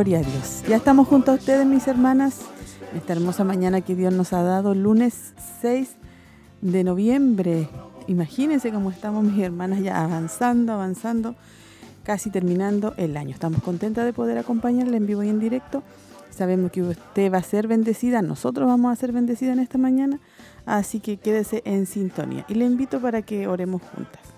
[0.00, 0.64] Gloria a Dios.
[0.66, 2.40] Ya estamos junto a ustedes, mis hermanas,
[2.96, 5.90] esta hermosa mañana que Dios nos ha dado, lunes 6
[6.62, 7.68] de noviembre.
[8.06, 11.34] Imagínense cómo estamos, mis hermanas, ya avanzando, avanzando,
[12.02, 13.34] casi terminando el año.
[13.34, 15.82] Estamos contentas de poder acompañarle en vivo y en directo.
[16.30, 20.18] Sabemos que usted va a ser bendecida, nosotros vamos a ser bendecidas en esta mañana,
[20.64, 22.46] así que quédese en sintonía.
[22.48, 24.29] Y le invito para que oremos juntas.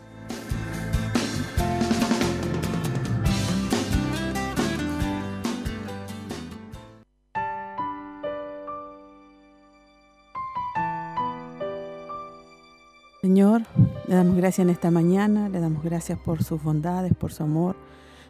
[13.33, 13.63] Señor,
[14.09, 17.77] le damos gracias en esta mañana, le damos gracias por sus bondades, por su amor.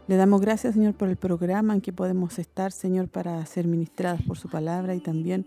[0.06, 4.22] Le damos gracias, Señor, por el programa en que podemos estar, Señor, para ser ministradas
[4.22, 5.44] por su palabra y también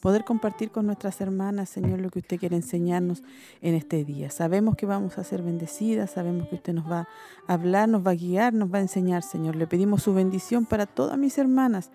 [0.00, 3.24] poder compartir con nuestras hermanas, Señor, lo que usted quiere enseñarnos
[3.60, 4.30] en este día.
[4.30, 7.08] Sabemos que vamos a ser bendecidas, sabemos que usted nos va
[7.48, 9.56] a hablar, nos va a guiar, nos va a enseñar, Señor.
[9.56, 11.90] Le pedimos su bendición para todas mis hermanas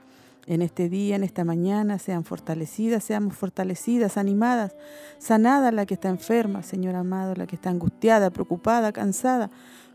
[0.47, 4.75] en este día, en esta mañana, sean fortalecidas, seamos fortalecidas, animadas,
[5.19, 9.51] sanada la que está enferma, Señor amado, la que está angustiada, preocupada, cansada.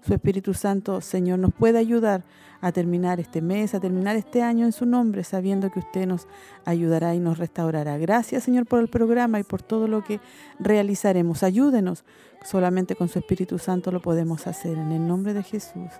[0.07, 2.25] Su Espíritu Santo, Señor, nos puede ayudar
[2.61, 6.29] a terminar este mes, a terminar este año en su nombre, sabiendo que usted nos
[6.65, 7.99] ayudará y nos restaurará.
[7.99, 10.21] Gracias, Señor, por el programa y por todo lo que
[10.59, 11.43] realizaremos.
[11.43, 12.05] Ayúdenos.
[12.45, 14.77] Solamente con su Espíritu Santo lo podemos hacer.
[14.77, 15.91] En el nombre de Jesús.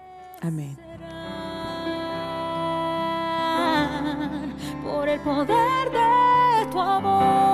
[0.41, 0.77] Amén.
[5.13, 7.53] El poder de tu amor.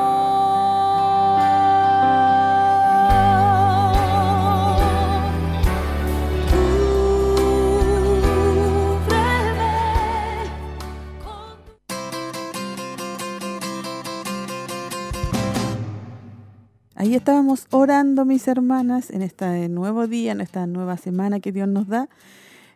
[16.95, 21.67] Ahí estábamos orando, mis hermanas, en este nuevo día, en esta nueva semana que Dios
[21.69, 22.09] nos da.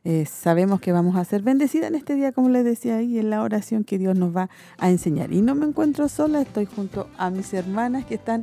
[0.04, 3.30] Eh, sabemos que vamos a ser bendecidas en este día, como les decía ahí, en
[3.30, 5.32] la oración que Dios nos va a enseñar.
[5.32, 8.42] Y no me encuentro sola, estoy junto a mis hermanas que están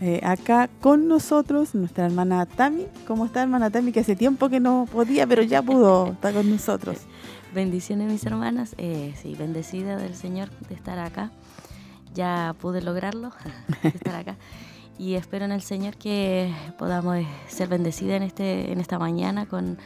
[0.00, 2.86] eh, acá con nosotros, nuestra hermana Tami.
[3.08, 3.90] ¿Cómo está, hermana Tami?
[3.90, 6.98] Que hace tiempo que no podía, pero ya pudo estar con nosotros.
[7.54, 8.76] Bendiciones, mis hermanas.
[8.78, 11.32] Eh, sí, bendecida del Señor de estar acá.
[12.14, 13.32] Ya pude lograrlo,
[13.82, 14.36] estar acá.
[15.00, 17.16] Y espero en el Señor que podamos
[17.48, 19.78] ser bendecidas en, este, en esta mañana con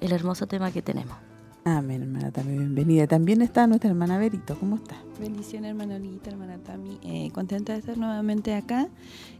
[0.00, 1.14] el hermoso tema que tenemos.
[1.62, 3.06] Amén, hermana Tami, bienvenida.
[3.06, 4.96] También está nuestra hermana Berito, ¿cómo está?
[5.20, 6.98] Bendición, hermana Olita, hermana Tami.
[7.02, 8.88] Eh, contenta de estar nuevamente acá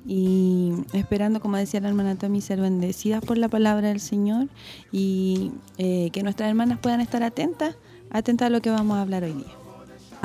[0.04, 4.48] y esperando, como decía la hermana Tami, ser bendecidas por la palabra del Señor
[4.92, 7.78] y eh, que nuestras hermanas puedan estar atentas,
[8.10, 9.62] atentas a lo que vamos a hablar hoy día.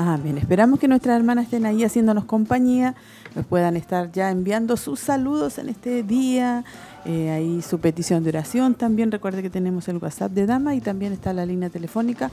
[0.00, 0.38] Amén.
[0.38, 2.94] Esperamos que nuestras hermanas estén ahí haciéndonos compañía,
[3.34, 6.64] nos puedan estar ya enviando sus saludos en este día,
[7.04, 9.10] eh, ahí su petición de oración también.
[9.10, 12.30] Recuerde que tenemos el WhatsApp de Dama y también está la línea telefónica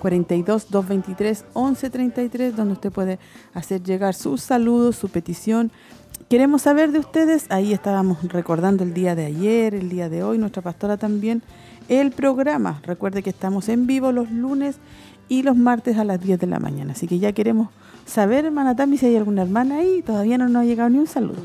[0.00, 3.18] 42 223 1133 donde usted puede
[3.54, 5.70] hacer llegar sus saludos, su petición.
[6.28, 10.38] Queremos saber de ustedes, ahí estábamos recordando el día de ayer, el día de hoy,
[10.38, 11.42] nuestra pastora también,
[11.88, 12.80] el programa.
[12.82, 14.76] Recuerde que estamos en vivo los lunes
[15.28, 16.92] y los martes a las 10 de la mañana.
[16.92, 17.68] Así que ya queremos
[18.06, 20.02] saber, hermana Tami, si hay alguna hermana ahí.
[20.02, 21.42] Todavía no nos ha llegado ni un saludo.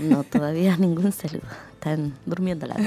[0.00, 1.42] No, todavía ningún saludo
[1.78, 2.74] están durmiendo la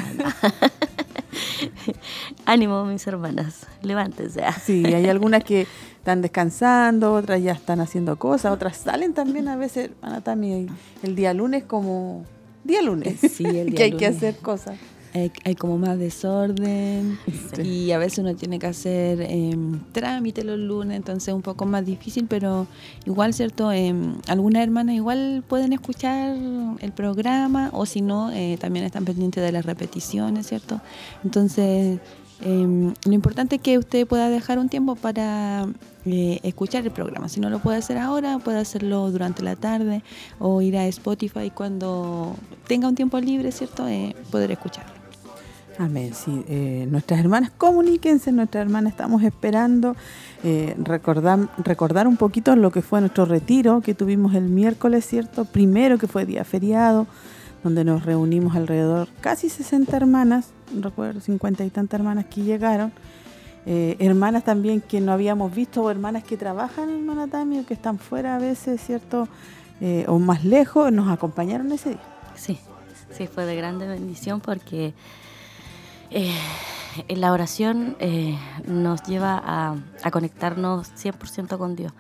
[2.46, 4.44] Ánimo, mis hermanas, levántense.
[4.64, 5.66] Sí, hay algunas que
[5.98, 10.68] están descansando, otras ya están haciendo cosas, otras salen también a veces, hermana Tami,
[11.04, 12.26] el día lunes como
[12.64, 14.10] día lunes, sí, el día que hay lunes.
[14.10, 14.78] que hacer cosas.
[15.14, 17.20] Hay, como más desorden
[17.64, 19.56] y a veces uno tiene que hacer eh,
[19.92, 22.68] trámite los lunes, entonces es un poco más difícil, pero
[23.06, 23.72] igual, ¿cierto?
[23.72, 23.94] Eh,
[24.28, 26.38] algunas hermanas igual pueden escuchar
[26.80, 30.82] el programa o si no, eh, también están pendientes de las repeticiones, ¿cierto?
[31.24, 32.00] Entonces,
[32.42, 35.68] em, lo importante es que usted pueda dejar un tiempo para
[36.06, 37.30] eh, escuchar el programa.
[37.30, 40.04] Si no lo puede hacer ahora, puede hacerlo durante la tarde
[40.40, 42.36] o ir a Spotify cuando
[42.68, 43.88] tenga un tiempo libre, ¿cierto?
[43.88, 45.01] Eh, poder escucharlo.
[45.82, 46.46] Amén, sí.
[46.48, 49.96] Eh, nuestras hermanas, comuníquense, nuestras hermanas estamos esperando
[50.44, 55.44] eh, recordar, recordar un poquito lo que fue nuestro retiro que tuvimos el miércoles, ¿cierto?
[55.46, 57.08] Primero que fue día feriado,
[57.64, 60.50] donde nos reunimos alrededor casi 60 hermanas,
[60.80, 62.94] recuerdo 50 y tantas hermanas que llegaron.
[63.66, 67.74] Eh, hermanas también que no habíamos visto o hermanas que trabajan en Manatami o que
[67.74, 69.28] están fuera a veces, ¿cierto?
[70.06, 72.02] O más lejos, nos acompañaron ese día.
[72.36, 72.60] Sí,
[73.10, 74.94] sí, fue de grande bendición porque
[76.12, 76.36] eh,
[77.10, 81.94] la oración eh, nos lleva a, a conectarnos 100% con Dios.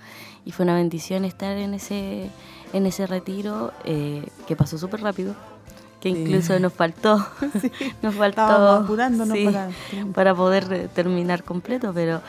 [0.45, 2.29] Y fue una bendición estar en ese,
[2.73, 5.35] en ese retiro eh, que pasó súper rápido,
[6.01, 6.19] que Sí.
[6.19, 7.25] incluso nos faltó,
[7.61, 7.71] Sí.
[8.01, 8.41] nos faltó
[9.33, 9.69] sí, para-
[10.13, 12.21] para poder terminar completo, pero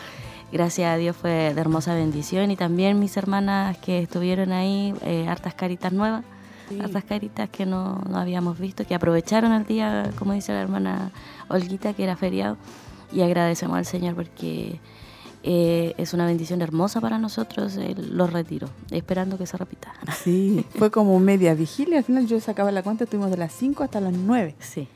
[0.53, 5.27] gracias a Dios fue de hermosa bendición y también mis hermanas que estuvieron ahí, eh,
[5.27, 6.23] hartas caritas nuevas,
[6.75, 6.81] Sí.
[6.81, 11.11] hartas caritas que no, no habíamos visto, que aprovecharon el día, como dice la hermana
[11.49, 12.57] Olguita, que era feriado,
[13.13, 14.81] y agradecemos al Señor porque
[15.45, 19.93] eh, es una bendición hermosa para nosotros el- los retiros, esperando que se repita.
[20.23, 21.99] Sí, fue como media vigilia.
[21.99, 24.55] Al final yo sacaba la cuenta, estuvimos de las 5 hasta las 9.
[24.61, 24.87] Sí,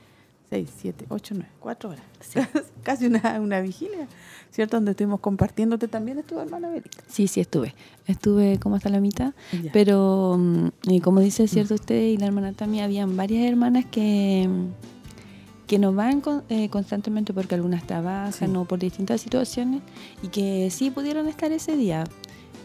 [0.51, 2.05] 6, 7, 8, 9, 4 horas.
[2.21, 2.39] Sí.
[2.85, 4.07] Casi una, una vigilia,
[4.57, 4.79] ¿cierto?
[4.79, 6.89] Donde estuvimos compartiéndote también, estuvo hermana Belita.
[7.07, 7.75] Sí, sí estuve.
[8.07, 9.71] Estuve como hasta la mitad, Ya.
[9.71, 14.49] pero mm, y como dice cierto usted y la hermana también, habían varias hermanas que,
[14.49, 18.57] mm, que no van con- eh, constantemente porque algunas trabajan Sí.
[18.57, 19.83] o por distintas situaciones
[20.23, 22.05] y que sí pudieron estar ese día.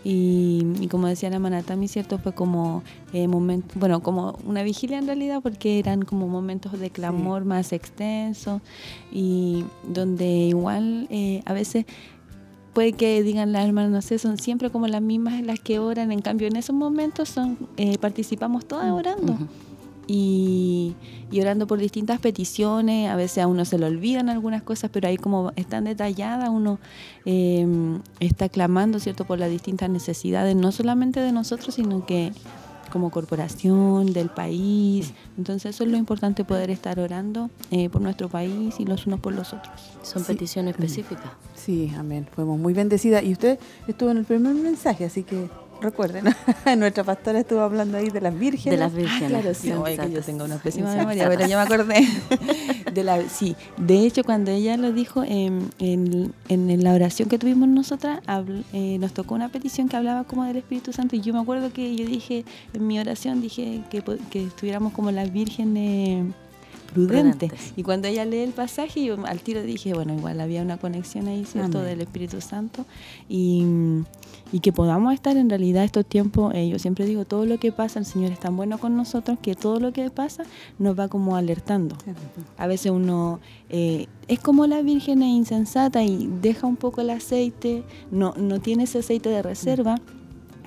[0.04, 2.84] Y, y como decía la hermana también, cierto, fue como
[3.14, 7.72] eh, momento, bueno, como una vigilia en realidad, porque eran como momentos de clamor más
[7.72, 8.62] extensos
[9.12, 11.86] y donde igual eh, a veces
[12.74, 16.12] puede que digan las hermanas, no sé, son siempre como las mismas las que oran,
[16.12, 19.34] en cambio en esos momentos son eh, participamos todas orando.
[19.34, 19.48] Ujú.
[20.08, 20.71] Y,
[21.32, 25.08] y orando por distintas peticiones, a veces a uno se le olvidan algunas cosas, pero
[25.08, 26.78] ahí como están detalladas, uno
[27.26, 27.66] eh,
[28.20, 32.34] está clamando, ¿cierto?, por las distintas necesidades, no solamente de nosotros, sino que
[32.92, 35.14] como corporación, del país.
[35.38, 39.22] Entonces eso es lo importante, poder estar orando eh, por nuestro país y los unos
[39.22, 39.80] por los otros.
[40.04, 40.34] son Sí.
[40.34, 41.32] peticiones específicas.
[41.56, 42.28] Sí, amén.
[42.36, 43.24] Fuimos muy bendecidas.
[43.24, 45.48] Y usted estuvo en el primer mensaje, así que
[45.82, 46.26] recuerden,
[46.78, 48.78] nuestra pastora estuvo hablando ahí de las vírgenes.
[48.80, 49.30] De las vírgenes.
[49.30, 52.08] claro, sí, oye, que yo tengo una pésima memoria, pero ya me acordé.
[52.94, 57.40] De la, sí, de hecho, cuando ella lo dijo en, en, en la oración que
[57.40, 61.16] tuvimos nosotras, habl- eh, nos tocó una petición que hablaba como del Espíritu Santo.
[61.16, 62.44] Y yo me acuerdo que yo dije,
[62.74, 66.26] en mi oración, dije que, que estuviéramos como las vírgenes
[66.94, 67.50] prudentes.
[67.50, 67.74] Prudentes.
[67.76, 71.28] Y cuando ella lee el pasaje, yo al tiro dije, bueno, igual había una conexión
[71.28, 71.92] ahí, ¿cierto?, Amén.
[71.92, 72.86] del Espíritu Santo.
[73.30, 73.66] Y,
[74.52, 77.72] y que podamos estar en realidad estos tiempos, eh, yo siempre digo, todo lo que
[77.72, 80.44] pasa, el Señor es tan bueno con nosotros que todo lo que pasa
[80.80, 81.96] nos va como alertando.
[82.58, 87.10] A veces uno eh, es como la virgen es insensata y deja un poco el
[87.10, 89.96] aceite, no, no tiene ese aceite de reserva,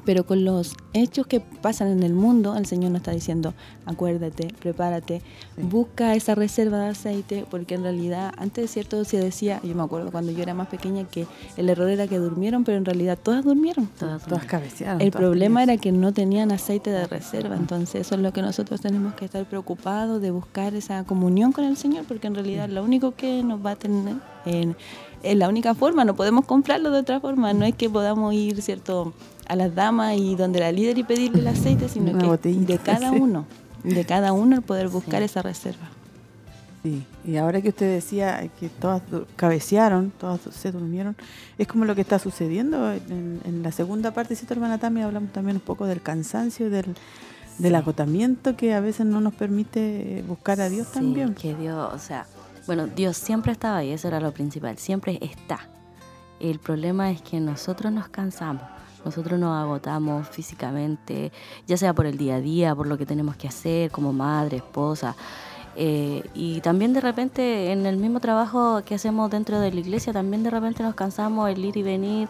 [0.04, 3.54] pero con los hechos que pasan en el mundo, el Señor nos está diciendo,
[3.86, 5.22] acuérdate, prepárate,
[5.56, 5.62] Sí.
[5.62, 10.10] busca esa reserva de aceite, porque en realidad antes cierto se decía, yo me acuerdo
[10.10, 13.44] cuando yo era más pequeña que el error era que durmieron, pero en realidad todas
[13.44, 13.86] durmieron.
[13.98, 15.00] Todas Todas cabecearon.
[15.00, 18.42] El todas problema era que no tenían aceite de reserva, entonces eso es lo que
[18.42, 22.68] nosotros tenemos que estar preocupados de buscar esa comunión con el Señor, porque en realidad
[22.68, 24.76] lo único que nos va a tener en,
[25.22, 28.60] es la única forma, no podemos comprarlo de otra forma, no es que podamos ir,
[28.60, 29.14] cierto,
[29.48, 32.72] a las damas y donde la líder y pedirle el aceite, sino Una que botellita,
[32.72, 33.16] de cada sí.
[33.18, 33.46] uno,
[33.82, 35.24] de cada uno el poder buscar Sí.
[35.26, 35.88] esa reserva.
[36.82, 39.00] Sí, y ahora que usted decía que todas
[39.36, 41.16] cabecearon, todas se durmieron,
[41.56, 45.00] es como lo que está sucediendo en, en la segunda parte, ¿cierto, hermana Tami?
[45.00, 46.94] Hablamos también un poco del cansancio, del,
[47.58, 51.34] del agotamiento que a veces no nos permite eh, buscar a Dios Sí, también.
[51.34, 52.26] que Dios, o sea,
[52.66, 55.60] bueno, Dios siempre estaba ahí, eso era lo principal, siempre está.
[56.38, 58.62] El problema es que nosotros nos cansamos,
[59.04, 61.32] nosotros nos agotamos físicamente,
[61.66, 64.58] ya sea por el día a día, por lo que tenemos que hacer como madre,
[64.58, 65.14] esposa,
[65.76, 70.12] Eh, y también de repente en el mismo trabajo que hacemos dentro de la iglesia,
[70.12, 72.28] también de repente nos cansamos el ir y venir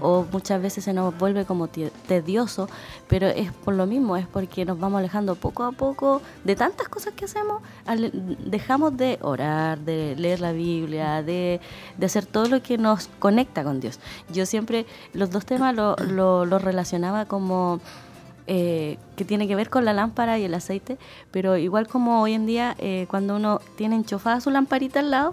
[0.00, 2.68] o muchas veces se nos vuelve como tedioso,
[3.08, 6.88] pero es por lo mismo, es porque nos vamos alejando poco a poco de tantas
[6.88, 7.62] cosas que hacemos,
[8.44, 11.60] dejamos de orar, de leer la Biblia, de,
[12.02, 14.00] hacer todo lo que nos conecta con Dios.
[14.32, 17.80] Yo siempre los dos temas los lo relacionaba como
[18.46, 20.98] eh, que tiene que ver con la lámpara y el aceite,
[21.30, 25.32] pero igual como hoy en día eh, cuando uno tiene enchufada su lamparita al lado,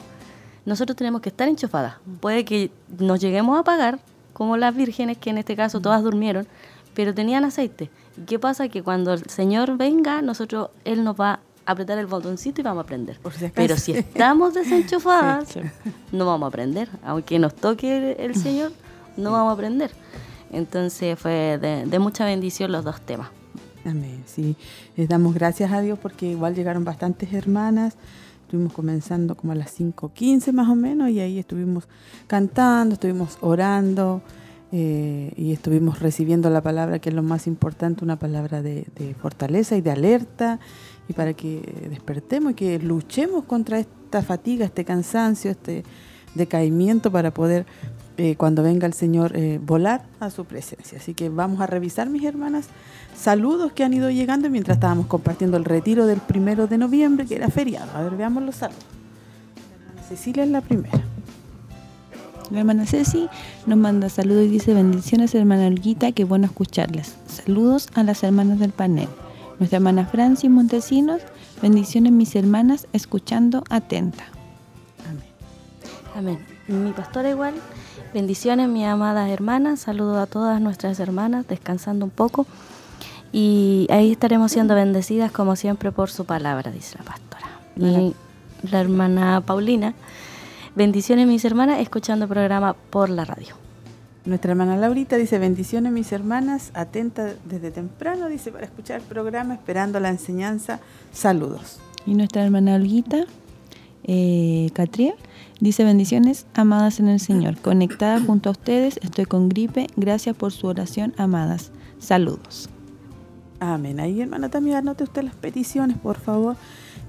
[0.66, 1.96] nosotros tenemos que estar enchufadas.
[2.22, 4.00] Puede que nos lleguemos a apagar,
[4.34, 6.48] como las vírgenes, que en este caso todas durmieron,
[6.94, 7.90] pero tenían aceite.
[8.26, 8.68] qué pasa?
[8.70, 12.84] Que cuando el Señor venga, nosotros, Él nos va a apretar el botoncito y vamos
[12.84, 13.20] a prender.
[13.54, 15.56] pero si estamos desenchufadas,
[16.12, 16.90] no vamos a prender.
[17.04, 18.72] Aunque nos toque el Señor,
[19.18, 19.92] no vamos a prender.
[20.54, 23.30] Entonces fue de, mucha bendición los dos temas.
[23.86, 24.56] Amén, sí.
[24.96, 27.96] Les damos gracias a Dios porque igual llegaron bastantes hermanas.
[28.46, 31.88] Estuvimos comenzando como a las 5.15 más o menos y ahí estuvimos
[32.28, 34.22] cantando, estuvimos orando
[34.72, 39.16] eh, y estuvimos recibiendo la palabra que es lo más importante, una palabra de, de
[39.16, 40.60] fortaleza y de alerta
[41.10, 45.84] y para que despertemos y que luchemos contra esta fatiga, este cansancio, este
[46.36, 47.66] decaimiento para poder
[48.18, 51.00] eh, cuando venga el Señor, eh, volar a su presencia.
[51.00, 52.68] Así que vamos a revisar, mis hermanas,
[53.18, 57.36] saludos que han ido llegando mientras estábamos compartiendo el retiro del primero de noviembre, que
[57.36, 57.92] era feriado.
[57.96, 58.84] A ver, veamos los saludos.
[60.08, 61.02] Cecilia es la primera.
[62.52, 63.30] La hermana Ceci
[63.66, 67.16] nos manda saludos y dice bendiciones hermana Olguita, qué bueno escucharles.
[67.26, 69.08] Saludos a las hermanas del panel.
[69.58, 71.22] Nuestra hermana Francis Montesinos,
[71.64, 74.26] bendiciones mis hermanas, escuchando atenta.
[76.16, 76.38] Amén.
[76.38, 76.40] Amén.
[76.68, 77.56] Mi pastora igual
[78.14, 79.82] Bendiciones, mi amadas hermanas.
[79.82, 82.46] Saludo a todas nuestras hermanas, descansando un poco.
[83.32, 87.48] Y ahí estaremos siendo bendecidas, como siempre, por su palabra, dice la pastora.
[87.76, 88.14] Y
[88.70, 89.94] la hermana Paulina.
[90.76, 93.56] Bendiciones, mis hermanas, escuchando el programa por la radio.
[94.26, 99.54] Nuestra hermana Laurita dice, bendiciones mis hermanas, atenta desde temprano, dice, para escuchar el programa,
[99.54, 100.80] esperando la enseñanza,
[101.12, 101.80] saludos.
[102.06, 103.26] Y nuestra hermana Olguita,
[104.06, 105.16] eh, Catriel,
[105.64, 107.56] Dice bendiciones, amadas en el Señor.
[107.56, 109.88] Conectada junto a ustedes, estoy con gripe.
[109.96, 111.72] Gracias por su oración, amadas.
[112.00, 112.68] Saludos.
[113.62, 114.02] Amén.
[114.02, 116.58] Ahí, hermana, también anote usted las peticiones, por favor.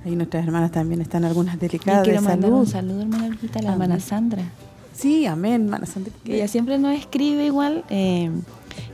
[0.05, 3.73] Ahí nuestras hermanas también están algunas delicadas quiero de mandar un saludo, hermana a la
[3.73, 4.45] hermana Sandra.
[4.93, 6.13] Sí, amén, hermana Sandra.
[6.25, 7.85] ella siempre nos escribe igual.
[7.91, 8.31] Eh,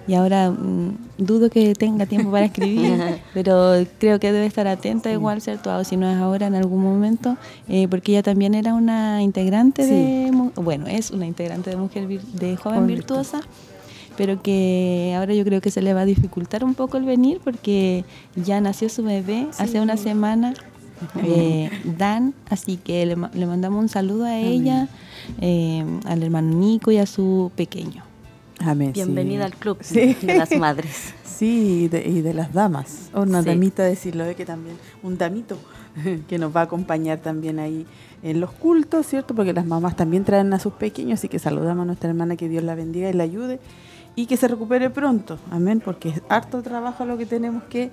[0.07, 5.11] y ahora mm, dudo que tenga tiempo para escribir, pero creo que debe estar atenta
[5.13, 5.75] igual, ¿cierto?
[5.77, 7.37] O si no es ahora, en algún momento,
[7.69, 12.57] eh, porque ella también era una integrante de, bueno, es una integrante de Mujer de
[12.57, 13.41] Joven Virtuosa,
[14.17, 17.41] pero que ahora yo creo que se le va a dificultar un poco el venir
[17.43, 18.05] porque
[18.37, 20.55] ya nació su bebé hace una semana.
[21.25, 24.89] Eh, Dan, así que le, mandamos un saludo a ella,
[25.41, 28.10] eh, al hermano Nico y a su pequeño.
[28.93, 31.15] Bienvenida al club de las madres.
[31.41, 33.09] Sí, y de, las damas.
[33.15, 35.57] una damita, decirlo, de que también, un damito
[36.29, 37.87] que nos va a acompañar también ahí
[38.23, 39.35] en los cultos, ¿cierto?
[39.35, 42.51] Porque las mamás también traen a sus pequeños, así que saludamos a nuestra hermana, que
[42.51, 43.59] Dios la bendiga y la ayude
[44.17, 47.91] y que se recupere pronto, amén, porque es harto trabajo lo que tenemos que,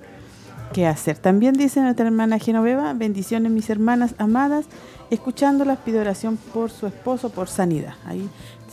[0.74, 1.16] que hacer.
[1.16, 4.66] También dice nuestra hermana Genoveva, bendiciones mis hermanas amadas,
[5.10, 7.94] escuchándolas pido oración por su esposo, por sanidad.
[8.04, 8.28] Ahí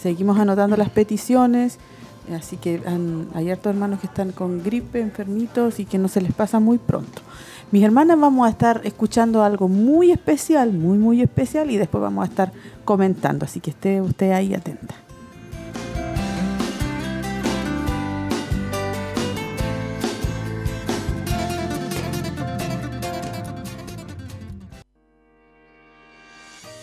[0.05, 1.79] seguimos anotando las peticiones,
[2.31, 2.79] así que
[3.33, 6.77] hay hartos hermanos que están con gripe, enfermitos y que no se les pasa muy
[6.77, 7.23] pronto.
[7.71, 12.23] Mis hermanas vamos a estar escuchando algo muy especial, muy muy especial y después vamos
[12.23, 12.51] a estar
[12.83, 14.93] comentando, así que esté usted ahí atenta.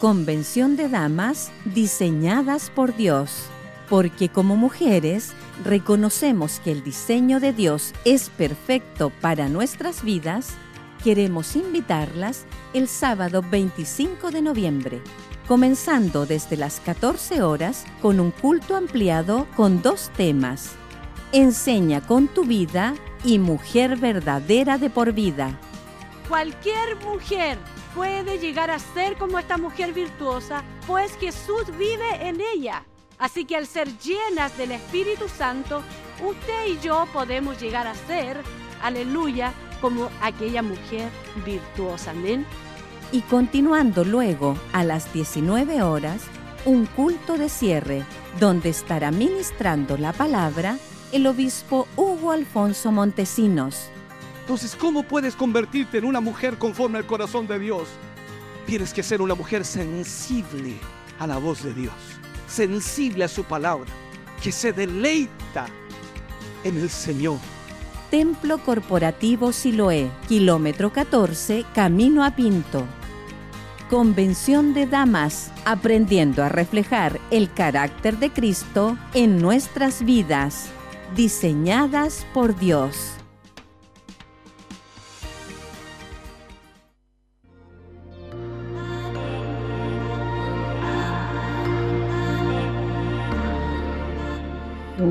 [0.02, 3.44] Convención de Damas diseñadas por Dios,
[3.88, 5.32] porque como mujeres
[5.64, 10.54] reconocemos que el diseño de Dios es perfecto para nuestras vidas,
[11.04, 15.02] queremos invitarlas el sábado 25 de noviembre,
[15.46, 20.72] comenzando desde las 14 horas con un culto ampliado con dos temas.
[21.30, 25.56] Enseña con tu vida y mujer verdadera de por vida.
[26.28, 27.56] Cualquier mujer
[27.94, 32.84] puede llegar a ser como esta mujer virtuosa, pues Jesús vive en ella.
[33.18, 35.82] Así que al ser llenas del Espíritu Santo,
[36.24, 38.40] usted y yo podemos llegar a ser,
[38.82, 41.08] aleluya, como aquella mujer
[41.44, 42.12] virtuosa.
[42.12, 42.46] Amén.
[43.12, 46.22] Y continuando luego a las 19 horas,
[46.64, 48.04] un culto de cierre,
[48.40, 50.78] donde estará ministrando la palabra
[51.12, 53.90] el obispo Hugo Alfonso Montesinos
[54.42, 57.88] Entonces, ¿cómo puedes convertirte en una mujer conforme al corazón de Dios?
[58.66, 60.74] Tienes que ser una mujer sensible
[61.20, 61.94] a la voz de Dios,
[62.48, 63.88] sensible a su palabra,
[64.42, 65.66] que se deleita
[66.64, 67.38] en el Señor.
[68.10, 72.84] Templo Corporativo Siloé, kilómetro 14, camino a Pinto.
[73.88, 80.68] Convención de Damas, aprendiendo a reflejar el carácter de Cristo en nuestras vidas,
[81.14, 83.21] diseñadas por Dios.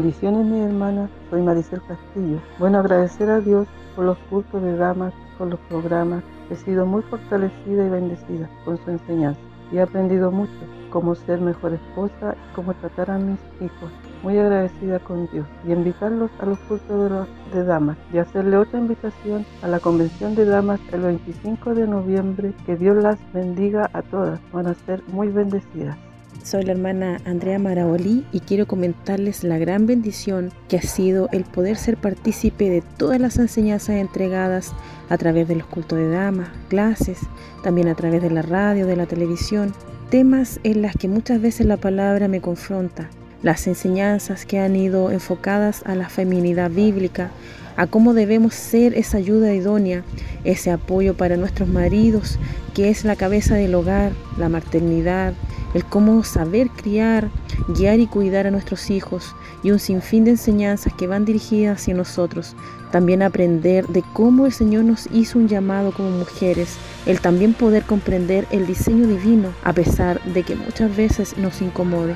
[0.02, 2.40] Bendiciones mi hermana, soy Maricel Castillo.
[2.58, 6.24] Bueno, agradecer a Dios por los cultos de damas, por los programas.
[6.50, 9.40] He sido muy fortalecida y bendecida con su enseñanza
[9.72, 10.52] y he aprendido mucho,
[10.90, 13.92] cómo ser mejor esposa y cómo tratar a mis hijos.
[14.24, 18.80] Muy agradecida con Dios y invitarlos a los cultos de, de damas y hacerle otra
[18.80, 22.56] invitación a la convención de damas el 25 de noviembre.
[22.66, 25.96] Que Dios las bendiga a todas, van a ser muy bendecidas.
[26.44, 31.44] Soy la hermana Andrea Maraolí y quiero comentarles la gran bendición que ha sido el
[31.44, 34.74] poder ser partícipe de todas las enseñanzas entregadas
[35.10, 37.20] a través de los cultos de damas, clases,
[37.64, 39.72] también a través de la radio, de la televisión,
[40.10, 43.08] temas en las que muchas veces la palabra me confronta,
[43.44, 47.30] las enseñanzas que han ido enfocadas a la feminidad bíblica,
[47.78, 50.04] a cómo debemos ser esa ayuda idónea,
[50.44, 52.40] ese apoyo para nuestros maridos,
[52.74, 55.34] que es la cabeza del hogar, la maternidad,
[55.74, 57.30] el cómo saber criar,
[57.68, 61.94] guiar y cuidar a nuestros hijos y un sinfín de enseñanzas que van dirigidas hacia
[61.94, 62.56] nosotros.
[62.92, 66.76] También aprender de cómo el Señor nos hizo un llamado como mujeres,
[67.06, 72.16] el también poder comprender el diseño divino a pesar de que muchas veces nos incomode.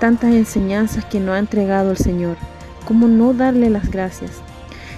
[0.00, 2.36] Tantas enseñanzas que nos ha entregado el Señor,
[2.84, 4.32] ¿cómo no darle las gracias?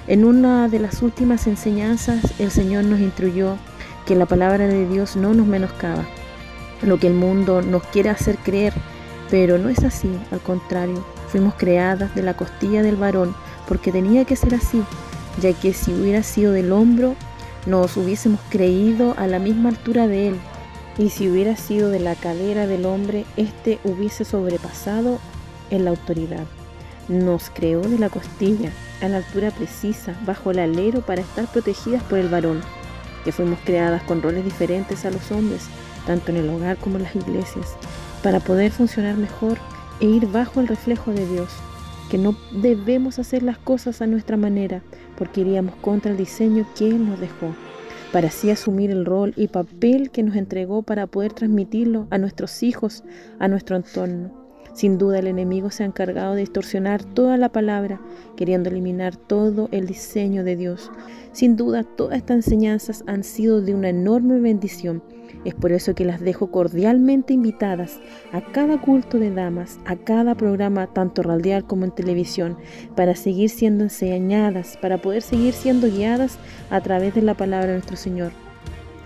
[0.06, 3.56] En una de las últimas enseñanzas el Señor nos instruyó
[4.06, 6.04] que la palabra de Dios no nos menoscaba
[6.82, 8.72] lo que el mundo nos quiere hacer creer,
[9.30, 13.34] pero no es así, al contrario, fuimos creadas de la costilla del varón
[13.66, 14.82] porque tenía que ser así,
[15.40, 17.14] ya que si hubiera sido del hombro,
[17.66, 20.36] nos hubiésemos creído a la misma altura de él,
[20.98, 25.18] y si hubiera sido de la cadera del hombre, éste hubiese sobrepasado
[25.70, 26.44] en la autoridad.
[27.08, 28.70] Nos creó de la costilla,
[29.02, 32.60] a la altura precisa, bajo el alero para estar protegidas por el varón,
[33.24, 35.66] que fuimos creadas con roles diferentes a los hombres,
[36.06, 37.76] tanto en el hogar como en las iglesias,
[38.22, 39.58] para poder funcionar mejor
[40.00, 41.48] e ir bajo el reflejo de Dios,
[42.10, 44.82] que no debemos hacer las cosas a nuestra manera,
[45.16, 47.54] porque iríamos contra el diseño que Él nos dejó,
[48.12, 52.62] para así asumir el rol y papel que nos entregó para poder transmitirlo a nuestros
[52.62, 53.04] hijos,
[53.38, 54.44] a nuestro entorno.
[54.74, 58.00] Sin duda el enemigo se ha encargado de distorsionar toda la palabra,
[58.36, 60.90] queriendo eliminar todo el diseño de Dios.
[61.30, 65.02] Sin duda todas estas enseñanzas han sido de una enorme bendición.
[65.44, 68.00] Es por eso que las dejo cordialmente invitadas
[68.32, 72.56] a cada culto de damas, a cada programa tanto radial como en televisión,
[72.96, 76.38] para seguir siendo enseñadas, para poder seguir siendo guiadas
[76.70, 78.32] a través de la palabra de nuestro Señor.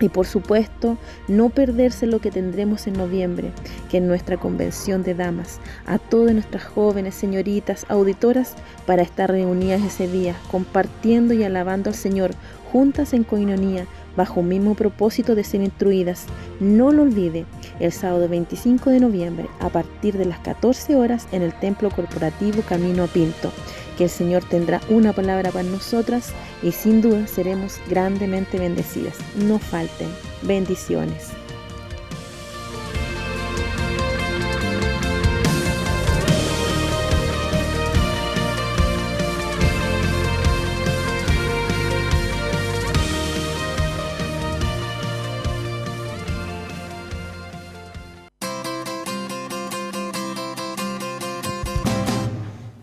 [0.01, 0.97] Y por supuesto,
[1.27, 3.51] no perderse lo que tendremos en noviembre,
[3.89, 9.81] que es nuestra convención de damas, a todas nuestras jóvenes señoritas auditoras para estar reunidas
[9.81, 12.31] ese día, compartiendo y alabando al Señor,
[12.71, 16.25] juntas en coinonía, bajo un mismo propósito de ser instruidas.
[16.59, 17.45] No lo olvide,
[17.79, 22.61] el sábado 25 de noviembre, a partir de las 14 horas, en el Templo Corporativo
[22.61, 23.51] Camino a Pinto
[23.99, 26.31] que el Señor tendrá una palabra para nosotras
[26.63, 29.17] y sin duda seremos grandemente bendecidas.
[29.35, 30.07] No falten.
[30.41, 31.38] Bendiciones.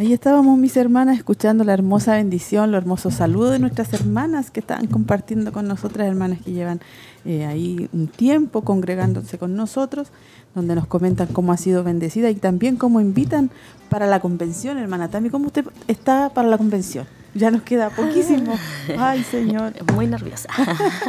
[0.06, 4.60] Ahí estábamos mis hermanas escuchando la hermosa bendición, lo hermoso saludo de nuestras hermanas que
[4.60, 6.80] están compartiendo con nosotras, hermanas que llevan
[7.24, 10.12] eh, ahí un tiempo congregándose con nosotros,
[10.54, 13.50] donde nos comentan cómo ha sido bendecida y también cómo invitan
[13.88, 15.28] para la convención, hermana Tami.
[15.28, 17.04] ¿Cómo usted está para la convención?
[17.34, 18.54] Ya nos queda poquísimo.
[19.00, 19.72] Ay, Señor.
[19.92, 20.48] Muy nerviosa.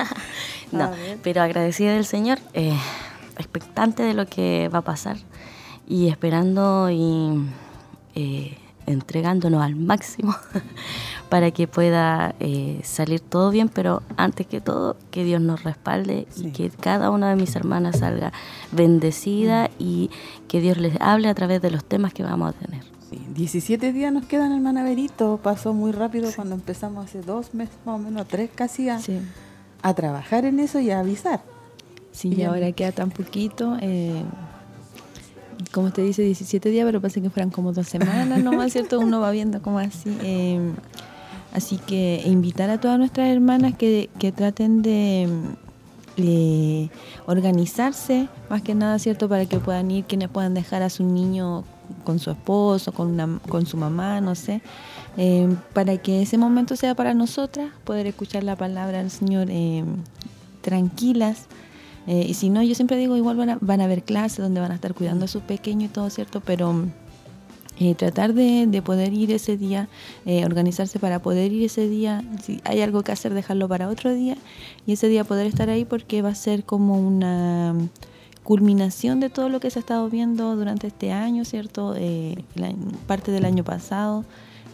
[0.71, 0.89] no,
[1.21, 2.75] pero agradecida del Señor, eh,
[3.37, 5.17] expectante de lo que va a pasar
[5.87, 7.47] y esperando y...
[8.15, 10.35] Eh, entregándonos al máximo
[11.29, 16.27] para que pueda eh, salir todo bien, pero antes que todo, que Dios nos respalde
[16.37, 18.33] y que cada una de mis hermanas salga
[18.71, 20.09] bendecida y
[20.47, 22.83] que Dios les hable a través de los temas que vamos a tener.
[23.11, 25.39] 17 días nos quedan, hermana Berito.
[25.41, 28.99] Pasó muy rápido cuando empezamos hace dos meses, más o menos, tres casi, a,
[29.81, 31.41] a trabajar en eso y a avisar.
[32.11, 33.77] Sí, y, ahora queda tan poquito.
[33.81, 34.23] Eh,
[35.71, 38.99] como usted dice, 17 días, pero parece que fueran como dos semanas nomás, ¿cierto?
[39.01, 40.15] Uno va viendo como así.
[40.23, 40.59] Eh,
[41.53, 45.27] así que invitar a todas nuestras hermanas que, que traten de
[46.17, 46.89] eh,
[47.27, 49.29] organizarse, más que nada, ¿cierto?
[49.29, 51.63] Para que puedan ir, quienes puedan dejar a su niño
[52.03, 54.61] con su esposo, con, una, con su mamá, no sé,
[55.15, 59.83] eh, para que ese momento sea para nosotras, poder escuchar la palabra del Señor eh,
[60.61, 61.45] tranquilas.
[62.07, 64.59] Eh, y si no, yo siempre digo, igual van a, van a haber clases donde
[64.59, 66.41] van a estar cuidando a su pequeño y todo, ¿cierto?
[66.41, 66.85] Pero
[67.95, 69.87] tratar de, poder ir ese día,
[70.25, 74.35] organizarse para poder ir ese día, si hay algo que hacer, dejarlo para otro día
[74.87, 77.75] y ese día poder estar ahí porque va a ser como una
[78.47, 81.95] culminación de todo lo que se ha estado viendo durante este año, ¿cierto?
[81.97, 82.45] Eh,
[83.05, 84.23] parte del año pasado,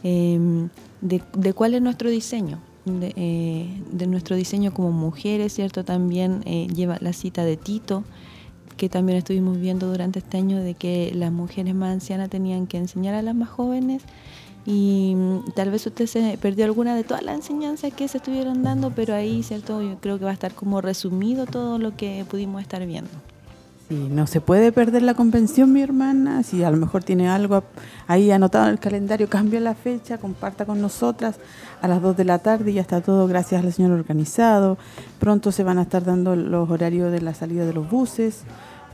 [0.03, 0.69] em,
[1.01, 5.85] de, cuál es nuestro diseño, eh, de, nuestro diseño como mujeres, ¿cierto?
[5.85, 8.03] También eh, lleva la cita de Tito,
[8.75, 12.77] que también estuvimos viendo durante este año, de que las mujeres más ancianas tenían que
[12.77, 14.03] enseñar a las más jóvenes.
[14.65, 18.63] Y mm, tal vez usted se perdió alguna de todas las enseñanzas que se estuvieron
[18.63, 19.81] dando, pero ahí, ¿cierto?
[19.81, 23.11] Yo creo que va a estar como resumido todo lo que pudimos estar viendo.
[23.93, 26.43] No se puede perder la convención, mi hermana.
[26.43, 27.63] Si a lo mejor tiene algo
[28.07, 31.35] ahí anotado en el calendario, cambia la fecha, comparta con nosotras
[31.81, 34.77] a las 2 de la tarde y ya está todo gracias al Señor organizado.
[35.19, 38.43] Pronto se van a estar dando los horarios de la salida de los buses,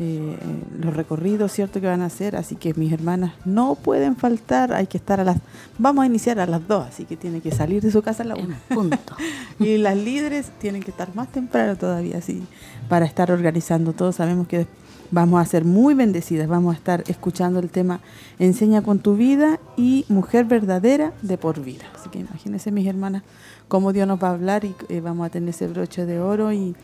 [0.01, 0.37] eh,
[0.79, 1.81] los recorridos, ¿cierto?
[1.81, 2.35] Que van a hacer.
[2.37, 4.73] Así que mis hermanas no pueden faltar.
[4.73, 5.37] Hay que estar a las.
[5.77, 8.25] Vamos a iniciar a las 2, así que tiene que salir de su casa a
[8.27, 8.55] la 1.
[8.69, 9.15] Punto.
[9.59, 12.43] y las líderes tienen que estar más temprano todavía, así,
[12.87, 13.91] para estar organizando.
[13.91, 14.67] Todos sabemos que
[15.11, 17.99] Vamos a ser muy bendecidas, vamos a estar escuchando el tema
[18.37, 21.85] Enseña con tu vida y Mujer verdadera de por vida.
[21.95, 23.23] Así que imagínense mis hermanas
[23.67, 26.53] cómo Dios nos va a hablar y eh, vamos a tener ese broche de oro
[26.53, 26.75] y,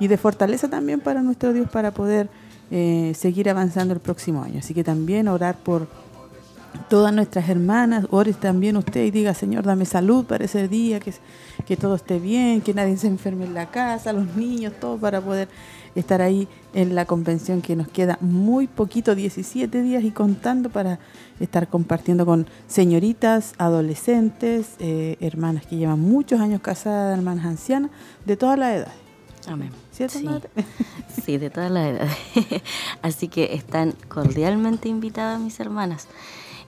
[0.00, 2.28] de fortaleza también para nuestro Dios para poder
[2.70, 4.60] eh, seguir avanzando el próximo año.
[4.60, 5.86] Así que también orar por
[6.88, 11.12] todas nuestras hermanas, ore también usted y diga, Señor, dame salud para ese día, que,
[11.66, 15.20] que todo esté bien, que nadie se enferme en la casa, los niños, todo para
[15.20, 15.48] poder
[15.94, 20.98] estar ahí en la convención que nos queda muy poquito, 17 días y contando para
[21.40, 27.90] estar compartiendo con señoritas, adolescentes, eh, hermanas que llevan muchos años casadas, hermanas ancianas,
[28.24, 28.94] de todas las edades.
[29.46, 29.70] Amén.
[29.92, 30.28] ¿Cierto, sí.
[31.24, 32.16] sí, de todas las edades.
[33.02, 36.08] Así que están cordialmente invitadas mis hermanas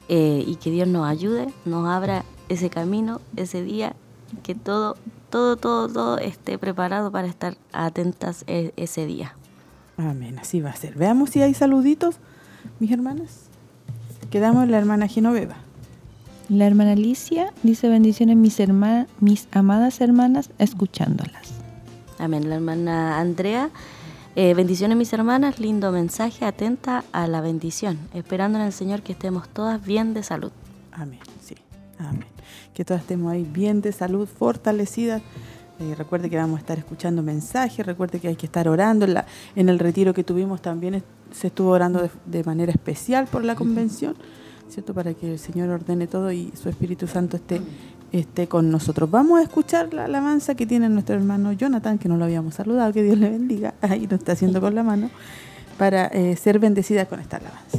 [0.08, 3.96] eh, y que Dios nos ayude, nos abra ese camino, ese día,
[4.42, 4.96] que todo
[5.36, 9.36] todo, todo, todo esté preparado para estar atentas e, ese día.
[9.98, 10.94] Amén, así va a ser.
[10.94, 12.16] Veamos si hay saluditos,
[12.80, 13.50] mis hermanas.
[14.30, 15.56] Quedamos la hermana Genoveva.
[16.48, 21.52] La hermana Alicia dice bendiciones mis hermanas, mis amadas hermanas, escuchándolas.
[22.18, 22.48] Amén.
[22.48, 23.68] La hermana Andrea,
[24.36, 29.12] eh, bendiciones mis hermanas, lindo mensaje, atenta a la bendición, esperando en el Señor que
[29.12, 30.52] estemos todas bien de salud.
[30.92, 31.56] Amén, sí,
[31.98, 32.36] amén
[32.76, 35.22] que todas estemos ahí bien de salud, fortalecidas.
[35.80, 39.06] Eh, recuerde que vamos a estar escuchando mensajes, recuerde que hay que estar orando.
[39.06, 39.24] En, la,
[39.56, 44.14] en el retiro que tuvimos también se estuvo orando de, manera especial por la convención,
[44.68, 44.92] ¿cierto?
[44.92, 47.62] Para que el Señor ordene todo y su Espíritu Santo esté,
[48.12, 49.10] esté con nosotros.
[49.10, 52.92] Vamos a escuchar la alabanza que tiene nuestro hermano Jonathan, que no lo habíamos saludado,
[52.92, 55.08] que Dios le bendiga, ahí lo está haciendo con la mano,
[55.78, 57.78] para eh, ser bendecida con esta alabanza.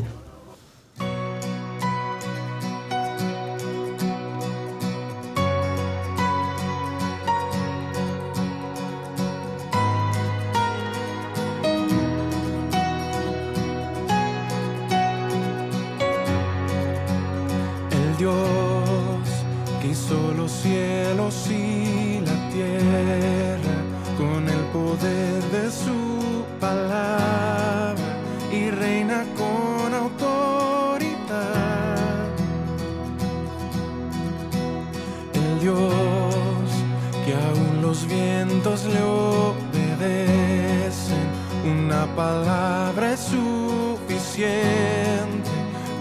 [42.17, 44.01] palabra es suficiente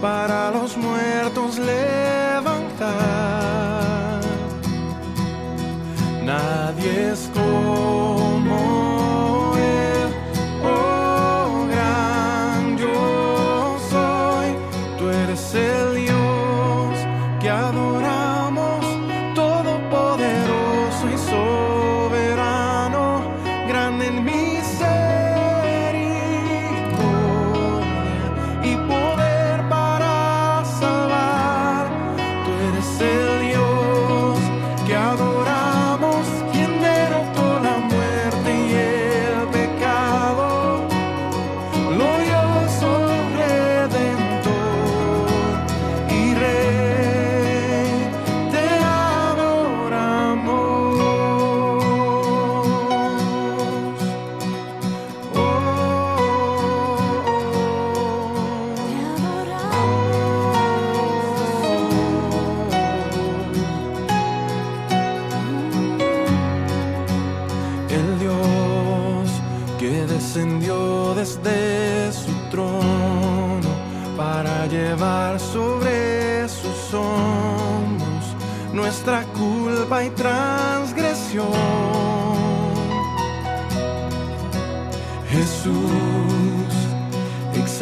[0.01, 1.59] para los muertos.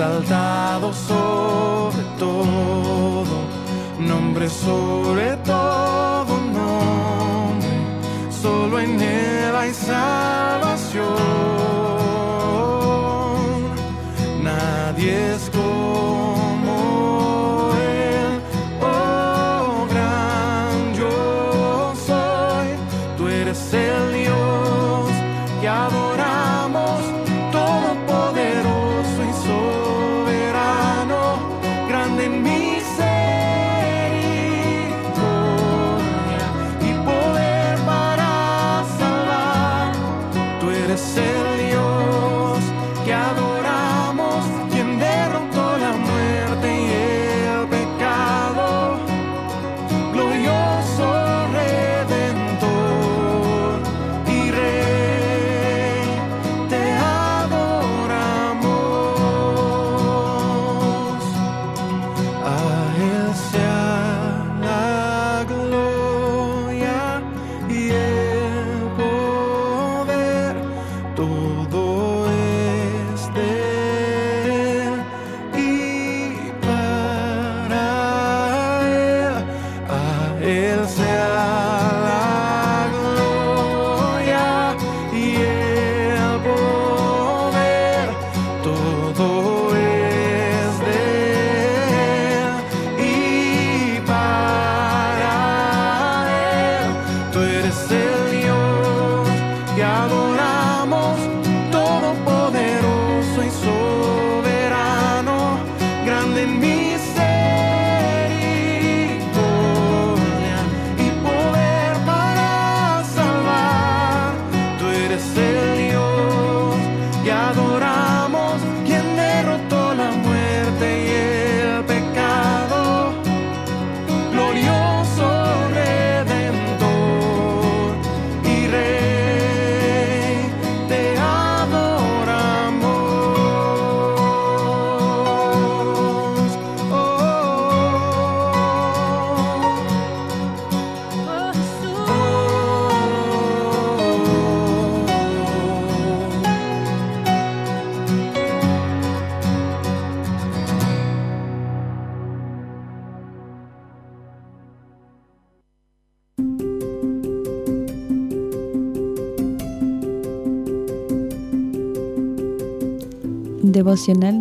[0.05, 3.25] Exaltado sobre todo,
[3.99, 5.84] nombre sobre todo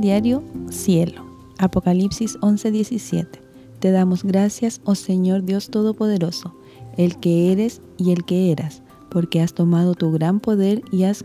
[0.01, 1.25] Diario Cielo.
[1.59, 3.39] Apocalipsis 11:17.
[3.79, 6.57] Te damos gracias, oh Señor Dios Todopoderoso,
[6.97, 11.25] el que eres y el que eras, porque has tomado tu gran poder y has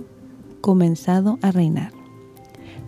[0.62, 1.92] comenzado a reinar.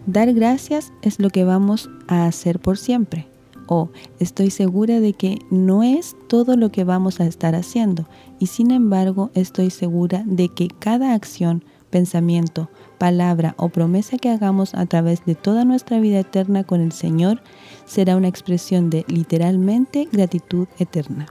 [0.05, 3.27] Dar gracias es lo que vamos a hacer por siempre.
[3.65, 8.05] Oh, estoy segura de que no es todo lo que vamos a estar haciendo,
[8.37, 14.73] y sin embargo estoy segura de que cada acción, pensamiento, palabra o promesa que hagamos
[14.73, 17.41] a través de toda nuestra vida eterna con el Señor
[17.85, 21.27] será una expresión de literalmente gratitud eterna.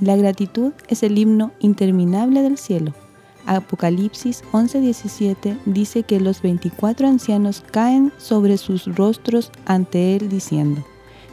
[0.00, 2.92] La gratitud es el himno interminable del cielo.
[3.46, 10.84] Apocalipsis 11:17 dice que los 24 ancianos caen sobre sus rostros ante Él diciendo,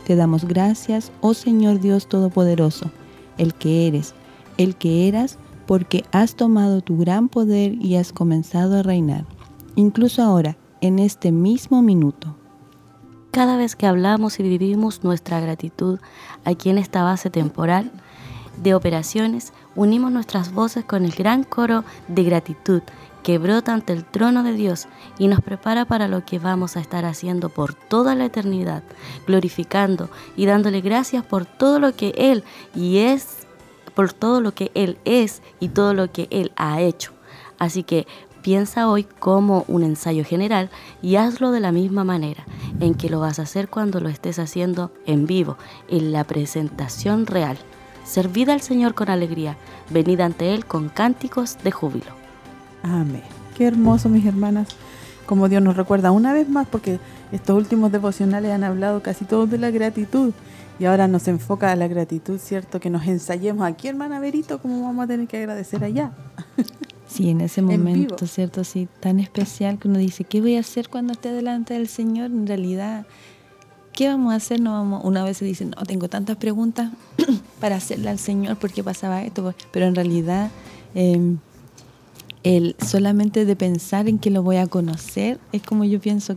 [0.06, 2.92] Te damos gracias, oh Señor Dios Todopoderoso,
[3.38, 4.14] el que eres,
[4.58, 9.26] el que eras, porque has tomado tu gran poder y has comenzado a reinar
[9.76, 12.36] incluso ahora, en este mismo minuto.
[13.32, 16.00] Cada vez que hablamos y vivimos nuestra gratitud
[16.46, 17.92] aquí en esta base temporal
[18.62, 22.82] de operaciones, unimos nuestras voces con el gran coro de gratitud
[23.24, 26.82] que brota ante el trono de Dios y nos prepara para lo que vamos a
[26.82, 28.84] estar haciendo por toda la eternidad,
[29.26, 32.44] glorificando y dándole gracias por todo lo que Él
[32.76, 33.43] y es,
[33.94, 37.12] por todo lo que Él es y todo lo que Él ha hecho.
[37.60, 38.08] Así que
[38.44, 40.70] Piensa hoy como un ensayo general
[41.02, 42.44] y hazlo de la misma manera
[42.82, 47.26] en que lo vas a hacer cuando lo estés haciendo en vivo, en la presentación
[47.26, 47.58] real.
[48.04, 49.56] Servid al Señor con alegría,
[49.92, 52.12] venid ante Él con cánticos de júbilo.
[52.84, 53.24] Amén.
[53.56, 54.68] Qué hermoso, mis hermanas,
[55.26, 57.00] como Dios nos recuerda una vez más, porque
[57.32, 60.34] estos últimos devocionales han hablado casi todos de la gratitud.
[60.84, 62.82] Y ahora nos enfoca a la gratitud, ¿cierto?
[62.82, 66.12] Que nos ensayemos aquí, hermana Verito, como vamos a tener que agradecer allá.
[67.08, 68.60] Sí, en ese momento, ¿cierto?
[68.60, 72.32] Así tan especial que uno dice, ¿qué voy a hacer cuando esté delante del Señor?
[72.32, 73.06] En realidad,
[73.94, 74.60] ¿qué vamos a hacer?
[74.60, 76.92] No vamos, una vez se dice, no, tengo tantas preguntas
[77.62, 79.56] para hacerle al Señor, ¿por qué pasaba esto?
[79.72, 80.52] Pero en realidad,
[80.96, 81.38] eh,
[82.44, 86.36] el solamente de pensar en que lo voy a conocer, es como yo pienso,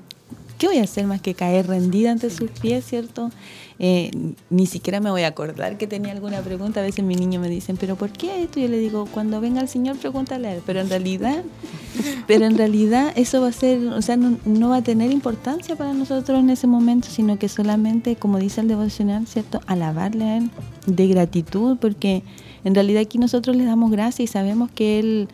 [0.58, 3.30] ¿qué voy a hacer más que caer rendida ante sus pies, cierto?
[3.78, 4.10] Eh,
[4.48, 6.80] ni siquiera me voy a acordar que tenía alguna pregunta.
[6.80, 8.58] A veces mis niños me dicen, ¿pero por qué esto?
[8.58, 10.62] Yo le digo, cuando venga el Señor, pregúntale a él.
[10.64, 11.44] Pero en realidad,
[12.26, 15.76] pero en realidad eso va a ser, o sea, no, no, va a tener importancia
[15.76, 19.60] para nosotros en ese momento, sino que solamente, como dice el devocional, ¿cierto?
[19.66, 20.50] Alabarle a él
[20.86, 22.22] de gratitud, porque
[22.64, 25.28] en realidad aquí nosotros le damos gracias y sabemos que él,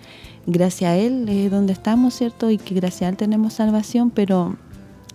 [0.46, 2.50] gracias a él es donde estamos, ¿cierto?
[2.50, 4.56] Y que gracias a él tenemos salvación, pero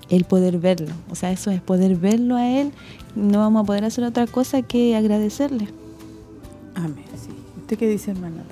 [0.09, 0.93] el poder verlo.
[1.09, 2.71] O sea, eso es poder verlo a Él.
[3.15, 5.67] No vamos a poder hacer otra cosa que agradecerle.
[6.75, 7.05] Amén.
[7.15, 7.31] Sí.
[7.61, 8.43] ¿Usted qué dice, hermana?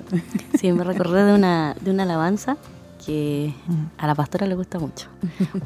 [0.58, 2.56] Sí, me recordé de una, de una alabanza
[3.04, 3.54] que
[3.98, 5.08] a la pastora le gusta mucho.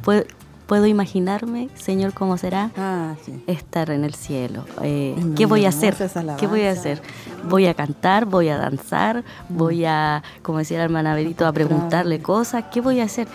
[0.02, 0.24] Puedo,
[0.70, 3.42] puedo imaginarme, Señor, cómo será ah, sí.
[3.48, 4.64] estar en el cielo.
[4.82, 5.96] Eh, ¿Qué voy a hacer?
[6.38, 7.02] ¿Qué voy a hacer?
[7.48, 9.56] Voy a cantar, voy a danzar, mm.
[9.56, 12.66] voy a, como decía la hermana Berito, a preguntarle cosas.
[12.70, 13.26] ¿Qué voy a hacer?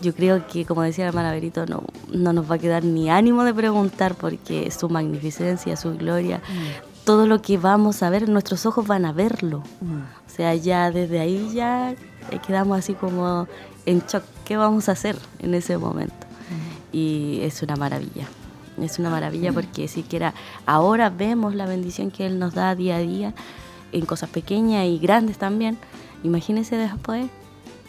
[0.00, 1.82] Yo creo que, como decía la hermana Berito, no,
[2.12, 7.04] no nos va a quedar ni ánimo de preguntar porque su magnificencia, su gloria, mm.
[7.04, 9.62] todo lo que vamos a ver, nuestros ojos van a verlo.
[9.80, 10.00] Mm.
[10.26, 11.94] O sea, ya desde ahí ya
[12.46, 13.46] quedamos así como
[13.86, 14.24] en shock.
[14.44, 16.14] ¿Qué vamos a hacer en ese momento?
[16.14, 16.96] Mm.
[16.96, 18.26] Y es una maravilla.
[18.80, 20.32] Es una maravilla porque siquiera
[20.64, 23.34] ahora vemos la bendición que Él nos da día a día
[23.92, 25.76] en cosas pequeñas y grandes también.
[26.22, 27.26] Imagínense después,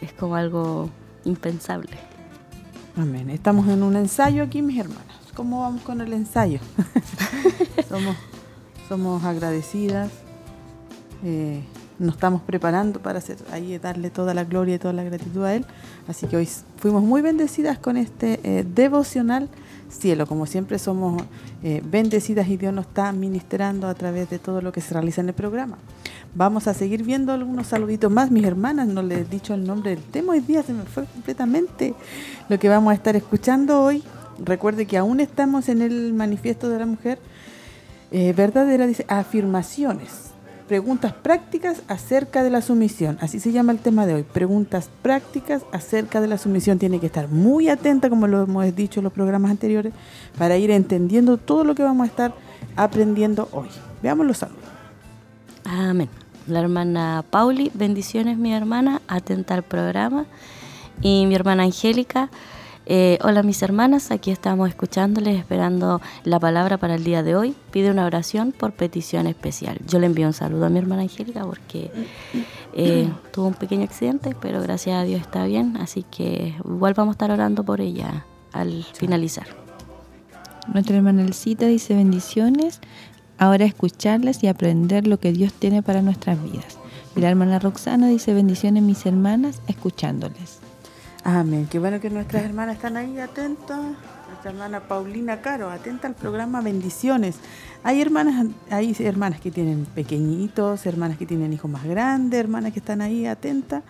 [0.02, 0.90] es como algo
[1.26, 1.98] impensable.
[2.96, 3.30] Amén.
[3.30, 5.06] Estamos en un ensayo aquí, mis hermanas.
[5.36, 6.60] ¿Cómo vamos con el ensayo?
[7.90, 8.16] somos,
[8.90, 10.12] somos agradecidas.
[11.24, 11.64] Eh,
[12.00, 15.56] nos estamos preparando para hacer ahí darle toda la gloria y toda la gratitud a
[15.56, 15.66] Él.
[16.08, 19.50] Así que hoy fuimos muy bendecidas con este eh, devocional
[19.90, 20.26] cielo.
[20.26, 21.24] Como siempre somos
[21.64, 25.22] eh, bendecidas y Dios nos está ministrando a través de todo lo que se realiza
[25.22, 25.78] en el programa.
[26.34, 28.32] Vamos a seguir viendo algunos saluditos más.
[28.32, 31.06] Mis hermanas, no les he dicho el nombre del tema hoy día, se me fue
[31.06, 31.94] completamente
[32.48, 34.02] lo que vamos a estar escuchando hoy.
[34.40, 37.20] Recuerde que aún estamos en el manifiesto de la mujer.
[38.12, 40.32] Eh, verdadera, dice, afirmaciones,
[40.70, 43.18] preguntas prácticas acerca de la sumisión.
[43.20, 46.80] Así se llama el tema de hoy, preguntas prácticas acerca de la sumisión.
[46.80, 49.94] Tiene que estar muy atenta, como lo hemos dicho en los programas anteriores,
[50.38, 52.34] para ir entendiendo todo lo que vamos a estar
[52.78, 53.68] aprendiendo hoy.
[54.02, 54.62] Veamos los saludos.
[55.66, 60.26] Amén la hermana Pauli, bendiciones mi hermana, atenta al programa.
[61.02, 62.30] Y mi hermana Angélica,
[62.86, 67.56] eh, hola mis hermanas, aquí estamos escuchándoles, esperando la palabra para el día de hoy.
[67.72, 69.80] Pide una oración por petición especial.
[69.88, 71.92] Yo le envío un saludo a mi hermana Angélica porque
[72.74, 77.14] eh, tuvo un pequeño accidente, pero gracias a Dios está bien, así que igual vamos
[77.14, 79.48] a estar orando por ella al finalizar.
[80.68, 82.82] Nuestra hermana Elcita dice bendiciones
[83.42, 86.78] ahora escucharles y aprender lo que Dios tiene para nuestras vidas.
[87.16, 90.60] Y la hermana Roxana dice, bendiciones mis hermanas, escuchándoles.
[91.24, 91.68] Amén.
[91.70, 93.80] Qué bueno que nuestras hermanas están ahí atentas.
[94.30, 97.38] Nuestra hermana Paulina Caro, atenta al programa Bendiciones.
[97.84, 102.80] Hay hermanas, hay hermanas que tienen pequeñitos, hermanas que tienen hijos más grandes, hermanas que
[102.80, 103.82] están ahí atentas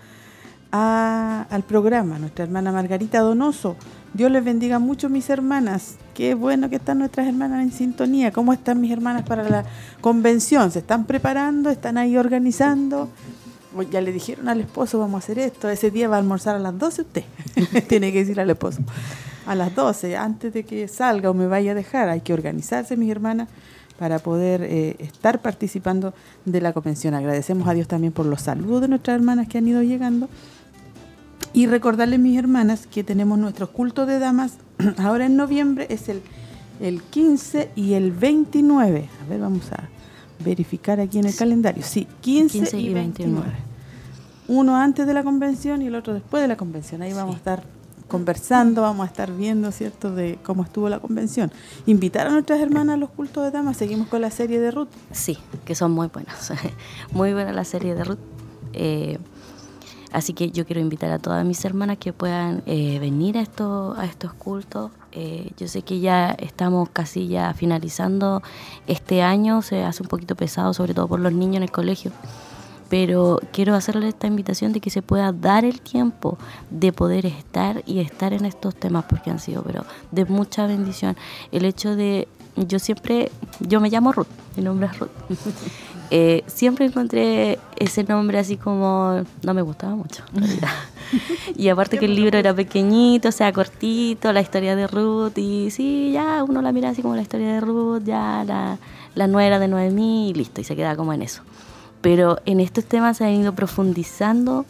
[0.71, 2.17] al programa.
[2.19, 3.75] Nuestra hermana Margarita Donoso.
[4.13, 5.95] Dios les bendiga mucho mis hermanas.
[6.13, 8.31] Qué bueno que están nuestras hermanas en sintonía.
[8.31, 9.63] ¿Cómo están mis hermanas para la
[10.01, 10.69] convención?
[10.69, 11.69] ¿Se están preparando?
[11.69, 13.07] ¿Están ahí organizando?
[13.89, 15.69] Ya le dijeron al esposo, vamos a hacer esto.
[15.69, 17.23] Ese día va a almorzar a las 12 usted.
[17.87, 18.81] Tiene que decir al esposo.
[19.45, 22.09] A las 12, antes de que salga o me vaya a dejar.
[22.09, 23.47] Hay que organizarse, mis hermanas,
[23.97, 26.13] para poder eh, estar participando
[26.43, 27.13] de la convención.
[27.13, 30.27] Agradecemos a Dios también por los saludos de nuestras hermanas que han ido llegando
[31.53, 34.53] y recordarles, mis hermanas, que tenemos nuestro culto de damas
[34.97, 36.21] ahora en noviembre, es el,
[36.79, 39.09] el 15 y el 29.
[39.25, 39.89] A ver, vamos a
[40.43, 41.83] verificar aquí en el calendario.
[41.83, 43.49] Sí, 15, y 29.
[44.47, 47.01] Uno antes de la convención y el otro después de la convención.
[47.01, 47.63] Ahí vamos a estar
[48.07, 51.51] conversando, vamos a estar viendo, ¿cierto?, de cómo estuvo la convención.
[51.85, 53.77] Invitar a nuestras hermanas a los cultos de damas.
[53.77, 54.89] Seguimos con la serie de Ruth.
[55.11, 56.51] Sí, que son muy buenas.
[57.11, 58.19] muy buena la serie de Ruth.
[58.73, 59.17] Eh,
[60.11, 63.95] Así que yo quiero invitar a todas mis hermanas que puedan eh, venir a, esto,
[63.97, 64.91] a estos cultos.
[65.13, 68.41] Eh, yo sé que ya estamos casi ya finalizando
[68.87, 72.11] este año, se hace un poquito pesado, sobre todo por los niños en el colegio.
[72.89, 76.37] Pero quiero hacerle esta invitación de que se pueda dar el tiempo
[76.69, 81.15] de poder estar y estar en estos temas, porque han sido pero de mucha bendición.
[81.53, 83.31] El hecho de, yo siempre,
[83.61, 85.09] yo me llamo Ruth, mi nombre es Ruth.
[86.13, 90.25] Eh, siempre encontré ese nombre así como, no me gustaba mucho,
[91.55, 95.71] y aparte que el libro era pequeñito, o sea, cortito, la historia de Ruth, y
[95.71, 98.77] sí, ya uno la mira así como la historia de Ruth, ya la,
[99.15, 101.43] la nuera de Noemí, y listo, y se queda como en eso.
[102.01, 104.65] Pero en estos temas se han ido profundizando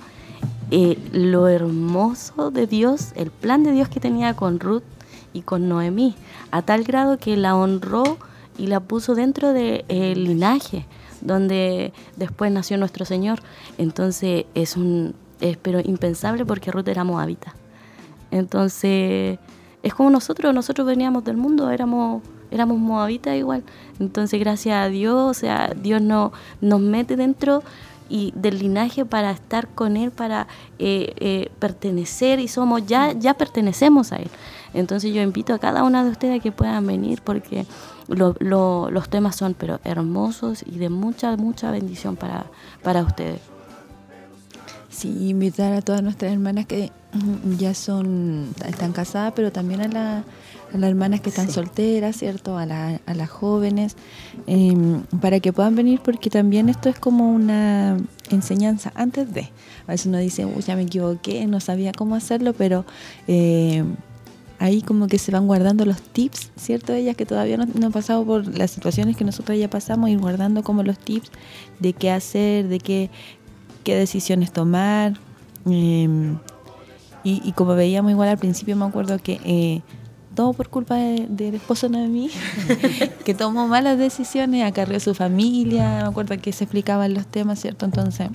[0.70, 4.84] eh, lo hermoso de Dios, el plan de Dios que tenía con Ruth
[5.34, 6.14] y con Noemí,
[6.52, 8.20] a tal grado que la honró
[8.60, 10.86] y la puso dentro del linaje
[11.22, 13.40] donde después nació nuestro Señor.
[13.78, 17.56] Entonces es un es, pero impensable porque Ruth era moabita.
[18.30, 19.40] Entonces
[19.84, 23.64] es como nosotros, nosotros veníamos del mundo, éramos éramos moabitas igual.
[24.00, 27.64] Entonces gracias a Dios, o sea, Dios no, nos mete dentro
[28.10, 30.48] y del linaje para estar con Él, para
[30.80, 34.30] eh, eh, pertenecer y somos, ya, ya pertenecemos a Él.
[34.74, 37.66] Entonces yo invito a cada una de ustedes a que puedan venir porque
[38.08, 42.46] los temas son pero hermosos y de mucha, mucha bendición para,
[42.84, 43.40] para ustedes.
[44.90, 46.92] Sí, invitar a todas nuestras hermanas que
[47.58, 50.24] ya son, están casadas, pero también a,
[50.74, 52.58] las hermanas que están solteras, ¿cierto?
[52.58, 53.96] A, a las jóvenes,
[54.48, 57.98] em, para que puedan venir, porque también esto es como una
[58.30, 59.50] enseñanza antes de.
[59.88, 62.86] A veces uno dice, Uy, ya me equivoqué, no sabía cómo hacerlo, pero
[63.28, 63.84] eh,
[64.62, 66.94] ahí como que se van guardando los tips, ¿cierto?
[66.94, 70.62] Ellas que todavía no, han pasado por las situaciones que nosotros ya pasamos, ir guardando
[70.62, 71.32] como los tips
[71.80, 73.10] de qué hacer, de qué,
[73.84, 75.18] qué decisiones tomar.
[75.66, 76.38] Em,
[77.24, 79.82] y, como veíamos igual al principio, me acuerdo que eh,
[80.36, 82.30] todo por culpa del esposo de mí,
[83.26, 87.86] que tomó malas decisiones, acarreó su familia, me acuerdo que se explicaban los temas, ¿cierto?
[87.86, 88.30] Entonces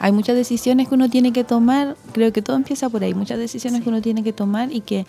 [0.00, 3.38] hay muchas decisiones que uno tiene que tomar, creo que todo empieza por ahí, muchas
[3.38, 5.06] decisiones que uno tiene que tomar y que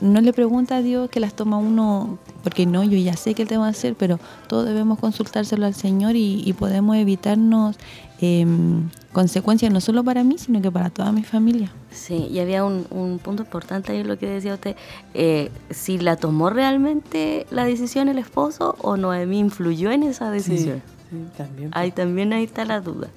[0.00, 3.42] no le pregunta a Dios que las toma uno, porque no, yo ya sé que
[3.42, 4.18] Él te va a hacer, pero
[4.48, 7.76] todos debemos consultárselo al Señor y, podemos evitarnos
[8.22, 11.70] em, consecuencias no solo para mí, sino que para toda mi familia.
[11.90, 14.74] Sí, y había un, punto importante ahí en lo que decía usted,
[15.12, 20.80] eh, si la tomó realmente la decisión el esposo o Noemí influyó en esa decisión.
[21.10, 21.70] Sí, también.
[21.72, 23.08] Ahí también ahí está la duda.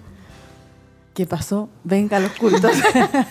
[1.13, 1.69] ¿Qué pasó?
[1.83, 2.71] Venga a los cultos.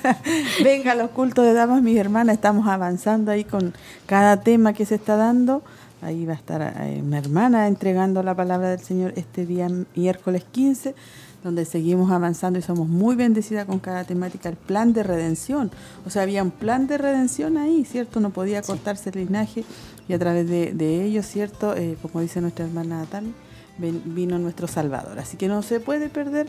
[0.63, 2.35] Venga a los cultos de damas, mis hermanas.
[2.37, 3.75] Estamos avanzando ahí con
[4.07, 5.65] cada tema que se está dando.
[6.01, 10.45] Ahí va a estar eh, mi hermana entregando la palabra del Señor este día miércoles
[10.53, 10.95] 15,
[11.43, 14.49] donde seguimos avanzando y somos muy bendecidas con cada temática.
[14.49, 15.73] El plan de redención.
[16.07, 18.21] O sea, había un plan de redención ahí, ¿cierto?
[18.21, 19.65] No podía cortarse el linaje
[20.09, 21.75] y a través de, de ellos, ¿cierto?
[21.77, 23.35] Eh, como dice nuestra hermana Natali,
[23.79, 25.19] vino nuestro Salvador.
[25.19, 26.47] Así que no se puede perder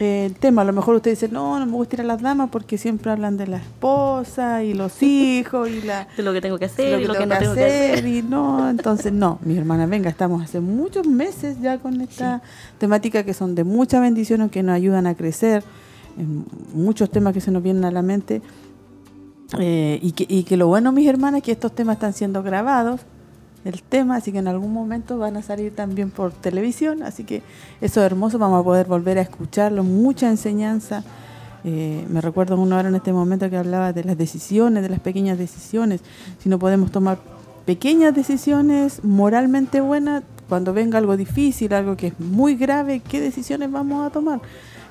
[0.00, 0.62] el tema.
[0.62, 3.10] A lo mejor usted dice, no, no me gusta ir a las damas porque siempre
[3.10, 7.00] hablan de la esposa y los hijos y la, de lo que tengo que hacer
[7.00, 8.06] y lo que, no tengo que hacer.
[8.06, 12.42] Y no, entonces no, mi hermana, venga, estamos hace muchos meses ya con esta
[12.78, 15.62] temática que son de mucha bendición, que nos ayudan a crecer,
[16.18, 16.44] en
[16.74, 18.42] muchos temas que se nos vienen a la mente.
[19.58, 22.42] Eh, y, que, y que lo bueno, mis hermanas, es que estos temas están siendo
[22.42, 23.00] grabados
[23.64, 27.42] el tema, así que en algún momento van a salir también por televisión, así que
[27.80, 31.04] eso es hermoso, vamos a poder volver a escucharlo, mucha enseñanza.
[31.62, 35.00] Eh, me recuerdo una hora en este momento que hablaba de las decisiones, de las
[35.00, 36.00] pequeñas decisiones,
[36.38, 37.18] si no podemos tomar
[37.66, 43.70] pequeñas decisiones moralmente buenas, cuando venga algo difícil, algo que es muy grave, ¿qué decisiones
[43.70, 44.40] vamos a tomar?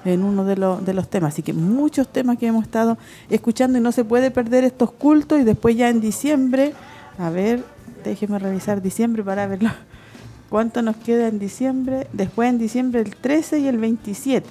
[0.05, 1.33] en uno de, de los temas.
[1.33, 2.97] Así que muchos temas que hemos estado
[3.29, 6.73] escuchando y no se puede perder estos cultos y después ya en diciembre,
[7.17, 7.63] a ver,
[8.03, 9.69] déjeme revisar diciembre para verlo.
[10.49, 12.07] ¿Cuánto nos queda en diciembre?
[12.13, 14.49] Después en diciembre el 13 y el 27.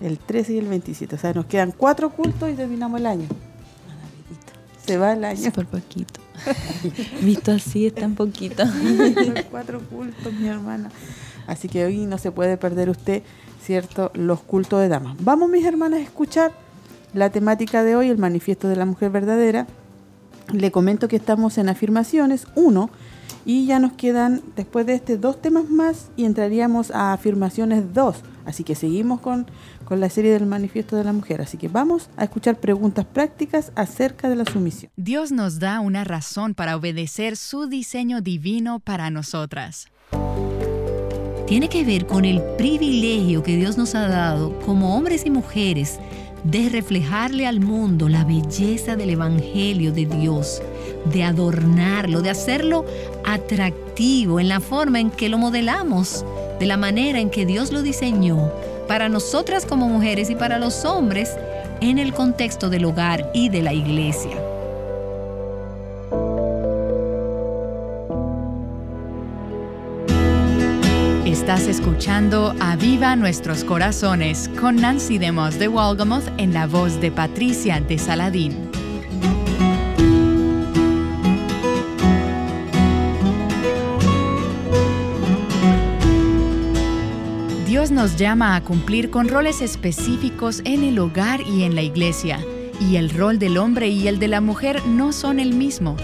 [0.00, 1.14] El 13 y el 27.
[1.14, 3.26] O sea, nos quedan cuatro cultos y terminamos el año.
[4.86, 5.50] Se va el año.
[5.52, 6.20] Por poquito.
[7.22, 8.64] Visto así es tan poquito.
[9.50, 10.90] cuatro cultos, mi hermana.
[11.46, 13.22] Así que hoy no se puede perder usted,
[13.62, 14.10] ¿cierto?
[14.14, 15.16] Los cultos de damas.
[15.20, 16.52] Vamos, mis hermanas, a escuchar
[17.14, 19.66] la temática de hoy, el manifiesto de la mujer verdadera
[20.52, 22.90] le comento que estamos en afirmaciones 1
[23.44, 28.16] y ya nos quedan después de este dos temas más y entraríamos a afirmaciones 2.
[28.44, 29.46] Así que seguimos con,
[29.84, 31.40] con la serie del manifiesto de la mujer.
[31.40, 34.90] Así que vamos a escuchar preguntas prácticas acerca de la sumisión.
[34.96, 39.88] Dios nos da una razón para obedecer su diseño divino para nosotras.
[41.46, 46.00] Tiene que ver con el privilegio que Dios nos ha dado como hombres y mujeres
[46.44, 50.62] de reflejarle al mundo la belleza del Evangelio de Dios,
[51.12, 52.84] de adornarlo, de hacerlo
[53.24, 56.24] atractivo en la forma en que lo modelamos,
[56.58, 58.50] de la manera en que Dios lo diseñó,
[58.88, 61.30] para nosotras como mujeres y para los hombres
[61.80, 64.55] en el contexto del hogar y de la iglesia.
[71.46, 77.80] Estás escuchando Aviva Nuestros Corazones con Nancy Demos de Walgamoth en la voz de Patricia
[77.80, 78.68] de Saladín.
[87.68, 92.40] Dios nos llama a cumplir con roles específicos en el hogar y en la iglesia,
[92.80, 95.96] y el rol del hombre y el de la mujer no son el mismo.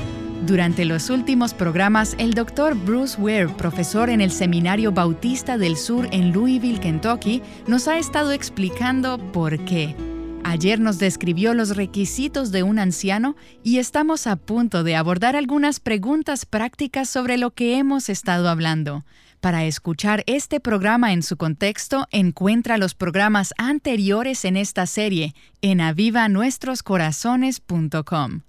[0.47, 6.09] Durante los últimos programas, el doctor Bruce Ware, profesor en el Seminario Bautista del Sur
[6.11, 9.95] en Louisville, Kentucky, nos ha estado explicando por qué.
[10.43, 15.79] Ayer nos describió los requisitos de un anciano y estamos a punto de abordar algunas
[15.79, 19.05] preguntas prácticas sobre lo que hemos estado hablando.
[19.41, 25.81] Para escuchar este programa en su contexto, encuentra los programas anteriores en esta serie en
[25.81, 28.43] avivanuestroscorazones.com.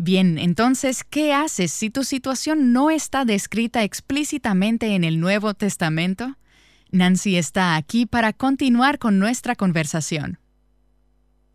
[0.00, 6.36] Bien, entonces, ¿qué haces si tu situación no está descrita explícitamente en el Nuevo Testamento?
[6.92, 10.38] Nancy está aquí para continuar con nuestra conversación.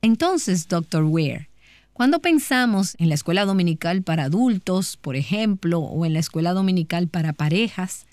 [0.01, 1.03] Entonces, Dr.
[1.03, 1.49] Ware,
[1.93, 7.07] cuando pensamos en la escuela dominical para adultos, por ejemplo, o en la escuela dominical
[7.07, 8.07] para parejas,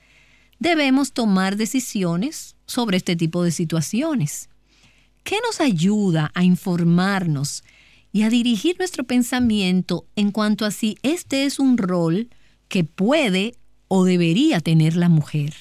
[0.60, 4.48] debemos tomar decisiones sobre este tipo de situaciones.
[5.24, 7.64] ¿Qué nos ayuda a informarnos
[8.12, 12.28] y a dirigir nuestro pensamiento en cuanto a si este es un rol
[12.68, 13.54] que puede
[13.88, 15.54] o debería tener la mujer?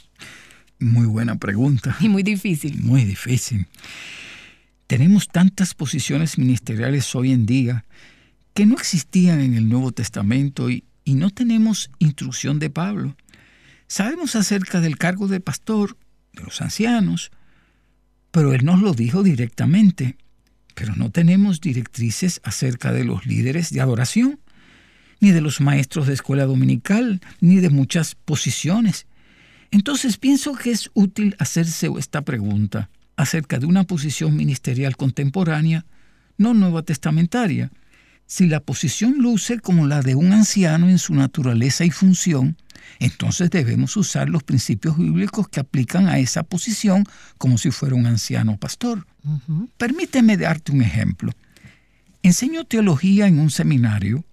[0.80, 1.96] Muy buena pregunta.
[2.00, 2.82] Y muy difícil.
[2.82, 3.68] Muy difícil.
[4.88, 7.86] Tenemos tantas posiciones ministeriales hoy en día
[8.54, 13.16] que no existían en el Nuevo Testamento y, y no tenemos instrucción de Pablo.
[13.88, 15.98] Sabemos acerca del cargo de pastor,
[16.34, 17.32] de los ancianos,
[18.32, 20.18] pero él nos lo dijo directamente
[20.76, 24.40] pero no tenemos directrices acerca de los líderes de adoración,
[25.20, 29.06] ni de los maestros de escuela dominical, ni de muchas posiciones.
[29.72, 35.86] Entonces pienso que es útil hacerse esta pregunta acerca de una posición ministerial contemporánea,
[36.38, 37.70] no nueva testamentaria.
[38.30, 42.58] Si la posición luce como la de un anciano en su naturaleza y función,
[43.00, 47.06] entonces debemos usar los principios bíblicos que aplican a esa posición
[47.40, 49.08] como si fuera un anciano pastor.
[49.80, 51.32] Permíteme darte un ejemplo.
[52.22, 54.24] Enseño teología en un seminario.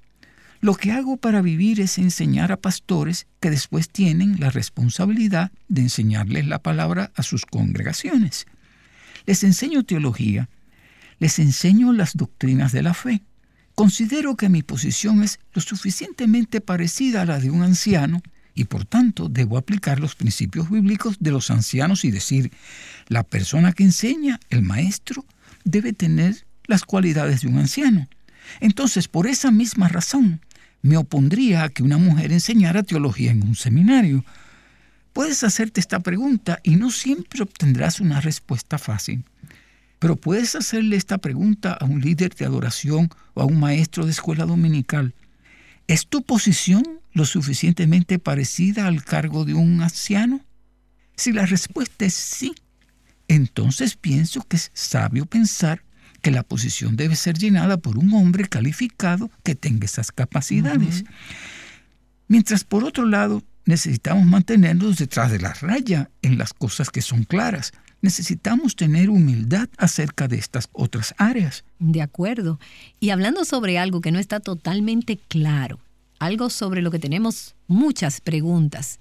[0.61, 5.81] Lo que hago para vivir es enseñar a pastores que después tienen la responsabilidad de
[5.81, 8.45] enseñarles la palabra a sus congregaciones.
[9.25, 10.51] Les enseño teología,
[11.19, 13.23] les enseño las doctrinas de la fe.
[13.77, 18.23] Considero que mi posición es lo suficientemente parecida a la de un anciano
[18.55, 22.51] y por tanto debo aplicar los principios bíblicos de los ancianos y decir,
[23.09, 25.27] la persona que enseña, el maestro,
[25.65, 28.09] debe tener las cualidades de un anciano.
[28.61, 30.41] Entonces, por esa misma razón,
[30.81, 34.25] me opondría a que una mujer enseñara teología en un seminario.
[35.13, 39.23] Puedes hacerte esta pregunta y no siempre obtendrás una respuesta fácil.
[39.99, 44.11] Pero puedes hacerle esta pregunta a un líder de adoración o a un maestro de
[44.11, 45.15] escuela dominical.
[45.87, 50.41] ¿Es tu posición lo suficientemente parecida al cargo de un anciano?
[51.17, 52.55] Si la respuesta es sí,
[53.29, 55.83] entonces pienso que es sabio pensar
[56.23, 61.05] que la posición debe ser llenada por un hombre calificado que tenga esas capacidades.
[62.29, 67.25] Mientras por otro lado necesitamos mantenernos detrás de la raya en las cosas que son
[67.25, 67.73] claras.
[68.03, 71.65] Necesitamos tener humildad acerca de estas otras áreas.
[71.79, 72.61] De acuerdo.
[73.01, 75.81] Y hablando sobre algo que no está totalmente claro,
[76.19, 79.01] algo sobre lo que tenemos muchas preguntas.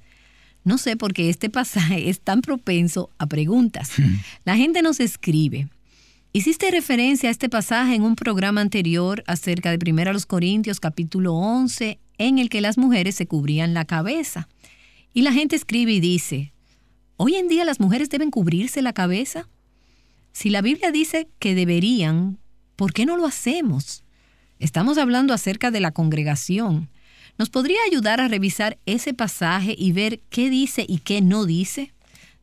[0.63, 3.91] No sé por qué este pasaje es tan propenso a preguntas.
[3.97, 4.15] Hmm.
[4.45, 5.67] La gente nos escribe.
[6.33, 11.99] Hiciste referencia a este pasaje en un programa anterior acerca de 1 Corintios capítulo 11,
[12.17, 14.49] en el que las mujeres se cubrían la cabeza.
[15.13, 16.51] Y la gente escribe y dice,
[17.17, 19.47] ¿hoy en día las mujeres deben cubrirse la cabeza?
[20.31, 22.37] Si la Biblia dice que deberían,
[22.75, 24.03] ¿por qué no lo hacemos?
[24.59, 26.89] Estamos hablando acerca de la congregación.
[27.37, 31.93] ¿Nos podría ayudar a revisar ese pasaje y ver qué dice y qué no dice?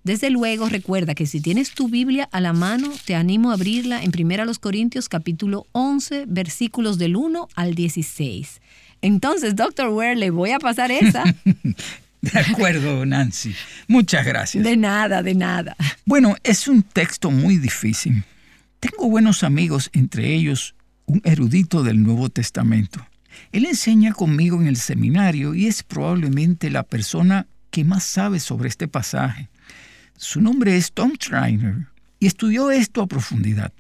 [0.05, 4.03] Desde luego, recuerda que si tienes tu Biblia a la mano, te animo a abrirla
[4.03, 8.61] en 1 Corintios capítulo 11, versículos del 1 al 16.
[9.01, 9.89] Entonces, Dr.
[9.89, 11.25] Ware, le voy a pasar esa.
[12.33, 13.55] De acuerdo, Nancy.
[13.89, 14.63] Muchas gracias.
[14.63, 15.77] De nada, de nada.
[16.07, 18.23] Bueno, es un texto muy difícil.
[18.79, 23.05] Tengo buenos amigos, entre ellos un erudito del Nuevo Testamento.
[23.51, 28.69] Él enseña conmigo en el seminario y es probablemente la persona que más sabe sobre
[28.69, 29.49] este pasaje.
[30.17, 31.89] Su nombre es Tom Schreiner
[32.21, 33.73] y estudió esto a profundidad.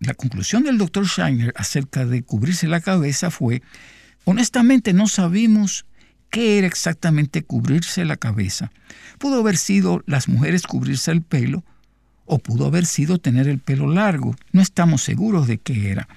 [0.00, 3.62] La conclusión del doctor Schreiner acerca de cubrirse la cabeza fue,
[4.24, 5.86] honestamente no sabemos
[6.30, 8.70] qué era exactamente cubrirse la cabeza.
[9.18, 11.64] Pudo haber sido las mujeres cubrirse el pelo
[12.24, 14.36] o pudo haber sido tener el pelo largo.
[14.52, 16.08] No estamos seguros de qué era.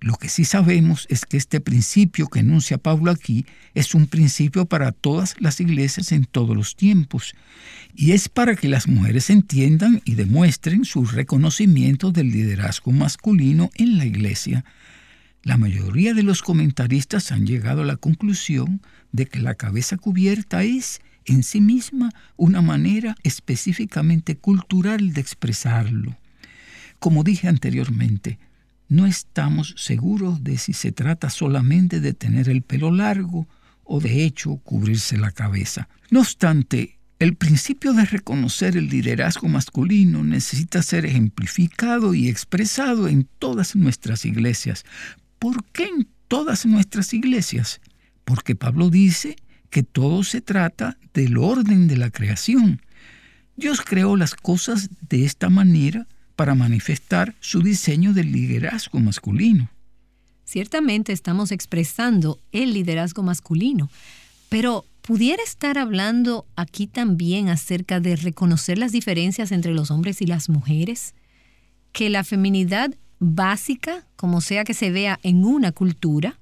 [0.00, 4.64] Lo que sí sabemos es que este principio que enuncia Pablo aquí es un principio
[4.64, 7.34] para todas las iglesias en todos los tiempos,
[7.96, 13.98] y es para que las mujeres entiendan y demuestren su reconocimiento del liderazgo masculino en
[13.98, 14.64] la iglesia.
[15.42, 18.82] La mayoría de los comentaristas han llegado a la conclusión
[19.12, 26.16] de que la cabeza cubierta es en sí misma una manera específicamente cultural de expresarlo.
[26.98, 28.38] Como dije anteriormente,
[28.88, 33.46] no estamos seguros de si se trata solamente de tener el pelo largo
[33.84, 35.88] o de hecho cubrirse la cabeza.
[36.10, 43.28] No obstante, el principio de reconocer el liderazgo masculino necesita ser ejemplificado y expresado en
[43.38, 44.84] todas nuestras iglesias.
[45.38, 47.80] ¿Por qué en todas nuestras iglesias?
[48.24, 49.36] Porque Pablo dice
[49.70, 52.82] que todo se trata del orden de la creación.
[53.56, 59.70] Dios creó las cosas de esta manera para manifestar su diseño del liderazgo masculino.
[60.44, 63.90] Ciertamente estamos expresando el liderazgo masculino,
[64.48, 70.26] pero ¿pudiera estar hablando aquí también acerca de reconocer las diferencias entre los hombres y
[70.26, 71.14] las mujeres?
[71.92, 76.38] Que la feminidad básica, como sea que se vea en una cultura,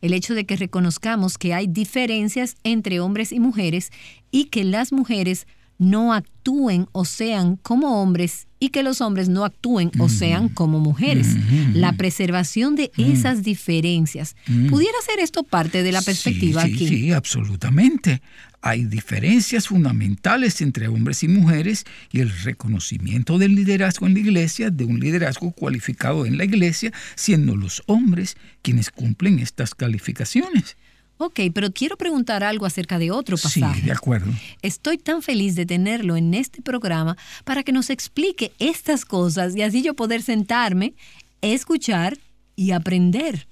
[0.00, 3.90] el hecho de que reconozcamos que hay diferencias entre hombres y mujeres
[4.30, 5.46] y que las mujeres
[5.78, 10.80] no actúen o sean como hombres y que los hombres no actúen o sean como
[10.80, 11.28] mujeres.
[11.74, 14.36] La preservación de esas diferencias.
[14.70, 16.88] ¿Pudiera ser esto parte de la perspectiva sí, aquí?
[16.88, 18.22] Sí, absolutamente.
[18.62, 24.70] Hay diferencias fundamentales entre hombres y mujeres y el reconocimiento del liderazgo en la iglesia,
[24.70, 30.78] de un liderazgo cualificado en la iglesia, siendo los hombres quienes cumplen estas calificaciones.
[31.16, 33.80] Ok, pero quiero preguntar algo acerca de otro pasaje.
[33.80, 34.32] Sí, de acuerdo.
[34.62, 39.62] Estoy tan feliz de tenerlo en este programa para que nos explique estas cosas y
[39.62, 40.94] así yo poder sentarme,
[41.40, 42.18] escuchar
[42.56, 43.46] y aprender.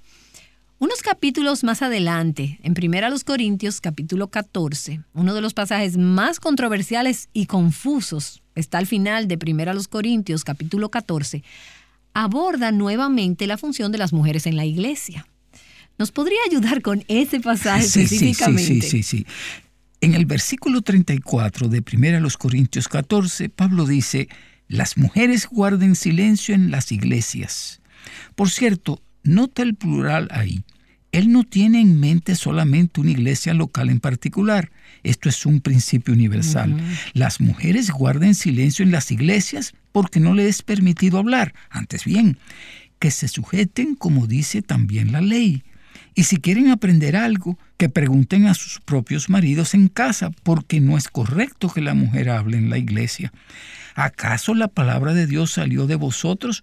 [0.82, 7.28] Unos capítulos más adelante, en 1 Corintios capítulo 14, uno de los pasajes más controversiales
[7.32, 11.44] y confusos, está al final de 1 Corintios capítulo 14,
[12.14, 15.24] aborda nuevamente la función de las mujeres en la iglesia.
[16.02, 18.64] ¿Nos podría ayudar con ese pasaje sí, específicamente?
[18.64, 19.26] Sí, sí, sí, sí.
[20.00, 24.28] En el versículo 34 de 1 Corintios 14, Pablo dice,
[24.66, 27.82] las mujeres guarden silencio en las iglesias.
[28.34, 30.64] Por cierto, nota el plural ahí.
[31.12, 34.72] Él no tiene en mente solamente una iglesia local en particular.
[35.04, 36.76] Esto es un principio universal.
[37.12, 41.54] Las mujeres guarden silencio en las iglesias porque no les es permitido hablar.
[41.70, 42.38] Antes bien,
[42.98, 45.62] que se sujeten como dice también la ley.
[46.14, 50.98] Y si quieren aprender algo, que pregunten a sus propios maridos en casa, porque no
[50.98, 53.32] es correcto que la mujer hable en la iglesia.
[53.94, 56.62] ¿Acaso la palabra de Dios salió de vosotros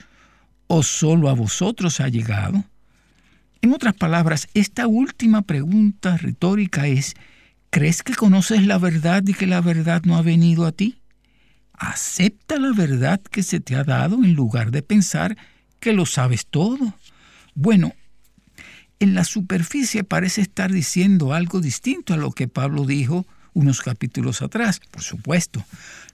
[0.67, 2.63] o solo a vosotros ha llegado?
[3.61, 7.15] En otras palabras, esta última pregunta retórica es,
[7.69, 10.99] ¿crees que conoces la verdad y que la verdad no ha venido a ti?
[11.73, 15.37] Acepta la verdad que se te ha dado en lugar de pensar
[15.79, 16.93] que lo sabes todo.
[17.55, 17.93] Bueno,
[18.99, 24.41] en la superficie parece estar diciendo algo distinto a lo que Pablo dijo unos capítulos
[24.41, 24.81] atrás.
[24.91, 25.63] Por supuesto,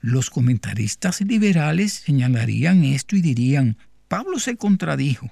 [0.02, 3.78] los comentaristas liberales señalarían esto y dirían,
[4.08, 5.32] Pablo se contradijo.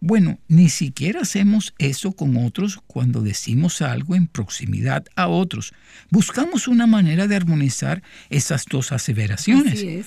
[0.00, 5.72] Bueno, ni siquiera hacemos eso con otros cuando decimos algo en proximidad a otros.
[6.10, 9.74] Buscamos una manera de armonizar esas dos aseveraciones.
[9.74, 10.06] Así es.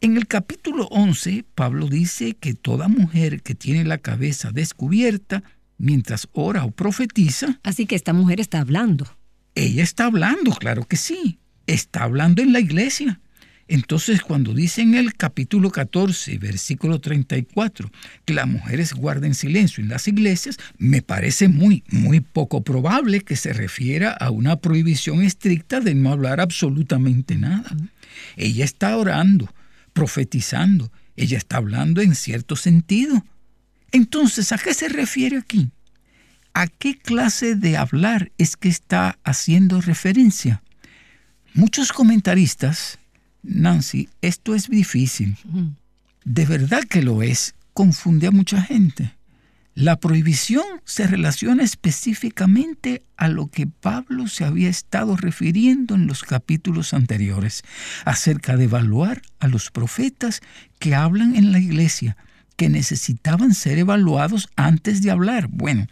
[0.00, 5.42] En el capítulo 11, Pablo dice que toda mujer que tiene la cabeza descubierta
[5.80, 7.58] mientras ora o profetiza.
[7.62, 9.06] Así que esta mujer está hablando.
[9.54, 11.38] Ella está hablando, claro que sí.
[11.66, 13.20] Está hablando en la iglesia.
[13.66, 17.90] Entonces, cuando dice en el capítulo 14, versículo 34,
[18.24, 23.36] que las mujeres guarden silencio en las iglesias, me parece muy, muy poco probable que
[23.36, 27.70] se refiera a una prohibición estricta de no hablar absolutamente nada.
[28.36, 29.54] Ella está orando,
[29.92, 33.24] profetizando, ella está hablando en cierto sentido,
[33.92, 35.70] entonces, ¿a qué se refiere aquí?
[36.54, 40.62] ¿A qué clase de hablar es que está haciendo referencia?
[41.54, 42.98] Muchos comentaristas,
[43.42, 45.36] Nancy, esto es difícil.
[46.24, 47.54] De verdad que lo es.
[47.72, 49.16] Confunde a mucha gente.
[49.74, 56.24] La prohibición se relaciona específicamente a lo que Pablo se había estado refiriendo en los
[56.24, 57.62] capítulos anteriores,
[58.04, 60.40] acerca de evaluar a los profetas
[60.80, 62.16] que hablan en la iglesia
[62.60, 65.48] que necesitaban ser evaluados antes de hablar.
[65.48, 65.86] Bueno,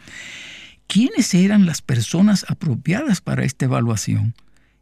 [0.86, 4.34] ¿quiénes eran las personas apropiadas para esta evaluación?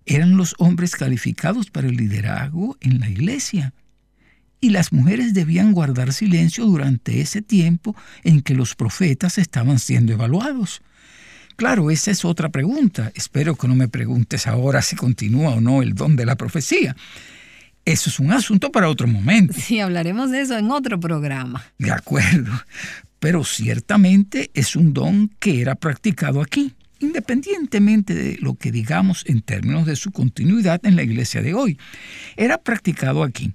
[0.05, 3.73] Eran los hombres calificados para el liderazgo en la iglesia.
[4.61, 10.13] Y las mujeres debían guardar silencio durante ese tiempo en que los profetas estaban siendo
[10.13, 10.83] evaluados.
[11.55, 13.13] Claro, esa es otra pregunta.
[13.15, 16.97] Espero que no me preguntes ahora si continúa o no el don de la profecía.
[17.87, 19.55] Eso es un asunto para otro momento.
[19.57, 21.65] Sí, hablaremos de eso en otro programa.
[21.79, 22.53] De acuerdo.
[23.21, 29.41] Pero ciertamente es un don que era practicado aquí, independientemente de lo que digamos en
[29.41, 31.79] términos de su continuidad en la iglesia de hoy.
[32.37, 33.53] Era practicado aquí.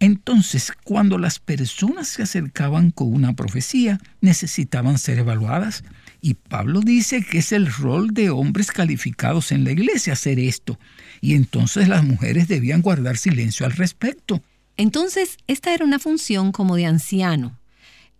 [0.00, 5.84] Entonces, cuando las personas se acercaban con una profecía, necesitaban ser evaluadas
[6.20, 10.78] y Pablo dice que es el rol de hombres calificados en la iglesia hacer esto.
[11.20, 14.42] Y entonces las mujeres debían guardar silencio al respecto.
[14.76, 17.58] Entonces, esta era una función como de anciano.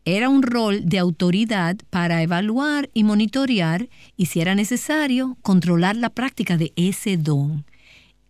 [0.05, 6.11] Era un rol de autoridad para evaluar y monitorear y, si era necesario, controlar la
[6.11, 7.64] práctica de ese don.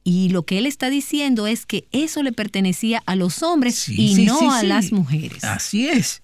[0.04, 4.24] Y lo que él está diciendo es que eso le pertenecía a los hombres y
[4.24, 5.44] no a las mujeres.
[5.44, 6.22] Así es.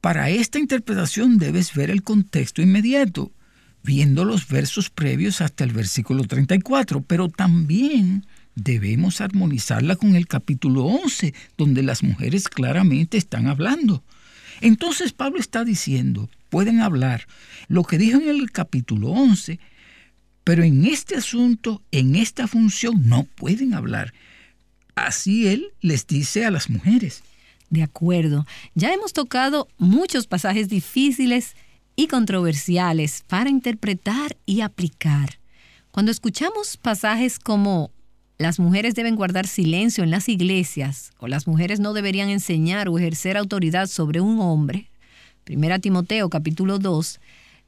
[0.00, 3.32] Para esta interpretación debes ver el contexto inmediato,
[3.82, 10.84] viendo los versos previos hasta el versículo 34, pero también debemos armonizarla con el capítulo
[10.84, 14.02] 11, donde las mujeres claramente están hablando.
[14.60, 17.26] Entonces Pablo está diciendo, pueden hablar
[17.68, 19.58] lo que dijo en el capítulo 11,
[20.44, 24.12] pero en este asunto, en esta función, no pueden hablar.
[24.94, 27.22] Así él les dice a las mujeres.
[27.70, 31.56] De acuerdo, ya hemos tocado muchos pasajes difíciles
[31.96, 35.38] y controversiales para interpretar y aplicar.
[35.90, 37.90] Cuando escuchamos pasajes como
[38.38, 42.98] las mujeres deben guardar silencio en las iglesias o las mujeres no deberían enseñar o
[42.98, 44.90] ejercer autoridad sobre un hombre,
[45.48, 47.20] 1 Timoteo capítulo 2,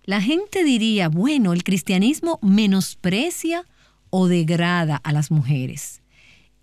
[0.04, 3.64] la gente diría, bueno, el cristianismo menosprecia
[4.10, 6.02] o degrada a las mujeres.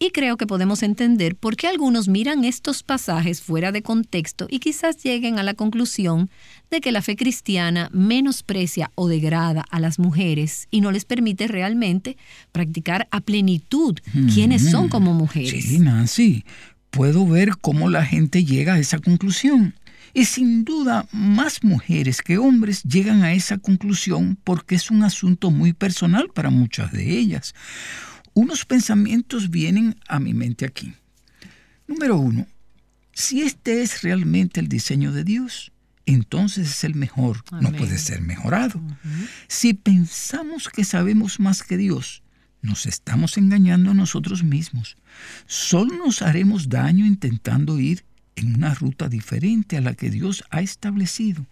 [0.04, 4.58] Y creo que podemos entender por qué algunos miran estos pasajes fuera de contexto y
[4.58, 6.32] quizás lleguen a la conclusión
[6.72, 11.48] de que la fe cristiana menosprecia o degrada a las mujeres y no les permite
[11.48, 12.18] realmente
[12.52, 14.00] practicar a plenitud
[14.34, 15.66] quiénes son como mujeres.
[15.66, 16.46] Sí, Nancy,
[16.90, 19.76] puedo ver cómo la gente llega a esa conclusión.
[20.16, 25.52] Y sin duda, más mujeres que hombres llegan a esa conclusión porque es un asunto
[25.52, 27.54] muy personal para muchas de ellas.
[28.34, 30.94] Unos pensamientos vienen a mi mente aquí.
[31.88, 32.48] Número uno,
[33.14, 35.72] si este es realmente el diseño de Dios,
[36.06, 38.82] entonces es el mejor, no puede ser mejorado.
[39.48, 42.24] Si pensamos que sabemos más que Dios,
[42.62, 44.98] nos estamos engañando a nosotros mismos.
[45.48, 48.06] Solo nos haremos daño intentando ir
[48.36, 51.46] en una ruta diferente a la que Dios ha establecido.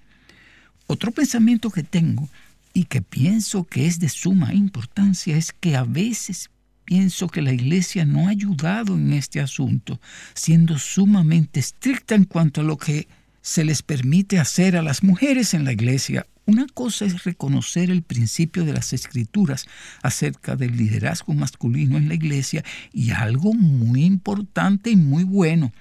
[0.88, 2.30] Otro pensamiento que tengo
[2.74, 6.50] y que pienso que es de suma importancia es que a veces
[6.90, 10.02] pienso que la Iglesia no ha ayudado en este asunto,
[10.34, 13.08] siendo sumamente estricta en cuanto a lo que
[13.44, 16.26] se les permite hacer a las mujeres en la Iglesia.
[16.48, 19.68] Una cosa es reconocer el principio de las escrituras
[20.02, 25.72] acerca del liderazgo masculino en la Iglesia y algo muy importante y muy bueno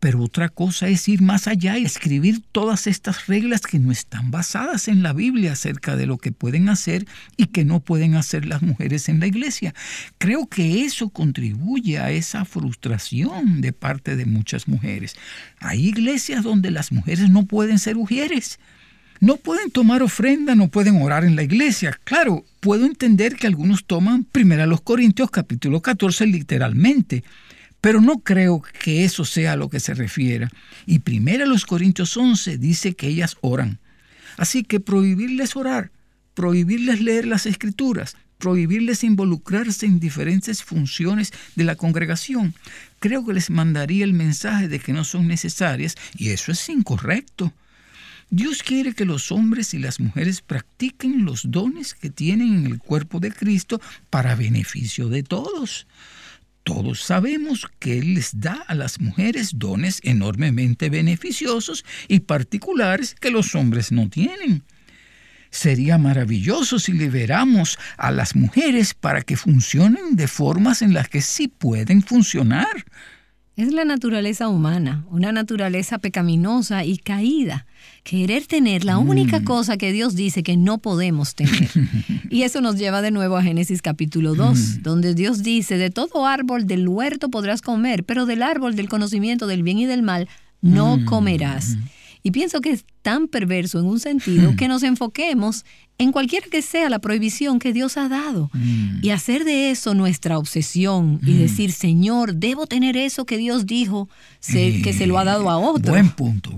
[0.00, 4.30] pero otra cosa es ir más allá y escribir todas estas reglas que no están
[4.30, 8.46] basadas en la Biblia acerca de lo que pueden hacer y que no pueden hacer
[8.46, 9.74] las mujeres en la iglesia.
[10.18, 15.16] Creo que eso contribuye a esa frustración de parte de muchas mujeres.
[15.58, 18.58] Hay iglesias donde las mujeres no pueden ser ujieres.
[19.18, 21.98] No pueden tomar ofrenda, no pueden orar en la iglesia.
[22.04, 27.24] Claro, puedo entender que algunos toman 1 Corintios capítulo 14 literalmente,
[27.86, 30.50] pero no creo que eso sea a lo que se refiera.
[30.86, 33.78] Y primero los Corintios 11 dice que ellas oran.
[34.36, 35.92] Así que prohibirles orar,
[36.34, 42.54] prohibirles leer las escrituras, prohibirles involucrarse en diferentes funciones de la congregación,
[42.98, 47.52] creo que les mandaría el mensaje de que no son necesarias y eso es incorrecto.
[48.30, 52.78] Dios quiere que los hombres y las mujeres practiquen los dones que tienen en el
[52.80, 53.80] cuerpo de Cristo
[54.10, 55.86] para beneficio de todos.
[56.66, 63.30] Todos sabemos que Él les da a las mujeres dones enormemente beneficiosos y particulares que
[63.30, 64.64] los hombres no tienen.
[65.50, 71.22] Sería maravilloso si liberamos a las mujeres para que funcionen de formas en las que
[71.22, 72.84] sí pueden funcionar.
[73.56, 77.64] Es la naturaleza humana, una naturaleza pecaminosa y caída.
[78.04, 79.44] Querer tener la única mm.
[79.44, 81.70] cosa que Dios dice que no podemos tener.
[82.30, 84.82] y eso nos lleva de nuevo a Génesis capítulo 2, mm.
[84.82, 89.46] donde Dios dice, de todo árbol del huerto podrás comer, pero del árbol del conocimiento
[89.46, 90.28] del bien y del mal
[90.60, 91.04] no mm.
[91.06, 91.78] comerás.
[92.26, 95.64] Y pienso que es tan perverso en un sentido que nos enfoquemos
[95.96, 98.98] en cualquiera que sea la prohibición que Dios ha dado Mm.
[99.00, 104.08] y hacer de eso nuestra obsesión y decir, Señor, debo tener eso que Dios dijo
[104.40, 105.92] se- que se lo ha dado a otro.
[105.92, 106.50] Buen punto.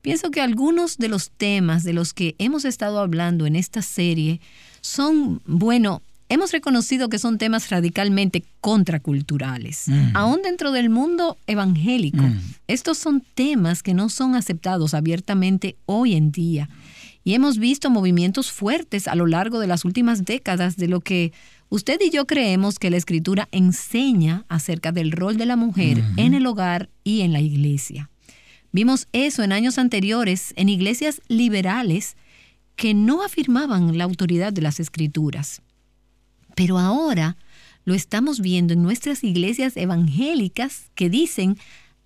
[0.00, 4.40] Pienso que algunos de los temas de los que hemos estado hablando en esta serie
[4.80, 10.16] son, bueno, hemos reconocido que son temas radicalmente contraculturales, Mm.
[10.16, 12.24] aún dentro del mundo evangélico.
[12.66, 16.68] Estos son temas que no son aceptados abiertamente hoy en día.
[17.24, 21.32] Y hemos visto movimientos fuertes a lo largo de las últimas décadas de lo que
[21.68, 26.32] usted y yo creemos que la escritura enseña acerca del rol de la mujer en
[26.34, 28.08] el hogar y en la iglesia.
[28.72, 32.16] Vimos eso en años anteriores en iglesias liberales
[32.76, 35.60] que no afirmaban la autoridad de las escrituras.
[36.58, 37.36] Pero ahora
[37.84, 41.56] lo estamos viendo en nuestras iglesias evangélicas que dicen,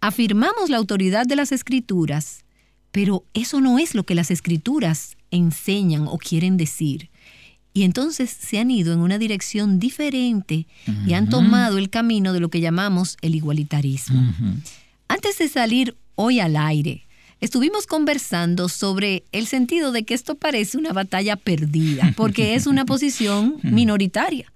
[0.02, 2.44] afirmamos la autoridad de las escrituras,
[2.90, 7.08] pero eso no es lo que las escrituras enseñan o quieren decir.
[7.72, 10.66] Y entonces se han ido en una dirección diferente
[11.06, 14.34] y han tomado el camino de lo que llamamos el igualitarismo.
[15.08, 17.06] Antes de salir hoy al aire,
[17.42, 22.84] estuvimos conversando sobre el sentido de que esto parece una batalla perdida, porque es una
[22.86, 24.50] posición minoritaria.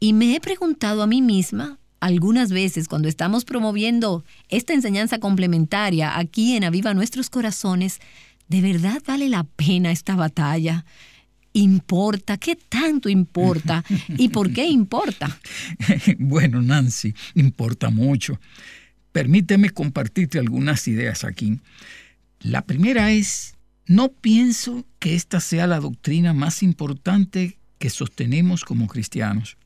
[0.00, 6.18] Y me he preguntado a mí misma algunas veces cuando estamos promoviendo esta enseñanza complementaria
[6.18, 8.00] aquí en Aviva Nuestros Corazones,
[8.48, 10.86] ¿de verdad vale la pena esta batalla?
[11.52, 12.38] ¿Importa?
[12.38, 13.84] ¿Qué tanto importa?
[14.16, 15.38] ¿Y por qué importa?
[16.18, 18.40] bueno, Nancy, importa mucho.
[19.12, 21.60] Permíteme compartirte algunas ideas aquí.
[22.44, 28.86] La primera es, no pienso que esta sea la doctrina más importante que sostenemos como
[28.86, 29.56] cristianos.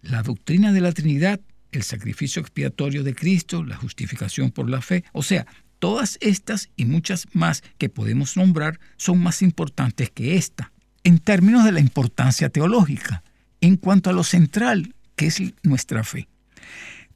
[0.00, 5.04] La doctrina de la Trinidad, el sacrificio expiatorio de Cristo, la justificación por la fe,
[5.12, 5.46] o sea,
[5.78, 10.72] todas estas y muchas más que podemos nombrar son más importantes que esta,
[11.02, 13.22] en términos de la importancia teológica,
[13.60, 16.28] en cuanto a lo central, que es nuestra fe.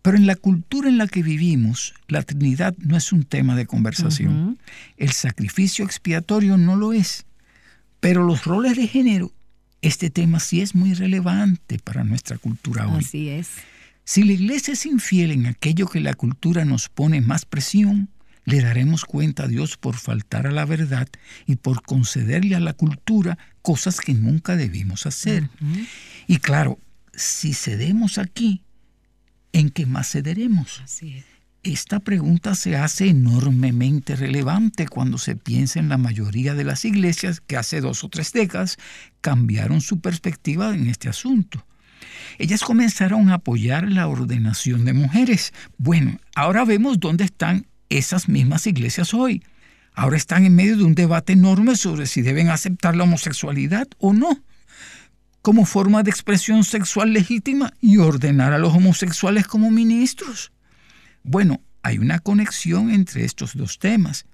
[0.08, 3.66] Pero en la cultura en la que vivimos, la Trinidad no es un tema de
[3.66, 4.58] conversación.
[4.96, 7.26] El sacrificio expiatorio no lo es.
[8.00, 9.34] Pero los roles de género,
[9.82, 13.04] este tema sí es muy relevante para nuestra cultura hoy.
[13.04, 13.50] Así es.
[14.04, 18.08] Si la iglesia es infiel en aquello que la cultura nos pone más presión,
[18.46, 21.06] le daremos cuenta a Dios por faltar a la verdad
[21.44, 25.50] y por concederle a la cultura cosas que nunca debimos hacer.
[26.26, 26.78] Y claro,
[27.12, 28.62] si cedemos aquí,
[29.52, 30.82] ¿en qué más cederemos?
[31.62, 37.40] Esta pregunta se hace enormemente relevante cuando se piensa en la mayoría de las iglesias
[37.40, 38.78] que hace dos o tres décadas
[39.20, 41.66] cambiaron su perspectiva en este asunto.
[42.38, 45.52] Ellas comenzaron a apoyar la ordenación de mujeres.
[45.76, 49.42] Bueno, ahora vemos dónde están esas mismas iglesias hoy.
[49.94, 54.12] Ahora están en medio de un debate enorme sobre si deben aceptar la homosexualidad o
[54.12, 54.44] no
[55.42, 60.52] como forma de expresión sexual legítima y ordenar a los homosexuales como ministros.
[61.22, 64.26] Bueno, hay una conexión entre estos dos temas.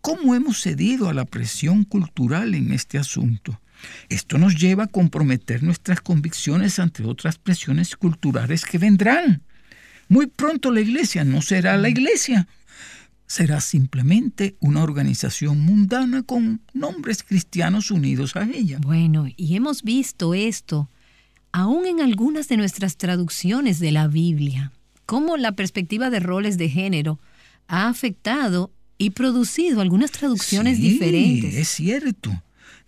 [0.00, 3.60] ¿Cómo hemos cedido a la presión cultural en este asunto?
[4.08, 9.42] Esto nos lleva a comprometer nuestras convicciones ante otras presiones culturales que vendrán.
[10.08, 12.46] Muy pronto la iglesia no será la iglesia,
[13.32, 18.78] será simplemente una organización mundana con nombres cristianos unidos a ella.
[18.82, 20.90] Bueno, y hemos visto esto
[21.50, 24.70] aún en algunas de nuestras traducciones de la Biblia,
[25.06, 27.20] cómo la perspectiva de roles de género
[27.68, 31.54] ha afectado y producido algunas traducciones Sí, diferentes.
[31.54, 32.30] Es cierto.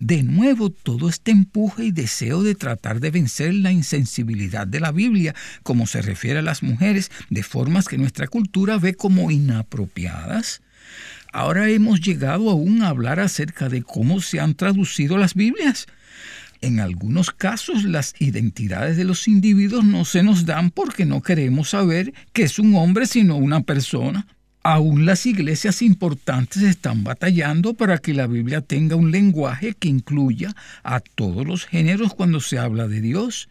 [0.07, 4.91] De nuevo, todo este empuje y deseo de tratar de vencer la insensibilidad de la
[4.91, 5.33] Biblia,
[5.63, 10.61] como se refiere a las mujeres, de formas que nuestra cultura ve como inapropiadas.
[11.33, 15.87] Ahora hemos llegado aún a hablar acerca de cómo se han traducido las Biblias.
[16.61, 21.71] En algunos casos las identidades de los individuos no se nos dan porque no queremos
[21.71, 24.27] saber que es un hombre sino una persona.
[24.67, 30.55] Aún las iglesias importantes están batallando para que la Biblia tenga un lenguaje que incluya
[30.83, 33.47] a todos los géneros cuando se habla de Dios.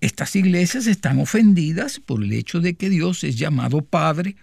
[0.00, 4.36] Estas iglesias están ofendidas por el hecho de que Dios es llamado Padre,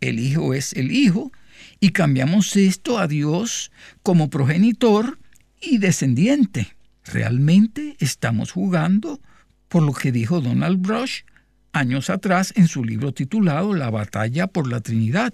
[0.00, 1.30] el Hijo es el Hijo,
[1.78, 3.70] y cambiamos esto a Dios
[4.02, 5.20] como progenitor
[5.60, 6.74] y descendiente.
[7.04, 9.20] Realmente estamos jugando
[9.68, 11.20] por lo que dijo Donald Brush
[11.70, 15.32] años atrás en su libro titulado La batalla por la Trinidad.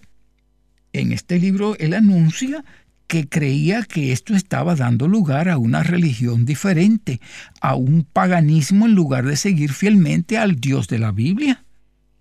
[0.95, 2.65] En este libro él anuncia
[3.09, 7.21] que creía que esto estaba dando lugar a una religión diferente,
[7.61, 11.65] a un paganismo en lugar de seguir fielmente al Dios de la Biblia.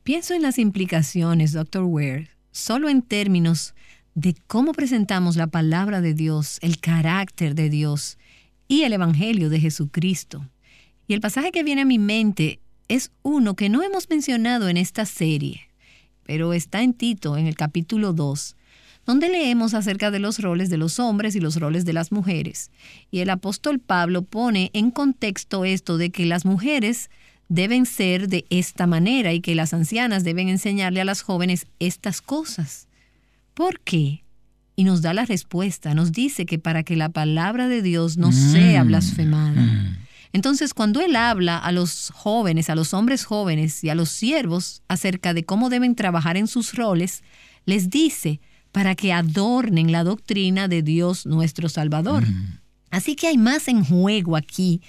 [0.04, 1.84] Pienso en las implicaciones, Dr.
[1.84, 3.76] Ware, solo en términos
[4.16, 8.18] de cómo presentamos la palabra de Dios, el carácter de Dios
[8.68, 10.50] y el Evangelio de Jesucristo.
[11.08, 14.78] Y el pasaje que viene a mi mente es uno que no hemos mencionado en
[14.78, 15.62] esta serie,
[16.24, 18.56] pero está en Tito, en el capítulo 2,
[19.06, 22.72] donde leemos acerca de los roles de los hombres y los roles de las mujeres.
[23.12, 27.10] Y el apóstol Pablo pone en contexto esto de que las mujeres
[27.50, 32.22] deben ser de esta manera y que las ancianas deben enseñarle a las jóvenes estas
[32.22, 32.88] cosas.
[33.54, 34.24] ¿Por qué?
[34.76, 38.32] Y nos da la respuesta, nos dice que para que la palabra de Dios no
[38.32, 38.88] sea mm.
[38.88, 39.62] blasfemada.
[39.62, 39.98] Mm.
[40.32, 44.82] Entonces, cuando él habla a los jóvenes, a los hombres jóvenes y a los siervos
[44.88, 47.22] acerca de cómo deben trabajar en sus roles,
[47.66, 48.42] les dice
[48.74, 52.28] para que adornen la doctrina de Dios nuestro Salvador.
[52.28, 52.60] Mm.
[52.90, 54.82] Así que hay más en juego aquí.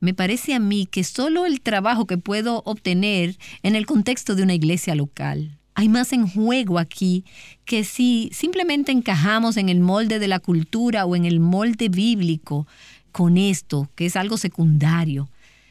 [0.00, 4.44] Me parece a mí que solo el trabajo que puedo obtener en el contexto de
[4.44, 5.58] una iglesia local.
[5.74, 7.24] Hay más en juego aquí
[7.64, 12.66] que si simplemente encajamos en el molde de la cultura o en el molde bíblico
[13.10, 15.28] con esto, que es algo secundario.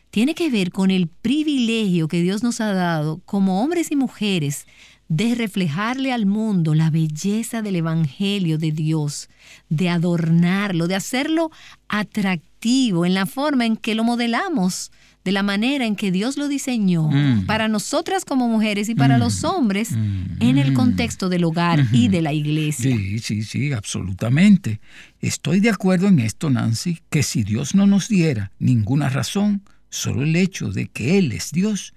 [0.10, 4.66] Tiene que ver con el privilegio que Dios nos ha dado como hombres y mujeres
[5.12, 9.28] de reflejarle al mundo la belleza del Evangelio de Dios,
[9.68, 11.51] de adornarlo, de hacerlo
[11.89, 14.89] atractivo en la forma en que lo modelamos,
[15.26, 17.45] de la manera en que Dios lo diseñó mm.
[17.45, 19.45] para nosotras como mujeres y para los mm.
[19.47, 20.38] hombres mm.
[20.39, 22.95] en el contexto del hogar y de la iglesia.
[22.95, 24.80] Sí, sí, sí, absolutamente.
[25.20, 30.24] Estoy de acuerdo en esto, Nancy, que si Dios no nos diera ninguna razón, solo
[30.24, 31.93] el hecho de que Él es Dios,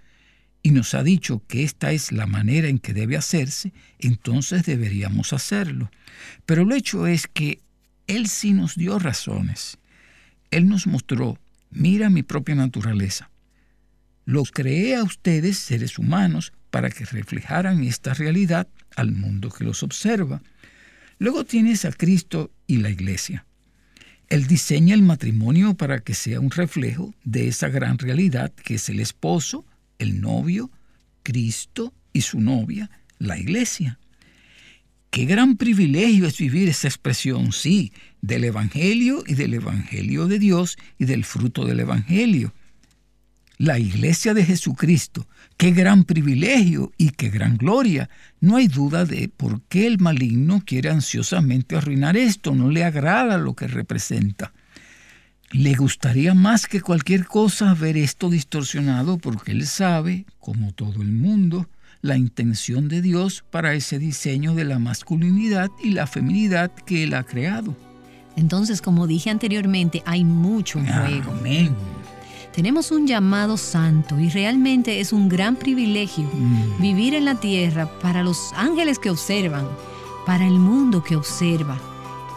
[0.64, 5.34] y nos ha dicho que esta es la manera en que debe hacerse, entonces deberíamos
[5.34, 5.90] hacerlo.
[6.46, 7.60] Pero el hecho es que
[8.06, 9.76] Él sí nos dio razones.
[10.50, 11.38] Él nos mostró
[11.70, 13.30] mira mi propia naturaleza.
[14.24, 19.82] Los creé a ustedes, seres humanos, para que reflejaran esta realidad al mundo que los
[19.82, 20.40] observa.
[21.18, 23.44] Luego tienes a Cristo y la iglesia.
[24.30, 28.88] Él diseña el matrimonio para que sea un reflejo de esa gran realidad que es
[28.88, 29.66] el esposo,
[29.98, 30.70] el novio,
[31.22, 33.98] Cristo y su novia, la iglesia.
[35.10, 40.76] Qué gran privilegio es vivir esa expresión, sí, del Evangelio y del Evangelio de Dios
[40.98, 42.52] y del fruto del Evangelio.
[43.56, 48.10] La iglesia de Jesucristo, qué gran privilegio y qué gran gloria.
[48.40, 53.38] No hay duda de por qué el maligno quiere ansiosamente arruinar esto, no le agrada
[53.38, 54.52] lo que representa.
[55.54, 61.12] Le gustaría más que cualquier cosa ver esto distorsionado porque él sabe, como todo el
[61.12, 61.68] mundo,
[62.02, 67.14] la intención de Dios para ese diseño de la masculinidad y la feminidad que Él
[67.14, 67.76] ha creado.
[68.34, 71.30] Entonces, como dije anteriormente, hay mucho en juego.
[71.38, 71.72] Amén.
[72.52, 76.82] Tenemos un llamado santo y realmente es un gran privilegio mm.
[76.82, 79.68] vivir en la tierra para los ángeles que observan,
[80.26, 81.78] para el mundo que observa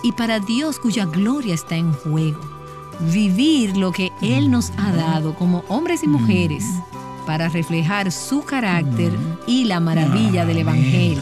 [0.03, 2.56] y para Dios cuya gloria está en juego.
[2.99, 8.45] Vivir lo que Él nos ha dado como hombres y mujeres mm para reflejar su
[8.45, 9.11] carácter
[9.45, 11.21] y la maravilla del Evangelio.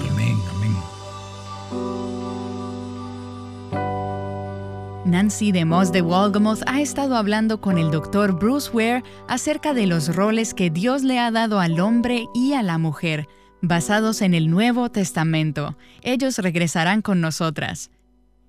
[5.04, 8.34] Nancy DeMoss de Walgamoth ha estado hablando con el Dr.
[8.34, 12.62] Bruce Ware acerca de los roles que Dios le ha dado al hombre y a
[12.62, 13.28] la mujer,
[13.62, 15.76] basados en el Nuevo Testamento.
[16.04, 17.90] Ellos regresarán con nosotras.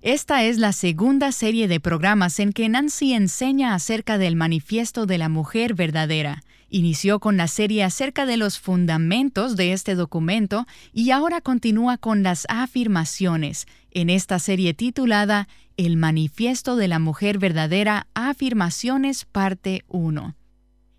[0.07, 5.17] Esta es la segunda serie de programas en que Nancy enseña acerca del manifiesto de
[5.17, 6.43] la mujer verdadera.
[6.69, 12.23] Inició con la serie acerca de los fundamentos de este documento y ahora continúa con
[12.23, 20.37] las afirmaciones en esta serie titulada El Manifiesto de la Mujer Verdadera, Afirmaciones, parte 1.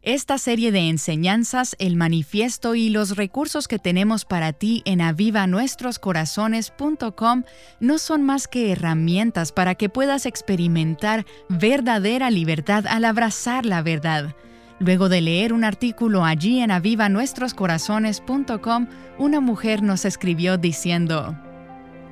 [0.09, 7.42] Esta serie de enseñanzas, el manifiesto y los recursos que tenemos para ti en avivanuestroscorazones.com
[7.80, 14.34] no son más que herramientas para que puedas experimentar verdadera libertad al abrazar la verdad.
[14.78, 18.86] Luego de leer un artículo allí en avivanuestroscorazones.com,
[19.18, 21.36] una mujer nos escribió diciendo,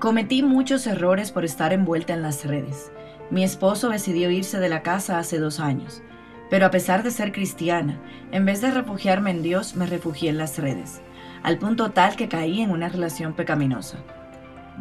[0.01, 2.92] Cometí muchos errores por estar envuelta en las redes.
[3.30, 6.03] Mi esposo decidió irse de la casa hace dos años,
[6.51, 7.99] pero a pesar de ser cristiana,
[8.32, 11.01] en vez de refugiarme en Dios, me refugié en las redes,
[11.42, 13.99] al punto tal que caí en una relación pecaminosa.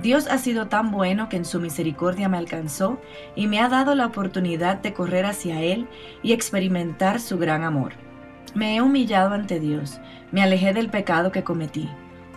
[0.02, 3.00] Dios ha sido tan bueno que en su misericordia me alcanzó
[3.36, 5.88] y me ha dado la oportunidad de correr hacia Él
[6.22, 7.94] y experimentar su gran amor.
[8.54, 10.00] Me he humillado ante Dios,
[10.32, 11.90] me alejé del pecado que cometí.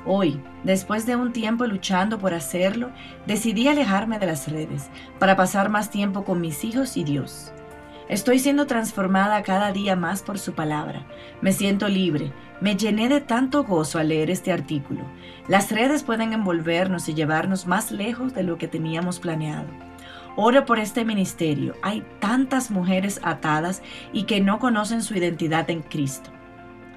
[0.07, 2.91] Hoy, después de un tiempo luchando por hacerlo,
[3.27, 7.53] decidí alejarme de las redes para pasar más tiempo con mis hijos y Dios.
[8.09, 11.07] Estoy siendo transformada cada día más por su palabra.
[11.43, 12.33] Me siento libre.
[12.63, 15.03] Me llené de tanto gozo al leer este artículo.
[15.47, 19.69] Las redes pueden envolvernos y llevarnos más lejos de lo que teníamos planeado.
[20.37, 21.75] Oro por este ministerio.
[21.83, 23.83] Hay tantas mujeres atadas
[24.15, 26.31] y que no conocen su identidad en Cristo.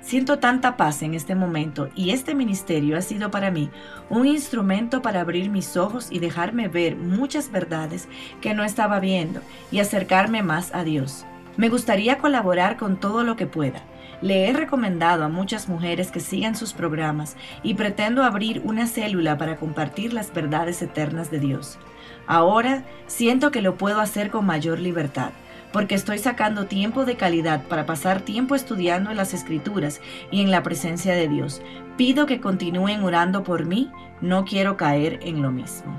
[0.01, 3.69] Siento tanta paz en este momento y este ministerio ha sido para mí
[4.09, 8.07] un instrumento para abrir mis ojos y dejarme ver muchas verdades
[8.41, 9.41] que no estaba viendo
[9.71, 11.25] y acercarme más a Dios.
[11.55, 13.83] Me gustaría colaborar con todo lo que pueda.
[14.23, 19.37] Le he recomendado a muchas mujeres que sigan sus programas y pretendo abrir una célula
[19.37, 21.77] para compartir las verdades eternas de Dios.
[22.25, 25.31] Ahora siento que lo puedo hacer con mayor libertad
[25.71, 30.01] porque estoy sacando tiempo de calidad para pasar tiempo estudiando en las escrituras
[30.31, 31.61] y en la presencia de Dios.
[31.97, 33.89] Pido que continúen orando por mí,
[34.21, 35.95] no quiero caer en lo mismo.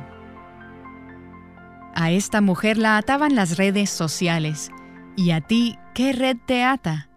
[1.95, 4.71] A esta mujer la ataban las redes sociales.
[5.17, 7.11] ¿Y a ti qué red te ata?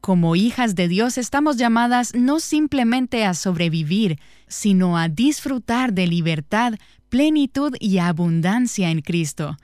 [0.00, 6.74] Como hijas de Dios estamos llamadas no simplemente a sobrevivir, sino a disfrutar de libertad,
[7.08, 9.56] plenitud y abundancia en Cristo.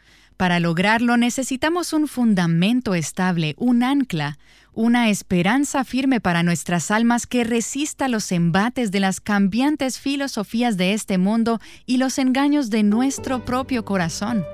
[0.43, 4.38] Para lograrlo necesitamos un fundamento estable, un ancla,
[4.72, 10.95] una esperanza firme para nuestras almas que resista los embates de las cambiantes filosofías de
[10.95, 14.45] este mundo y los engaños de nuestro propio corazón.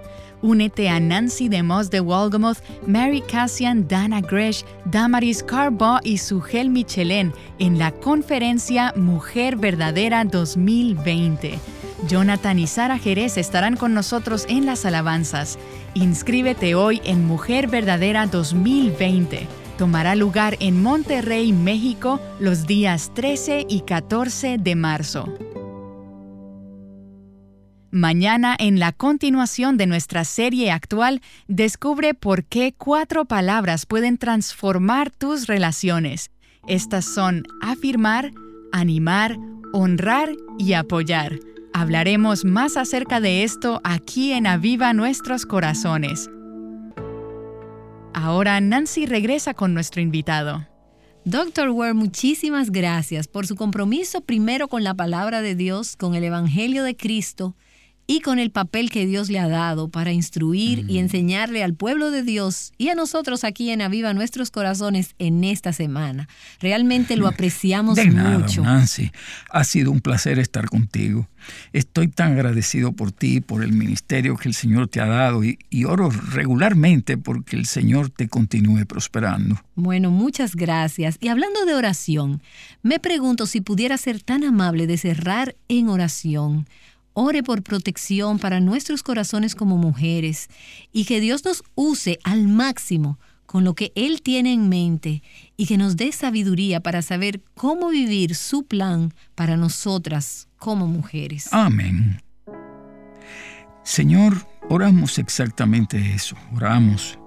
[0.43, 7.32] Únete a Nancy DeMoss de Walgamoth, Mary Cassian, Dana Gresh, Damaris Carbaugh y Sugel Michelén
[7.59, 11.59] en la conferencia Mujer Verdadera 2020.
[12.07, 15.59] Jonathan y Sara Jerez estarán con nosotros en las alabanzas.
[15.95, 19.47] Inscríbete hoy en Mujer Verdadera 2020.
[19.78, 25.32] Tomará lugar en Monterrey, México, los días 13 y 14 de marzo.
[27.91, 35.11] Mañana, en la continuación de nuestra serie actual, descubre por qué cuatro palabras pueden transformar
[35.11, 36.30] tus relaciones.
[36.66, 38.30] Estas son afirmar,
[38.72, 39.39] animar,
[39.72, 41.39] honrar y apoyar.
[41.73, 46.29] Hablaremos más acerca de esto aquí en Aviva Nuestros Corazones.
[48.14, 50.66] Ahora Nancy regresa con nuestro invitado.
[51.25, 56.25] Doctor Ware, muchísimas gracias por su compromiso primero con la palabra de Dios, con el
[56.25, 57.55] Evangelio de Cristo
[58.11, 62.11] y con el papel que Dios le ha dado para instruir y enseñarle al pueblo
[62.11, 66.26] de Dios y a nosotros aquí en Aviva nuestros corazones en esta semana.
[66.59, 68.62] Realmente lo apreciamos de nada, mucho.
[68.62, 69.12] Nancy,
[69.50, 71.28] ha sido un placer estar contigo.
[71.74, 75.59] Estoy tan agradecido por ti, por el ministerio que el Señor te ha dado y,
[75.68, 79.62] y oro regularmente porque el Señor te continúe prosperando.
[79.74, 81.18] Bueno, muchas gracias.
[81.20, 82.40] Y hablando de oración,
[82.82, 86.66] me pregunto si pudiera ser tan amable de cerrar en oración
[87.19, 90.49] ore por protección para nuestros corazones como mujeres
[90.93, 95.23] y que Dios nos use al máximo con lo que Él tiene en mente
[95.57, 101.49] y que nos dé sabiduría para saber cómo vivir su plan para nosotras como mujeres.
[101.53, 102.23] Amén.
[103.83, 107.19] Señor, oramos exactamente eso, oramos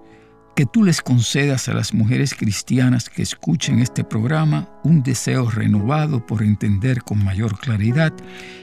[0.56, 6.26] que tú les concedas a las mujeres cristianas que escuchen este programa un deseo renovado
[6.26, 8.14] por entender con mayor claridad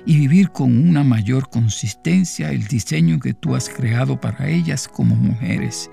[0.04, 5.14] y vivir con una mayor consistencia el diseño que tú has creado para ellas como
[5.16, 5.90] mujeres.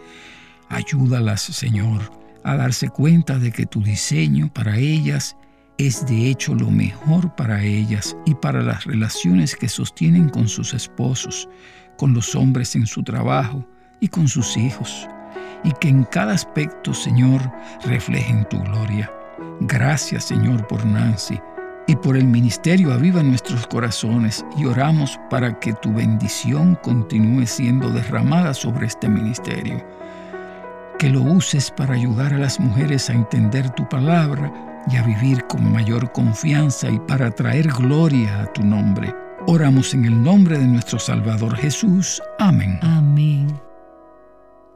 [0.69, 2.11] Ayúdalas, Señor,
[2.43, 5.37] a darse cuenta de que tu diseño para ellas
[5.77, 10.73] es de hecho lo mejor para ellas y para las relaciones que sostienen con sus
[10.73, 11.47] esposos,
[11.97, 13.65] con los hombres en su trabajo
[14.01, 15.07] y con sus hijos
[15.63, 17.41] y que en cada aspecto, Señor,
[17.83, 19.11] reflejen tu gloria.
[19.61, 21.39] Gracias, Señor, por Nancy
[21.87, 27.89] y por el ministerio aviva nuestros corazones y oramos para que tu bendición continúe siendo
[27.89, 29.83] derramada sobre este ministerio.
[30.97, 34.51] Que lo uses para ayudar a las mujeres a entender tu palabra
[34.89, 39.13] y a vivir con mayor confianza y para traer gloria a tu nombre.
[39.47, 42.21] Oramos en el nombre de nuestro Salvador Jesús.
[42.39, 42.79] Amén.
[42.81, 43.64] Amén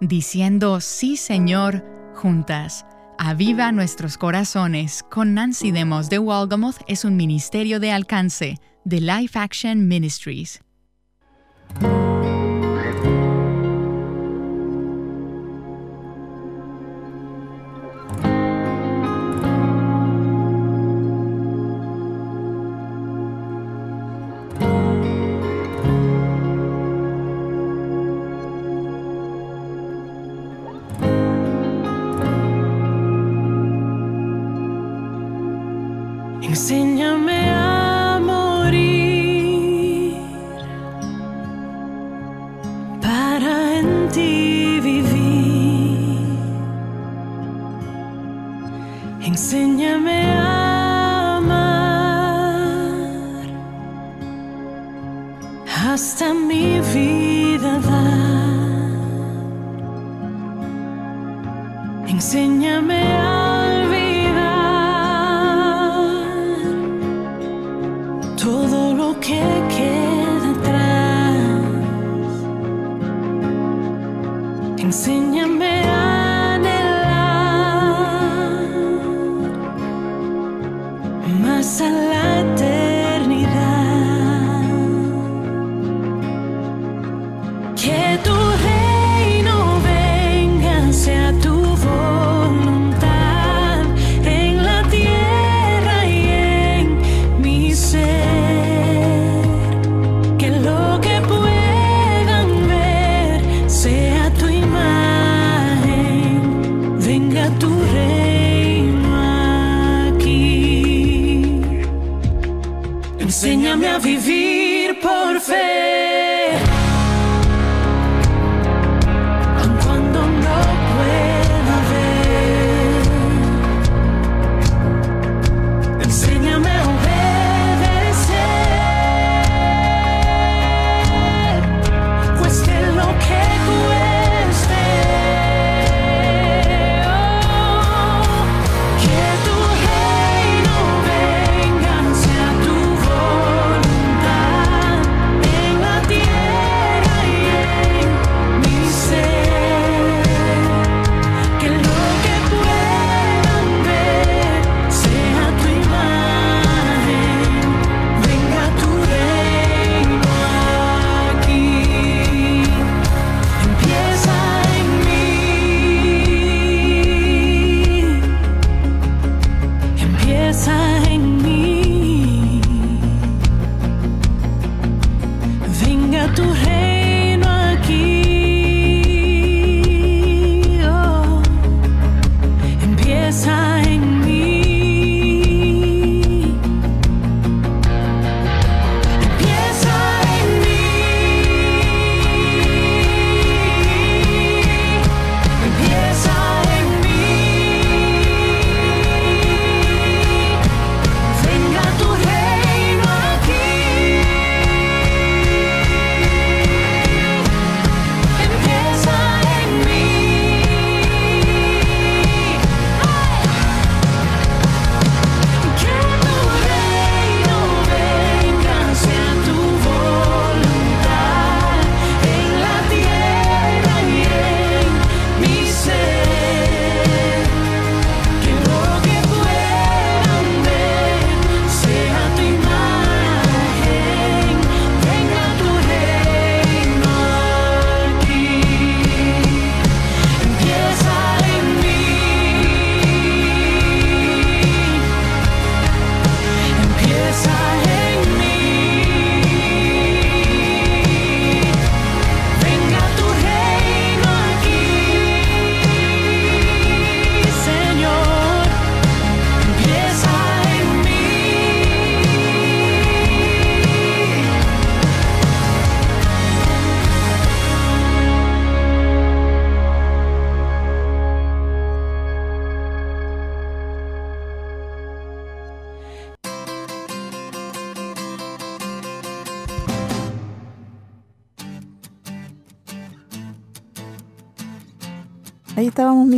[0.01, 1.83] diciendo sí Señor
[2.15, 2.85] juntas.
[3.17, 9.37] Aviva nuestros corazones con Nancy Demos de Walgamoth es un ministerio de alcance de Life
[9.37, 10.61] Action Ministries.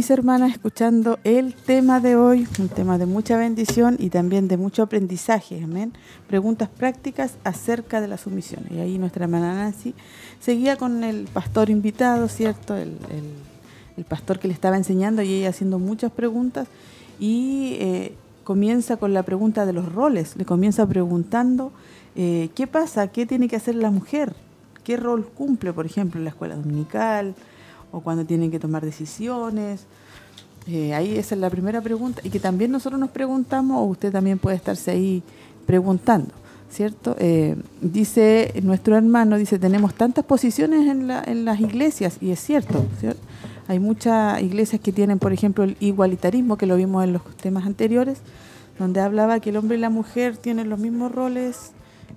[0.02, 4.58] Mis hermanas escuchando el tema de hoy, un tema de mucha bendición y también de
[4.58, 5.94] mucho aprendizaje, amén.
[6.28, 8.64] Preguntas prácticas acerca de la sumisión.
[8.72, 9.94] Y ahí nuestra hermana Nancy
[10.40, 12.76] seguía con el pastor invitado, ¿cierto?
[12.76, 13.36] El, el-
[13.96, 16.68] el pastor que le estaba enseñando y ella haciendo muchas preguntas
[17.20, 21.72] y eh, comienza con la pregunta de los roles, le comienza preguntando
[22.16, 24.34] eh, qué pasa, qué tiene que hacer la mujer,
[24.84, 27.36] qué rol cumple, por ejemplo, en la escuela dominical
[27.92, 29.86] o cuando tienen que tomar decisiones.
[30.68, 34.12] Eh, ahí esa es la primera pregunta y que también nosotros nos preguntamos o usted
[34.12, 35.24] también puede estarse ahí
[35.66, 36.30] preguntando,
[36.70, 37.16] ¿cierto?
[37.20, 42.86] Eh, dice nuestro hermano, dice, tenemos tantas posiciones en, la- las iglesias y es cierto,
[43.00, 43.22] ¿cierto?
[43.68, 47.66] Hay muchas iglesias que tienen, por ejemplo, el igualitarismo, que lo vimos en los temas
[47.66, 48.20] anteriores,
[48.78, 51.72] donde hablaba que el hombre y la mujer tienen los mismos roles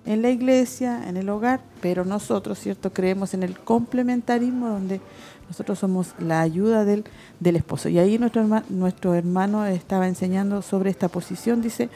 [0.05, 2.92] en la iglesia, en el hogar, pero nosotros, ¿cierto?
[2.92, 5.01] Creemos en el complementarismo, donde
[5.48, 7.04] nosotros somos la ayuda del,
[7.40, 7.88] del esposo.
[7.88, 11.88] Y ahí nuestro, nuestro hermano estaba enseñando sobre esta posición, dice,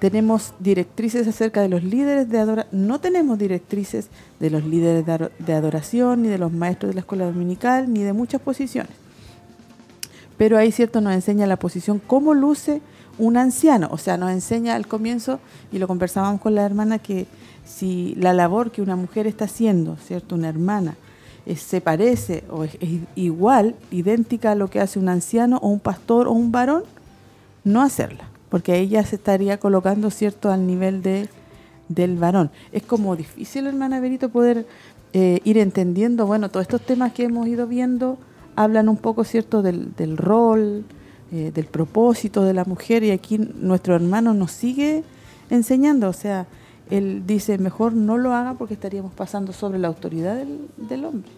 [0.00, 4.08] tenemos directrices acerca de los líderes de adoración, no tenemos directrices
[4.40, 5.04] de los líderes
[5.38, 8.92] de adoración, ni de los maestros de la escuela dominical, ni de muchas posiciones.
[10.38, 12.80] Pero ahí, cierto, nos enseña la posición, cómo luce
[13.18, 15.38] un anciano, o sea, nos enseña al comienzo,
[15.70, 17.26] y lo conversábamos con la hermana, que
[17.66, 20.34] si la labor que una mujer está haciendo, ¿cierto?
[20.34, 20.96] Una hermana,
[21.56, 22.76] se parece o es,
[23.14, 26.84] igual, idéntica a lo que hace un anciano o un pastor o un varón,
[27.64, 31.28] no hacerla, porque ella se estaría colocando, ¿cierto?, al nivel de,
[31.88, 32.50] del varón.
[32.72, 34.66] Es como difícil, hermana Berito, poder
[35.12, 38.18] eh, ir entendiendo, bueno, todos estos temas que hemos ido viendo
[38.56, 40.84] hablan un poco, ¿cierto?, del, del rol,
[41.32, 45.04] eh, del propósito de la mujer, y aquí nuestro hermano nos sigue
[45.50, 46.46] enseñando, o sea,
[46.90, 50.44] él dice, mejor no lo haga porque estaríamos pasando sobre la autoridad
[50.76, 51.30] del, hombre.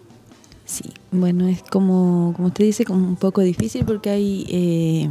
[0.65, 5.09] Sí, bueno, es como, como usted dice, como un poco difícil porque hay, eh,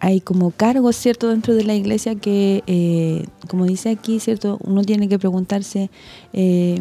[0.00, 4.82] hay como cargos, ¿cierto?, dentro de la iglesia que, eh, como dice aquí, ¿cierto?, uno
[4.84, 5.90] tiene que preguntarse,
[6.32, 6.80] eh,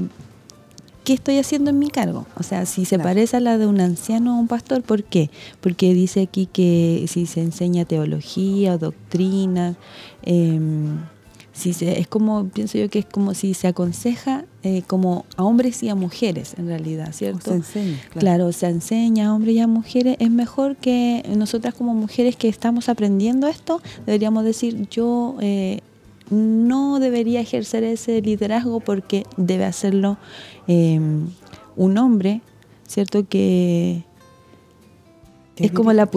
[1.05, 2.27] ¿qué estoy haciendo en mi cargo?
[2.37, 5.29] O sea, si se parece a la de un anciano o un pastor, ¿por qué?
[5.61, 9.75] Porque dice aquí que si se enseña teología o doctrina,
[10.23, 10.59] eh,
[11.55, 15.43] si se, es como, pienso yo que es como si se aconseja eh, como a
[15.45, 17.51] hombres y a mujeres en realidad, ¿cierto?
[17.51, 18.51] se enseña, claro.
[18.51, 20.17] se enseña a hombres y a mujeres.
[20.19, 25.79] Es mejor que nosotras como mujeres que estamos aprendiendo esto, deberíamos decir, yo eh,
[26.29, 30.17] no debería ejercer ese liderazgo porque debe hacerlo
[30.67, 30.99] eh,
[31.77, 32.41] un hombre,
[32.85, 33.25] ¿cierto?
[33.29, 34.03] Que
[35.57, 36.09] es como la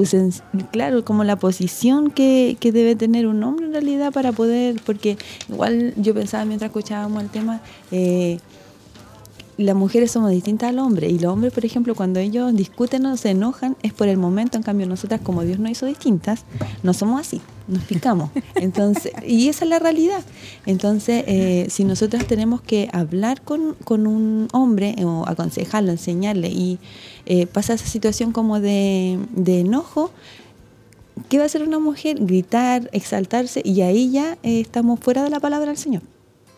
[0.73, 5.17] claro, como la posición que, que, debe tener un hombre en realidad para poder, porque
[5.49, 7.61] igual yo pensaba mientras escuchábamos el tema,
[7.93, 8.39] eh,
[9.57, 13.17] las mujeres somos distintas al hombre y los hombres, por ejemplo, cuando ellos discuten o
[13.17, 16.45] se enojan es por el momento, en cambio nosotras como Dios nos hizo distintas,
[16.83, 18.31] no somos así, nos picamos.
[18.57, 20.25] Entonces, y esa es la realidad.
[20.67, 26.79] Entonces, eh, si nosotras tenemos que hablar con, con un hombre o aconsejarlo, enseñarle y
[27.27, 30.11] eh, pasa esa situación como de, de enojo,
[31.29, 32.19] ¿qué va a hacer una mujer?
[32.21, 36.03] Gritar, exaltarse y ahí ya eh, estamos fuera de la palabra del Señor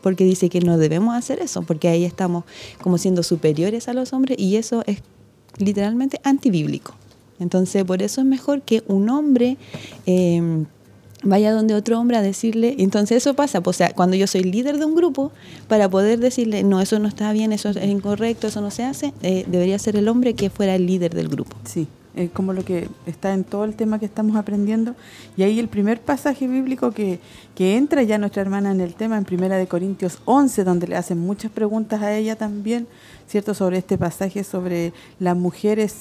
[0.02, 2.44] porque dice que no debemos hacer eso, porque ahí estamos
[2.80, 5.02] como siendo superiores a los hombres y eso es
[5.58, 6.94] literalmente antibíblico.
[7.38, 9.56] Entonces, por eso es mejor que un hombre
[10.06, 10.66] em,
[11.22, 14.42] vaya donde otro hombre a decirle, entonces eso pasa, pues, o sea, cuando yo soy
[14.42, 15.32] líder de un grupo,
[15.68, 19.12] para poder decirle, no, eso no está bien, eso es incorrecto, eso no se hace,
[19.22, 21.56] eh, debería ser el hombre que fuera el líder del grupo.
[21.64, 24.94] Sí, es como lo que está en todo el tema que estamos aprendiendo.
[25.36, 27.20] Y ahí el primer pasaje bíblico que,
[27.54, 30.96] que entra ya nuestra hermana en el tema, en Primera de Corintios 11, donde le
[30.96, 32.88] hacen muchas preguntas a ella también,
[33.30, 33.54] ¿cierto?
[33.54, 35.94] Sobre este pasaje, sobre las mujeres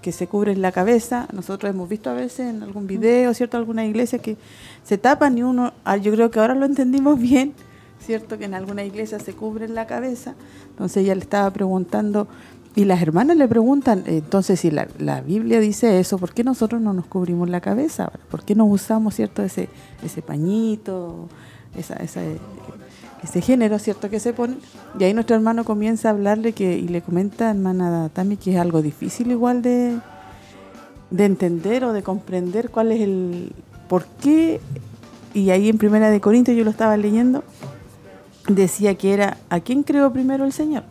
[0.00, 1.26] que se cubren la cabeza.
[1.32, 3.56] Nosotros hemos visto a veces en algún video, ¿cierto?
[3.56, 4.36] Alguna iglesia que
[4.84, 7.54] se tapan y uno, ah, yo creo que ahora lo entendimos bien,
[7.98, 8.38] ¿cierto?
[8.38, 10.36] Que en alguna iglesia se cubren la cabeza.
[10.70, 12.28] Entonces ella le estaba preguntando
[12.76, 14.86] y las hermanas le preguntan, entonces si la,
[15.22, 18.12] Biblia dice eso, ¿por qué nosotros no nos cubrimos la cabeza?
[18.30, 19.68] ¿Por qué no usamos cierto ese
[20.04, 21.26] ese pañito,
[21.76, 21.96] esa,
[23.22, 24.56] ese género cierto que se pone?
[24.98, 28.60] Y ahí nuestro hermano comienza a hablarle que y le comenta, hermana Tami, que es
[28.60, 29.98] algo difícil igual de,
[31.10, 33.52] de entender o de comprender cuál es el
[33.88, 34.60] por qué.
[35.34, 37.44] Y ahí en Primera de Corintios yo lo estaba leyendo,
[38.48, 40.84] decía que era ¿a quién creó primero el Señor?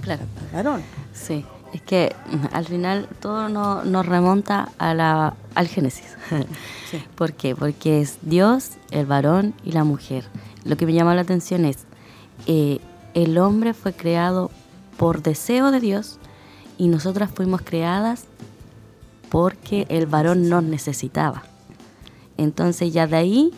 [0.00, 0.22] Claro.
[0.40, 0.82] Al varón.
[1.12, 2.14] Sí, es que
[2.52, 6.16] al final todo nos remonta a la, al Génesis.
[7.16, 7.54] ¿Por qué?
[7.54, 10.24] Porque es Dios, el varón y la mujer.
[10.64, 11.78] Lo que me llama la atención es,
[12.46, 12.78] eh,
[13.14, 14.50] el hombre fue creado
[14.96, 16.18] por deseo de Dios
[16.78, 18.26] y nosotras fuimos creadas
[19.28, 21.42] porque el varón nos necesitaba.
[22.36, 23.50] Entonces ya de ahí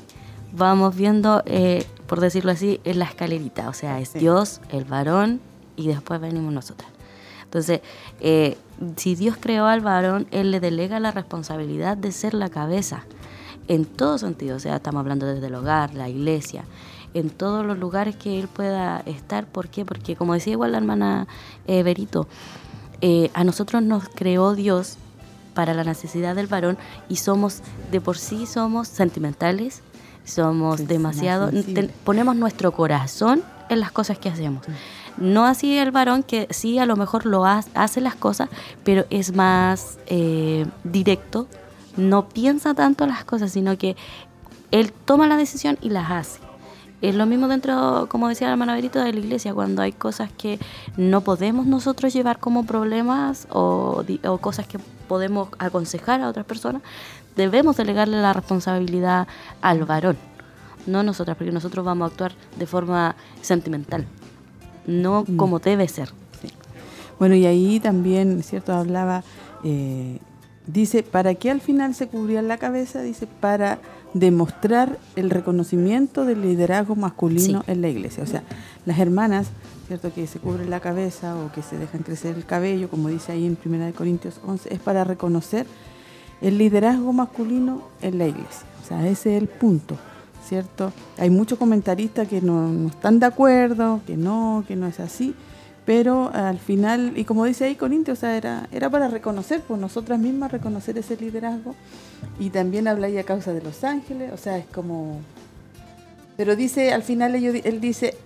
[0.52, 3.68] vamos viendo, eh, por decirlo así, en la escalerita.
[3.68, 5.40] O sea, es Dios, el varón
[5.76, 6.95] y después venimos nosotras.
[7.56, 7.80] Entonces,
[8.20, 8.58] eh,
[8.96, 13.04] si Dios creó al varón, Él le delega la responsabilidad de ser la cabeza,
[13.66, 16.66] en todo sentido, o sea, estamos hablando desde el hogar, la iglesia,
[17.14, 19.46] en todos los lugares que Él pueda estar.
[19.46, 19.86] ¿Por qué?
[19.86, 21.28] Porque, como decía igual la hermana
[21.66, 22.28] eh, Berito,
[23.00, 24.98] eh, a nosotros nos creó Dios
[25.54, 26.76] para la necesidad del varón
[27.08, 29.80] y somos, de por sí somos sentimentales,
[30.26, 31.50] somos demasiado,
[32.04, 34.66] ponemos nuestro corazón en las cosas que hacemos.
[35.18, 38.48] No así el varón que sí a lo mejor lo hace, las cosas,
[38.84, 41.48] pero es más eh, directo,
[41.96, 43.96] no piensa tanto las cosas, sino que
[44.70, 46.40] él toma la decisión y las hace.
[47.02, 50.30] Es lo mismo dentro, como decía la hermana Berito, de la iglesia, cuando hay cosas
[50.36, 50.58] que
[50.96, 54.78] no podemos nosotros llevar como problemas o, o cosas que
[55.08, 56.82] podemos aconsejar a otras personas,
[57.36, 59.28] debemos delegarle la responsabilidad
[59.60, 60.16] al varón
[60.86, 64.06] no nosotras, porque nosotros vamos a actuar de forma sentimental,
[64.86, 65.36] no mm.
[65.36, 66.10] como debe ser.
[67.18, 68.74] Bueno, y ahí también, ¿cierto?
[68.74, 69.24] Hablaba,
[69.64, 70.18] eh,
[70.66, 73.00] dice, ¿para qué al final se cubría la cabeza?
[73.00, 73.78] Dice, para
[74.12, 78.22] demostrar el reconocimiento del liderazgo masculino en la iglesia.
[78.22, 78.42] O sea,
[78.84, 79.48] las hermanas,
[79.86, 80.12] ¿cierto?
[80.12, 83.46] Que se cubren la cabeza o que se dejan crecer el cabello, como dice ahí
[83.46, 85.66] en 1 Corintios 11, es para reconocer
[86.42, 88.66] el liderazgo masculino en la iglesia.
[88.84, 89.96] O sea, ese es el punto,
[90.46, 90.92] ¿cierto?
[91.18, 95.34] Hay muchos comentaristas que no, no están de acuerdo, que no, que no es así,
[95.84, 99.78] pero al final, y como dice ahí Corintios, o sea, era, era para reconocer, por
[99.78, 101.76] nosotras mismas, reconocer ese liderazgo.
[102.40, 105.20] Y también habla ahí a causa de los ángeles, o sea, es como...
[106.36, 108.16] Pero dice, al final él dice,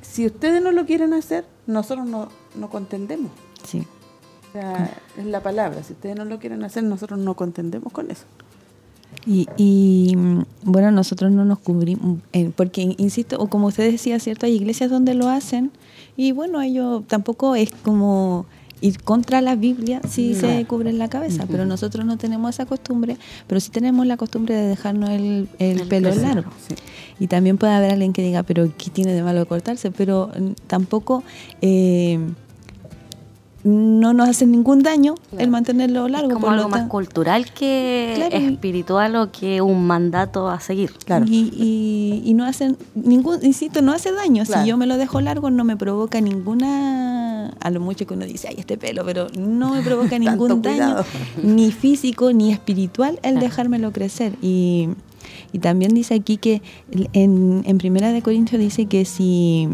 [0.00, 3.30] si ustedes no lo quieren hacer, nosotros no, no contendemos.
[3.64, 3.86] Sí.
[4.48, 8.10] O sea, es la palabra, si ustedes no lo quieren hacer, nosotros no contendemos con
[8.10, 8.24] eso.
[9.26, 10.16] Y, y,
[10.64, 14.46] bueno, nosotros no nos cubrimos, eh, porque insisto, o como usted decía, ¿cierto?
[14.46, 15.70] Hay iglesias donde lo hacen
[16.16, 18.46] y bueno, ellos tampoco es como
[18.80, 23.16] ir contra la Biblia si se cubren la cabeza, pero nosotros no tenemos esa costumbre,
[23.46, 26.50] pero sí tenemos la costumbre de dejarnos el, el, pelo largo.
[27.20, 29.90] Y también puede haber alguien que diga, pero ¿qué tiene de malo cortarse?
[29.90, 31.22] Pero mm, tampoco...
[31.62, 32.18] Eh,
[33.64, 36.28] no nos hace ningún daño el mantenerlo largo.
[36.28, 40.92] Es como algo más cultural que espiritual o que un mandato a seguir.
[41.04, 41.26] Claro.
[41.28, 44.44] Y, y, no hacen ningún, insisto, no hace daño.
[44.44, 48.24] Si yo me lo dejo largo no me provoca ninguna, a lo mucho que uno
[48.24, 50.96] dice, ay, este pelo, pero no me provoca ningún daño,
[51.42, 54.32] ni físico ni espiritual el dejármelo crecer.
[54.42, 54.88] Y,
[55.52, 56.62] y también dice aquí que
[57.12, 59.68] en, en Primera de Corintios dice que si,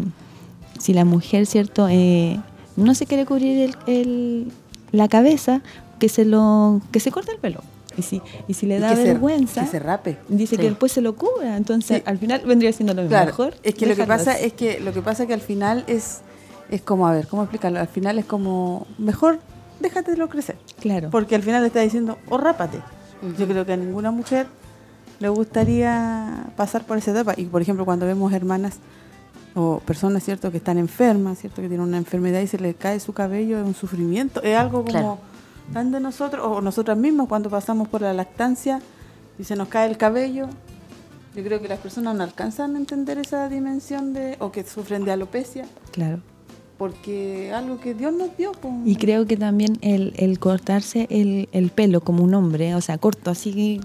[0.77, 1.87] si la mujer, ¿cierto?
[1.89, 2.39] Eh,
[2.79, 4.51] no se quiere cubrir el,
[4.91, 5.61] la cabeza,
[5.99, 7.61] que se lo que se corte el pelo.
[7.97, 10.17] Y si, y si le da vergüenza, que se rape.
[10.29, 11.57] Dice que después se lo cubra.
[11.57, 13.55] Entonces, al final vendría siendo lo mejor.
[13.63, 16.21] Es que lo que pasa es que lo que pasa que al final es
[16.69, 17.79] es como a ver, ¿cómo explicarlo?
[17.79, 19.39] Al final es como mejor
[19.79, 20.57] déjatelo crecer.
[20.79, 21.09] Claro.
[21.09, 22.79] Porque al final le está diciendo, o rápate.
[23.37, 24.47] Yo creo que a ninguna mujer
[25.19, 27.33] le gustaría pasar por esa etapa.
[27.37, 28.77] Y por ejemplo, cuando vemos hermanas
[29.59, 32.99] o personas, ¿cierto?, que están enfermas, ¿cierto?, que tienen una enfermedad y se les cae
[33.01, 35.19] su cabello, es un sufrimiento, es algo como
[35.73, 38.81] tan de nosotros, o nosotras mismas cuando pasamos por la lactancia
[39.37, 40.47] y se nos cae el cabello,
[41.35, 45.03] yo creo que las personas no alcanzan a entender esa dimensión de, o que sufren
[45.03, 45.65] de alopecia.
[45.91, 46.19] Claro.
[46.77, 48.53] Porque algo que Dios nos dio.
[48.53, 48.73] Pues.
[48.85, 52.97] Y creo que también el, el cortarse el, el, pelo como un hombre, o sea,
[52.97, 53.81] corto, así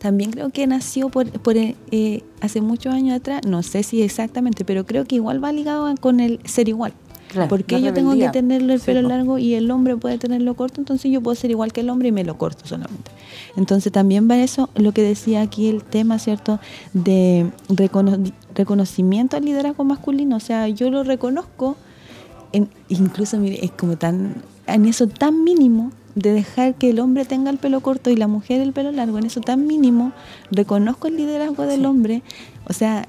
[0.00, 4.64] también creo que nació por, por eh, hace muchos años atrás, no sé si exactamente,
[4.64, 6.94] pero creo que igual va ligado con el ser igual.
[7.50, 11.12] porque yo tengo que tenerlo el pelo largo y el hombre puede tenerlo corto, entonces
[11.12, 13.10] yo puedo ser igual que el hombre y me lo corto solamente.
[13.56, 16.60] Entonces también va eso, lo que decía aquí el tema, ¿cierto?
[16.94, 17.50] De
[18.54, 21.76] reconocimiento al liderazgo masculino, o sea, yo lo reconozco,
[22.52, 24.36] en, incluso mire, es como tan,
[24.66, 28.26] en eso tan mínimo, de dejar que el hombre tenga el pelo corto y la
[28.26, 30.12] mujer el pelo largo, en eso tan mínimo,
[30.50, 32.22] reconozco el liderazgo del hombre,
[32.66, 33.06] o sea,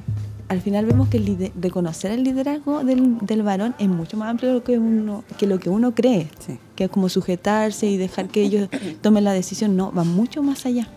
[0.51, 4.61] al final vemos que el reconocer el liderazgo del, del, varón es mucho más amplio
[4.65, 6.27] que, uno, que lo que uno cree,
[6.75, 8.67] que es como sujetarse y dejar que ellos
[9.01, 10.89] tomen la decisión, no, va mucho más allá.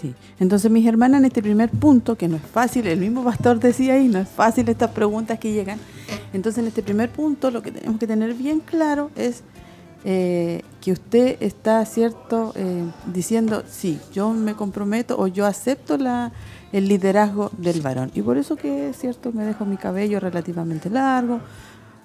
[0.00, 3.58] Sí, entonces mis hermanas en este primer punto, que no es fácil, el mismo pastor
[3.58, 5.80] decía ahí, no es fácil estas preguntas que llegan,
[6.32, 9.42] entonces en este primer punto lo que tenemos que tener bien claro es
[10.04, 16.30] eh, que usted está cierto eh, diciendo sí yo me comprometo o yo acepto la
[16.72, 18.10] el liderazgo del varón.
[18.14, 21.40] Y por eso que es cierto me dejo mi cabello relativamente largo.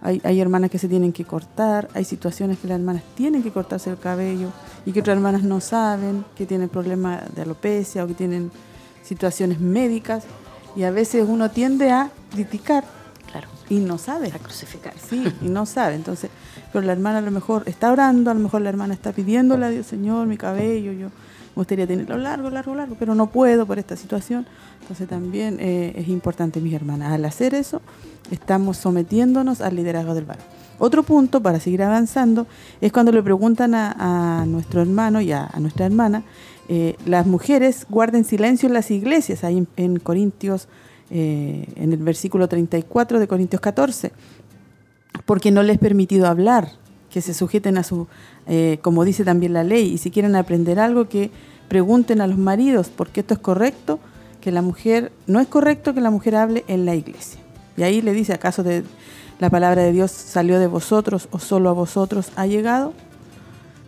[0.01, 3.51] Hay, hay hermanas que se tienen que cortar hay situaciones que las hermanas tienen que
[3.51, 4.49] cortarse el cabello
[4.85, 8.51] y que otras hermanas no saben que tienen problemas de alopecia o que tienen
[9.03, 10.23] situaciones médicas.
[10.75, 12.85] Y a veces uno tiende a criticar
[13.69, 16.29] y no sabe a crucificar sí y no sabe entonces
[16.71, 19.65] pero la hermana a lo mejor está orando, a lo mejor la hermana está pidiéndole
[19.65, 23.65] a Dios, Señor, mi cabello, yo me gustaría tenerlo largo, largo, largo, pero no puedo
[23.65, 24.45] por esta situación.
[24.81, 27.81] Entonces también eh, es importante, mis hermanas, al hacer eso,
[28.31, 30.45] estamos sometiéndonos al liderazgo del varón.
[30.77, 32.47] Otro punto, para seguir avanzando,
[32.79, 36.23] es cuando le preguntan a, nuestro hermano y a, nuestra hermana,
[36.69, 40.69] eh, las mujeres guarden silencio en las iglesias, ahí en, Corintios,
[41.11, 44.11] eh, en el versículo 34 de Corintios 14
[45.29, 46.71] porque no les es permitido hablar,
[47.11, 48.07] que se sujeten a su,
[48.47, 51.29] eh, como dice también la ley, y si quieren aprender algo, que
[51.67, 53.99] pregunten a los maridos, porque esto es correcto,
[54.41, 57.39] que la mujer, no es correcto que la mujer hable en la iglesia.
[57.77, 58.83] Y ahí le dice, ¿acaso de,
[59.39, 62.93] la palabra de Dios salió de vosotros o solo a vosotros ha llegado?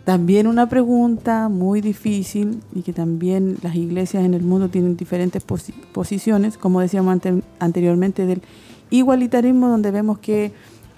[0.04, 5.44] También una pregunta muy difícil y que también las iglesias en el mundo tienen diferentes
[5.92, 7.20] posiciones, como decíamos
[7.60, 8.42] anteriormente, del
[8.90, 10.52] igualitarismo, donde vemos que,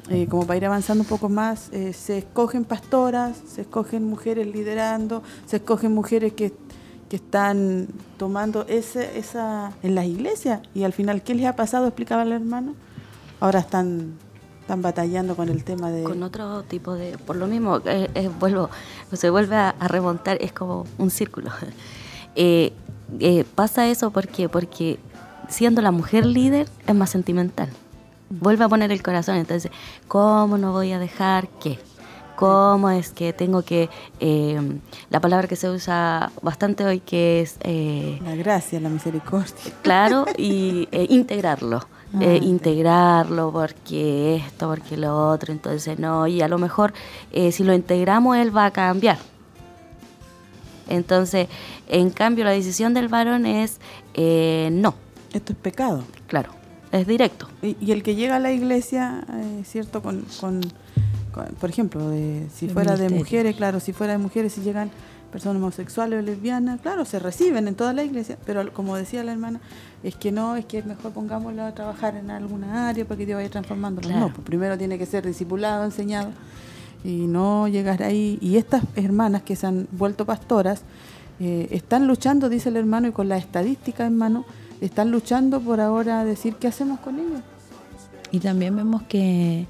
[0.08, 4.46] eh, como para ir avanzando un poco más, eh, se escogen pastoras, se escogen mujeres
[4.46, 6.54] liderando, se escogen mujeres que,
[7.10, 10.60] que están tomando ese, esa en las iglesias.
[10.74, 11.86] Y al final, ¿qué les ha pasado?
[11.86, 12.74] Explicaba el hermano.
[13.38, 14.14] Ahora están
[14.64, 16.04] están batallando con el tema de...
[16.04, 17.18] Con otro tipo de...
[17.18, 18.70] Por lo mismo, eh, vuelvo,
[19.12, 21.50] se vuelve a, remontar, es como un círculo.
[22.36, 22.72] Eh,
[23.20, 24.98] eh, pasa eso porque, porque
[25.48, 27.68] siendo la mujer líder es más sentimental.
[28.28, 29.70] Vuelve a poner el corazón, entonces,
[30.08, 31.78] ¿cómo no voy a dejar qué?
[32.34, 33.88] ¿Cómo es que tengo que...
[35.10, 37.56] la palabra que se usa bastante hoy que es...
[38.24, 39.54] la gracia, la misericordia.
[39.82, 41.86] Claro, y integrarlo
[42.20, 46.92] eh, integrarlo porque esto, porque lo otro, entonces no, y a lo mejor
[47.32, 49.18] eh, si lo integramos él va a cambiar.
[50.88, 51.48] Entonces,
[51.88, 53.80] en cambio, la decisión del varón es
[54.12, 54.94] eh, no.
[55.32, 56.04] Esto es pecado.
[56.26, 56.50] Claro,
[56.92, 57.48] es directo.
[57.62, 59.24] Y, el que llega a la iglesia,
[59.64, 60.02] ¿cierto?
[60.02, 60.60] Con, con,
[61.58, 62.12] por ejemplo,
[62.54, 64.90] si fuera de mujeres, claro, si fuera de mujeres, si llegan
[65.32, 69.32] personas homosexuales o lesbianas, claro, se reciben en toda la iglesia, pero como decía la
[69.32, 69.60] hermana,
[70.04, 73.38] es que no, es que mejor pongámoslo a trabajar en alguna área para que Dios
[73.38, 74.06] vaya transformando.
[74.06, 76.28] No, pues primero tiene que ser discipulado, enseñado,
[77.02, 78.38] y no llegar ahí.
[78.42, 80.82] Y estas hermanas que se han vuelto pastoras,
[81.40, 84.44] eh, están luchando, dice el hermano, y con la estadística en mano,
[84.82, 87.40] están luchando por ahora decir qué hacemos con ellos.
[88.30, 89.66] Y también vemos que,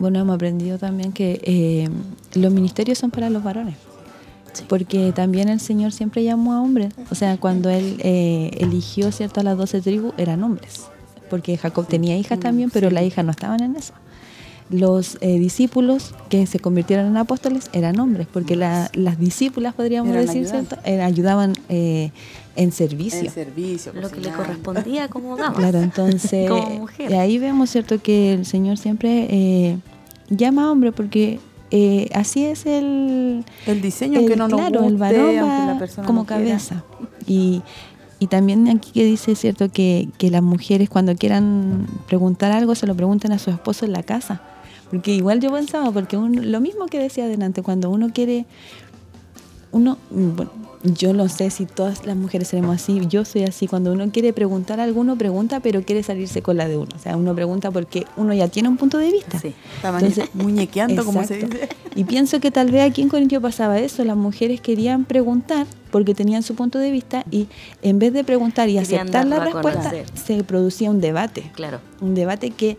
[0.00, 1.88] bueno, hemos aprendido también que eh,
[2.34, 3.76] los ministerios son para los varones
[4.62, 6.92] porque también el Señor siempre llamó a hombres.
[7.10, 10.84] O sea, cuando Él eh, eligió cierto, a las doce tribus, eran hombres.
[11.30, 13.94] Porque Jacob tenía hijas también, pero las hijas no estaban en eso.
[14.70, 20.46] Los eh, discípulos que se convirtieron en apóstoles eran hombres, porque las discípulas, podríamos decir,
[20.46, 20.76] ¿cierto?
[21.02, 22.12] ayudaban eh,
[22.56, 23.20] en servicio.
[23.20, 23.92] En servicio.
[23.92, 25.56] Lo que le correspondía como dama.
[25.56, 26.50] Claro, entonces,
[26.98, 29.78] y ahí vemos, ¿cierto?, que el Señor siempre
[30.30, 31.40] llama a hombres porque
[31.76, 36.84] eh, así es el, el diseño que no nos claro, el varón como cabeza.
[37.26, 37.62] Y,
[38.20, 42.86] y también aquí que dice, cierto, que, que las mujeres cuando quieran preguntar algo se
[42.86, 44.40] lo pregunten a su esposo en la casa.
[44.88, 48.46] Porque igual yo pensaba, porque lo mismo que decía adelante, cuando uno quiere,
[49.74, 50.50] uno, bueno,
[50.84, 54.32] yo no sé si todas las mujeres seremos así, yo soy así, cuando uno quiere
[54.32, 56.90] preguntar a alguno, pregunta, pero quiere salirse con la de uno.
[56.94, 59.38] O sea, uno pregunta porque uno ya tiene un punto de vista.
[59.40, 59.52] Sí,
[59.82, 61.68] Entonces, muñequeando, como se dice.
[61.96, 66.14] Y pienso que tal vez aquí en Corintio pasaba eso, las mujeres querían preguntar porque
[66.14, 67.48] tenían su punto de vista y
[67.82, 71.50] en vez de preguntar y aceptar la respuesta, se producía un debate.
[71.54, 71.80] Claro.
[72.00, 72.76] Un debate que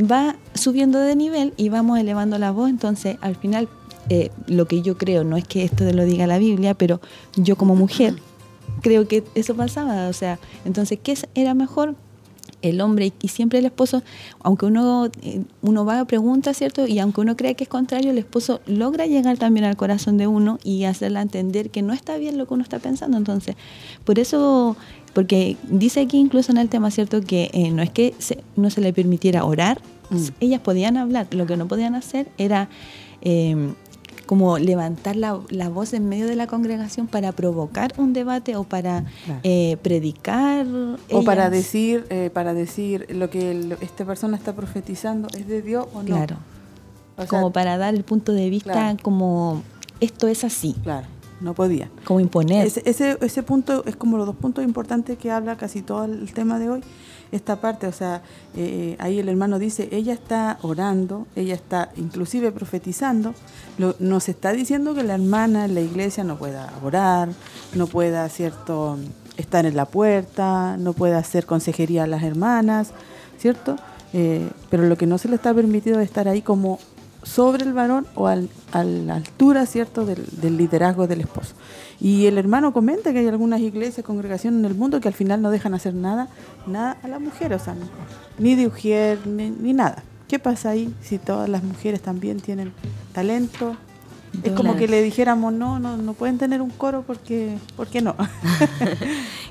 [0.00, 3.68] va subiendo de nivel y vamos elevando la voz, entonces al final
[4.12, 7.00] eh, lo que yo creo, no es que esto lo diga la Biblia, pero
[7.34, 8.16] yo como mujer
[8.82, 10.08] creo que eso pasaba.
[10.08, 11.94] O sea, entonces, ¿qué era mejor?
[12.60, 14.04] el hombre y siempre el esposo,
[14.40, 16.86] aunque uno, eh, uno va a preguntar, ¿cierto?
[16.86, 20.28] Y aunque uno cree que es contrario, el esposo logra llegar también al corazón de
[20.28, 23.16] uno y hacerla entender que no está bien lo que uno está pensando.
[23.16, 23.56] Entonces,
[24.04, 24.76] por eso,
[25.12, 27.20] porque dice aquí incluso en el tema, ¿cierto?
[27.20, 28.14] Que eh, no es que
[28.54, 29.80] no se le permitiera orar,
[30.10, 30.26] mm.
[30.38, 32.68] ellas podían hablar, lo que no podían hacer era
[34.32, 35.34] como levantar la,
[35.68, 39.04] voz en medio de la congregación para provocar un debate o para
[39.42, 40.66] eh, predicar
[41.10, 45.86] o para decir eh, para decir lo que esta persona está profetizando es de Dios
[45.92, 46.36] o no claro.
[47.28, 49.62] Como para dar el punto de vista como
[50.00, 50.76] esto es así.
[50.82, 51.06] Claro
[51.42, 51.90] no podía.
[52.04, 52.66] Como imponer.
[52.66, 56.32] Ese, ese, ese punto es como los dos puntos importantes que habla casi todo el
[56.32, 56.80] tema de hoy
[57.32, 58.22] esta parte, o sea,
[58.56, 63.34] eh, ahí el hermano dice, ella está orando, ella está inclusive profetizando,
[63.98, 67.30] nos está diciendo que la hermana en la iglesia no pueda orar,
[67.74, 68.98] no pueda, ¿cierto?,
[69.38, 72.90] estar en la puerta, no pueda hacer consejería a las hermanas,
[73.38, 73.76] ¿cierto?
[74.12, 76.78] Eh, pero lo que no se le está permitido es estar ahí como
[77.22, 78.36] sobre el varón o a
[78.84, 81.54] la altura, ¿cierto?, del, del liderazgo del esposo.
[82.02, 85.40] Y el hermano comenta que hay algunas iglesias, congregaciones en el mundo que al final
[85.40, 86.26] no dejan hacer nada,
[86.66, 87.76] nada a la mujer, o sea,
[88.38, 90.02] ni de ujier, ni, nada.
[90.26, 92.72] ¿Qué pasa ahí si todas las mujeres también tienen
[93.12, 93.76] talento?
[94.42, 98.00] Es como que le dijéramos, no, no, no pueden tener un coro porque, ¿por qué
[98.02, 98.16] no?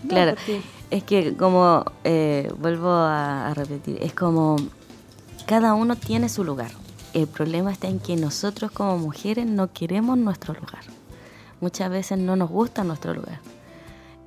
[0.10, 0.35] claro,
[0.89, 4.57] es que como, eh, vuelvo a repetir, es como
[5.45, 6.72] cada uno tiene su lugar.
[7.13, 10.83] El problema está en que nosotros como mujeres no queremos nuestro lugar
[11.61, 13.39] muchas veces no nos gusta nuestro lugar.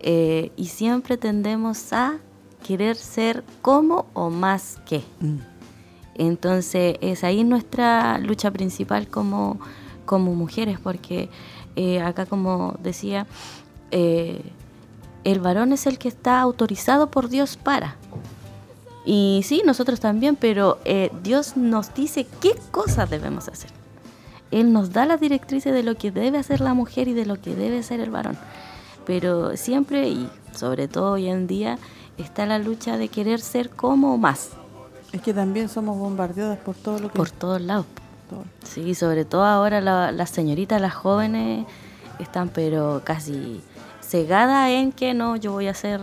[0.00, 2.18] Eh, y siempre tendemos a
[2.66, 5.02] querer ser como o más que.
[5.20, 5.38] Mm.
[6.14, 9.58] Entonces es ahí nuestra lucha principal como,
[10.06, 11.28] como mujeres, porque
[11.76, 13.26] eh, acá como decía,
[13.90, 14.40] eh,
[15.24, 17.96] el varón es el que está autorizado por Dios para.
[19.04, 23.70] Y sí, nosotros también, pero eh, Dios nos dice qué cosas debemos hacer.
[24.50, 27.40] Él nos da las directrices de lo que debe hacer la mujer y de lo
[27.40, 28.38] que debe hacer el varón.
[29.04, 31.78] Pero siempre y sobre todo hoy en día
[32.18, 34.50] está la lucha de querer ser como más.
[35.12, 37.16] Es que también somos bombardeadas por todo lo que...
[37.16, 37.86] Por todos lados.
[38.64, 41.66] Sí, sobre todo ahora las señoritas, las jóvenes
[42.18, 43.60] están pero casi
[44.00, 46.00] cegadas en que no, yo voy a hacer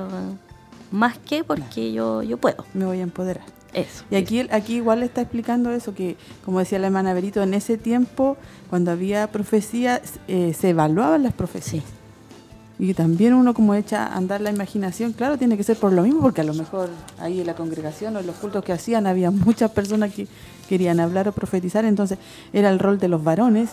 [0.92, 2.66] más que porque yo, yo puedo.
[2.74, 3.46] Me voy a empoderar.
[3.74, 4.04] Eso.
[4.12, 7.78] Y aquí, aquí igual está explicando eso, que como decía la hermana Berito, en ese
[7.78, 8.36] tiempo,
[8.70, 11.86] cuando había profecía, eh, se evaluaban las profecías.
[12.78, 16.02] Y también uno como echa a andar la imaginación, claro, tiene que ser por lo
[16.02, 16.90] mismo, porque a lo mejor
[17.20, 20.28] ahí en la congregación o en los cultos que hacían había muchas personas que
[20.68, 22.18] querían hablar o profetizar, entonces
[22.52, 23.70] era el rol de los varones,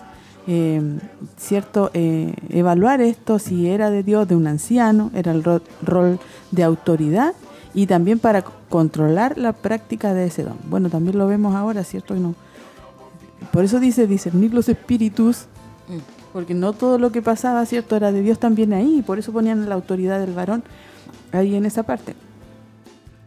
[0.49, 0.99] eh,
[1.37, 1.91] ¿cierto?
[1.95, 5.45] Eh, evaluar esto, si era de Dios, de un anciano, era el
[5.83, 6.19] rol
[6.51, 7.35] de autoridad
[7.75, 10.57] y también para controlar la práctica de ese don.
[10.69, 12.15] Bueno, también lo vemos ahora, ¿cierto?
[12.15, 12.35] no,
[13.53, 15.47] por eso dice discernir los espíritus.
[15.89, 19.19] Mm porque no todo lo que pasaba, ¿cierto?, era de Dios también ahí, y por
[19.19, 20.63] eso ponían la autoridad del varón
[21.33, 22.15] ahí en esa parte.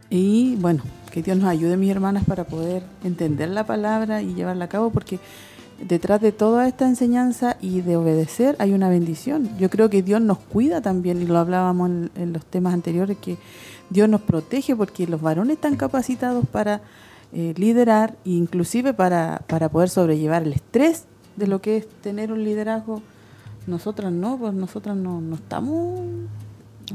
[0.09, 4.65] Y bueno, que Dios nos ayude, mis hermanas, para poder entender la palabra y llevarla
[4.65, 5.19] a cabo, porque
[5.87, 9.49] detrás de toda esta enseñanza y de obedecer hay una bendición.
[9.57, 13.37] Yo creo que Dios nos cuida también, y lo hablábamos en, los temas anteriores, que
[13.89, 16.81] Dios nos protege porque los varones están capacitados para
[17.33, 21.05] eh, liderar, inclusive para, para poder sobrellevar el estrés
[21.35, 23.01] de lo que es tener un liderazgo.
[23.67, 25.99] Nosotras no, pues nosotras no, no estamos...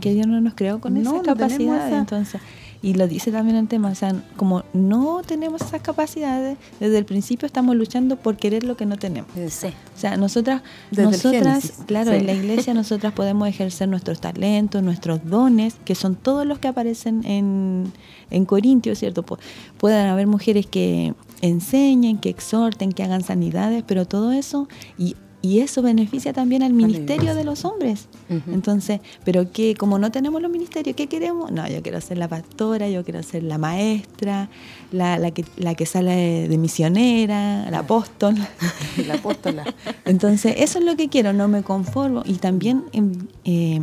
[0.00, 2.40] Que Dios no nos creó con esa capacidad, entonces
[2.82, 7.05] y lo dice también el tema, o sea, como no tenemos esas capacidades, desde el
[7.05, 9.31] principio estamos luchando por querer lo que no tenemos.
[9.48, 9.69] Sí.
[9.69, 15.77] O sea, nosotras, nosotras claro, en la iglesia nosotras podemos ejercer nuestros talentos, nuestros dones,
[15.85, 17.93] que son todos los que aparecen en,
[18.31, 19.24] en Corintios, ¿cierto?
[19.78, 25.16] Pueden haber mujeres que enseñen, que exhorten, que hagan sanidades, pero todo eso, y,
[25.47, 28.09] y eso beneficia también al ministerio de los hombres.
[28.28, 31.52] Entonces, pero que como no tenemos los ministerios, ¿qué queremos?
[31.52, 34.48] No, yo quiero ser la pastora, yo quiero ser la maestra,
[34.90, 38.35] la, la, que, la que sale de misionera, la apóstol.
[39.06, 39.64] la apóstola.
[40.05, 42.23] Entonces, eso es lo que quiero, no me conformo.
[42.24, 42.85] Y también
[43.44, 43.81] eh,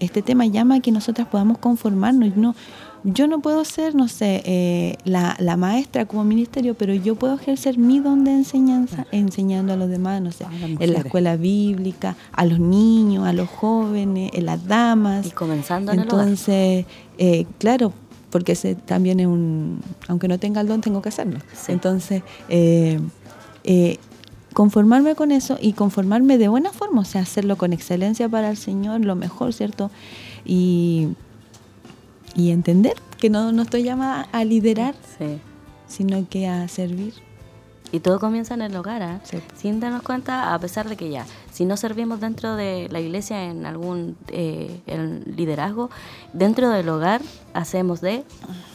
[0.00, 2.36] este tema llama a que nosotras podamos conformarnos.
[2.36, 2.56] No,
[3.04, 7.76] yo no puedo ser, no sé, eh, la, maestra como ministerio, pero yo puedo ejercer
[7.76, 10.46] mi don de enseñanza enseñando a los demás, no sé,
[10.80, 15.26] en la escuela bíblica, a los niños, a los jóvenes, en las damas.
[15.26, 16.86] Y comenzando Entonces,
[17.18, 17.92] eh, claro,
[18.30, 21.40] porque ese también es un, aunque no tenga el don, tengo que hacerlo.
[21.68, 22.98] Entonces, eh,
[24.54, 28.56] conformarme con eso y conformarme de buena forma, o sea, hacerlo con excelencia para el
[28.56, 29.90] Señor, lo mejor, ¿cierto?
[30.46, 31.08] Y
[32.34, 34.94] y entender que no, no estoy llamada a liderar,
[35.86, 37.14] sino que a servir.
[37.92, 39.40] Y todo comienza en el hogar, ¿eh?
[39.56, 43.44] sin darnos cuenta, a pesar de que ya, si no servimos dentro de la iglesia
[43.44, 44.80] en algún eh,
[45.26, 45.90] liderazgo,
[46.32, 48.24] dentro del hogar hacemos de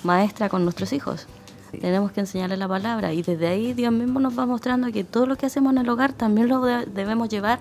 [0.03, 1.27] maestra con nuestros hijos.
[1.81, 5.25] Tenemos que enseñarles la palabra y desde ahí Dios mismo nos va mostrando que todo
[5.25, 7.59] lo que hacemos en el hogar también lo debemos llevar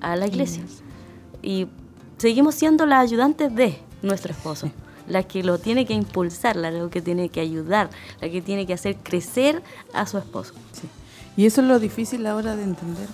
[0.00, 0.64] a la iglesia.
[1.40, 1.68] Y
[2.18, 4.70] seguimos siendo las ayudantes de nuestro esposo
[5.10, 8.72] la que lo tiene que impulsar, la que tiene que ayudar, la que tiene que
[8.72, 9.62] hacer crecer
[9.92, 10.54] a su esposo.
[11.36, 13.08] Y eso es lo difícil ahora de entender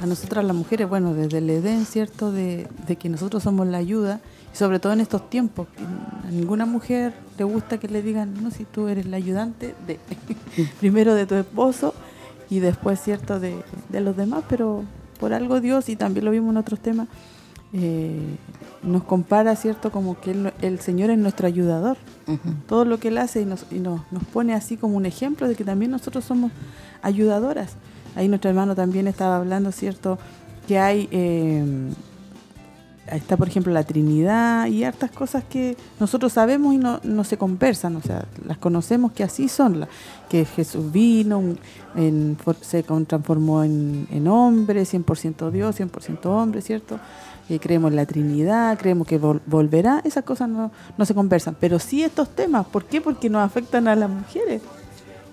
[0.00, 2.32] a nosotras las mujeres, bueno, desde el Edén, ¿cierto?
[2.32, 2.68] De,
[2.98, 4.20] que nosotros somos la ayuda,
[4.52, 5.68] y sobre todo en estos tiempos,
[6.26, 9.98] a ninguna mujer le gusta que le digan, no, si tú eres la ayudante de,
[10.80, 11.94] primero de tu esposo
[12.50, 13.56] y después, ¿cierto?, de,
[13.90, 14.82] de los demás, pero
[15.20, 17.08] por algo Dios, y también lo vimos en otros temas,
[17.72, 18.36] eh,
[18.82, 19.90] nos compara, ¿cierto?
[19.90, 21.96] Como que el Señor es nuestro ayudador.
[22.66, 25.64] Todo lo que Él hace y, nos, nos, pone así como un ejemplo de que
[25.64, 26.52] también nosotros somos
[27.02, 27.76] ayudadoras.
[28.14, 30.18] Ahí nuestro hermano también estaba hablando, ¿cierto?
[30.66, 31.90] Que hay, eh,
[33.06, 37.36] está por ejemplo la Trinidad y hartas cosas que nosotros sabemos y no, no se
[37.36, 39.86] conversan, o sea, las conocemos que así son,
[40.28, 41.42] que Jesús vino,
[42.60, 47.00] se transformó en, en hombre, 100% Dios, 100% hombre, ¿cierto?
[47.58, 51.56] Creemos en la Trinidad, creemos que volverá, esas cosas no, no, se conversan.
[51.58, 53.00] Pero sí estos temas, ¿por qué?
[53.00, 54.62] Porque nos afectan a las mujeres.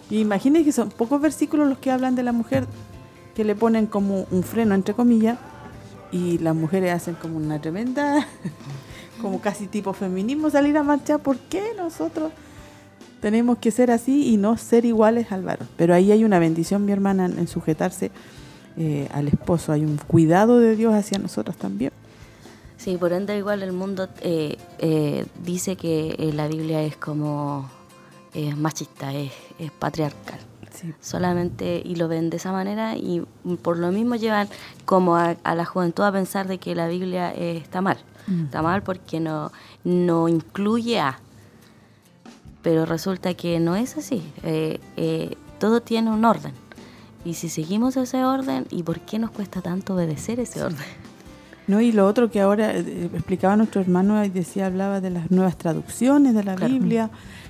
[0.09, 2.65] imagínense que son pocos versículos los que hablan de la mujer
[3.35, 5.37] que le ponen como un freno, entre comillas,
[6.11, 8.27] y las mujeres hacen como una tremenda,
[9.21, 11.19] como casi tipo feminismo, salir a marchar.
[11.19, 12.31] ¿Por qué nosotros
[13.21, 15.67] tenemos que ser así y no ser iguales al varón?
[15.77, 18.11] Pero ahí hay una bendición, mi hermana, en sujetarse
[18.81, 21.91] eh, al esposo, hay un cuidado de Dios hacia nosotros también.
[22.79, 27.69] Sí, por ende igual el mundo eh, eh, dice que eh, la Biblia es como
[28.33, 30.39] es machista, es, es patriarcal.
[31.01, 33.25] Solamente y lo ven de esa manera y
[33.61, 34.47] por lo mismo llevan
[34.85, 37.97] como a, a la juventud a pensar de que la Biblia eh, está mal.
[38.27, 38.45] Mm.
[38.45, 39.51] Está mal porque no,
[39.83, 41.19] no incluye a.
[42.61, 44.23] Pero resulta que no es así.
[44.43, 46.53] Eh, todo tiene un orden.
[47.25, 51.08] Y si seguimos ese orden, ¿y por qué nos cuesta tanto obedecer ese orden?
[51.69, 55.29] No, y lo otro que ahora eh, explicaba nuestro hermano y decía, hablaba de las
[55.31, 56.73] nuevas traducciones de la Claro.
[56.73, 57.09] Biblia,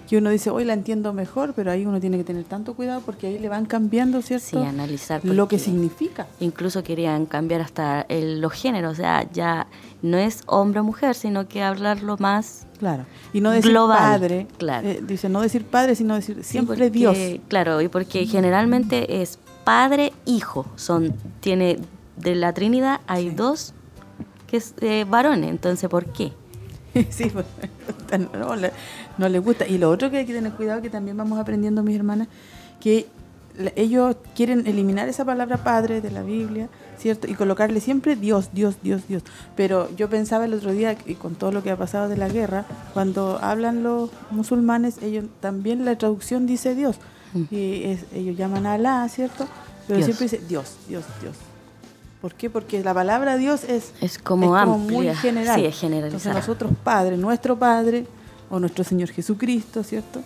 [0.09, 3.01] que uno dice, hoy la entiendo mejor, pero ahí uno tiene que tener tanto cuidado
[3.05, 4.45] porque ahí le van cambiando, ¿cierto?
[4.45, 5.23] Sí, analizar.
[5.23, 6.27] lo que significa.
[6.41, 9.67] Incluso querían cambiar hasta el- los géneros, o sea, ya
[10.01, 13.05] no es hombre o mujer, sino que hablarlo más Claro.
[13.33, 13.97] Y no decir global.
[13.99, 14.87] padre, Claro.
[14.87, 17.17] eh, dice, no decir padre, sino decir siempre porque- Dios.
[17.47, 20.65] Claro, y porque generalmente es padre, hijo.
[20.75, 21.77] Son, tiene,
[22.17, 23.73] de la Trinidad hay dos
[24.49, 26.31] que es eh, varones, entonces ¿por qué?
[27.09, 27.45] sí, pues,
[28.33, 28.55] no,
[29.17, 29.67] no les gusta.
[29.67, 32.27] Y lo otro que hay que tener cuidado, que también vamos aprendiendo mis hermanas,
[32.79, 33.07] que
[33.75, 37.27] ellos quieren eliminar esa palabra padre de la Biblia, ¿cierto?
[37.29, 39.23] Y colocarle siempre Dios, Dios, Dios, Dios.
[39.57, 42.29] Pero yo pensaba el otro día, y con todo lo que ha pasado de la
[42.29, 46.95] guerra, cuando hablan los musulmanes, ellos también la traducción dice Dios.
[47.51, 49.45] Y es- ellos llaman a Alá, ¿cierto?
[49.87, 50.05] Pero Dios.
[50.05, 51.35] siempre dice Dios, Dios, Dios.
[52.21, 52.49] ¿Por qué?
[52.49, 54.47] Porque la palabra Dios es, Es como
[54.77, 55.15] muy amplia.
[55.15, 55.59] general.
[55.59, 55.83] Sí, es.
[55.83, 58.05] Entonces nosotros Padre, nuestro Padre
[58.49, 60.21] o nuestro Señor Jesucristo, ¿cierto?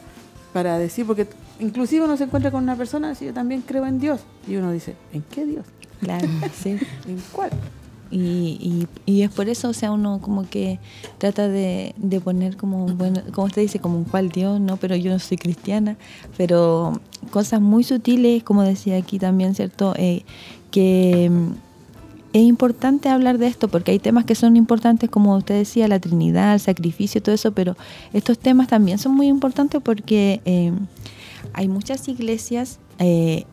[0.53, 1.27] Para decir, porque
[1.59, 4.21] inclusive uno se encuentra con una persona, así yo también creo en Dios.
[4.47, 5.65] Y uno dice, ¿en qué Dios?
[5.99, 6.27] Claro,
[6.63, 6.79] sí.
[7.07, 7.51] ¿En cuál?
[8.09, 8.17] Y,
[8.59, 10.79] y, y es por eso, o sea, uno como que
[11.17, 14.77] trata de, de poner como, bueno, como usted dice, como un cual Dios, ¿no?
[14.77, 15.95] Pero yo no soy cristiana,
[16.37, 16.99] pero
[17.31, 19.95] cosas muy sutiles, como decía aquí también, ¿cierto?
[19.97, 20.23] Eh,
[20.69, 21.31] que
[22.33, 25.99] es importante hablar de esto porque hay temas que son importantes, como usted decía, la
[25.99, 27.77] Trinidad, el sacrificio, todo eso, pero
[28.11, 30.71] estos temas también son muy importantes porque eh,
[31.53, 33.45] hay muchas iglesias eh,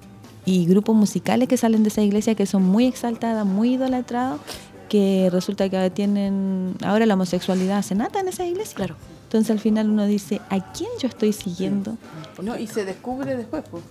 [0.47, 4.41] y grupos musicales que salen de esa iglesia que son muy exaltadas, muy idolatrados,
[4.89, 8.75] que resulta que ahora tienen, ahora la homosexualidad se nata en esa iglesia.
[8.77, 8.97] Claro.
[9.25, 11.97] Entonces al final uno dice, ¿a quién yo estoy siguiendo?
[12.43, 13.85] No, y se descubre después, pues.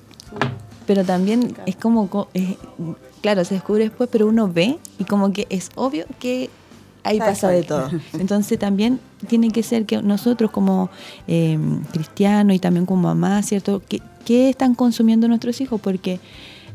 [0.86, 2.28] Pero también es como, co-
[3.22, 6.50] claro, se descubre después, pero uno ve y como que es obvio que
[7.04, 7.90] ahí pasa de todo.
[8.14, 10.90] Entonces también tiene que ser que nosotros como
[11.28, 11.58] eh,
[11.92, 13.82] cristianos y también como mamás, ¿cierto?
[13.88, 15.80] ¿Qué, qué están consumiendo nuestros hijos?
[15.82, 16.20] Porque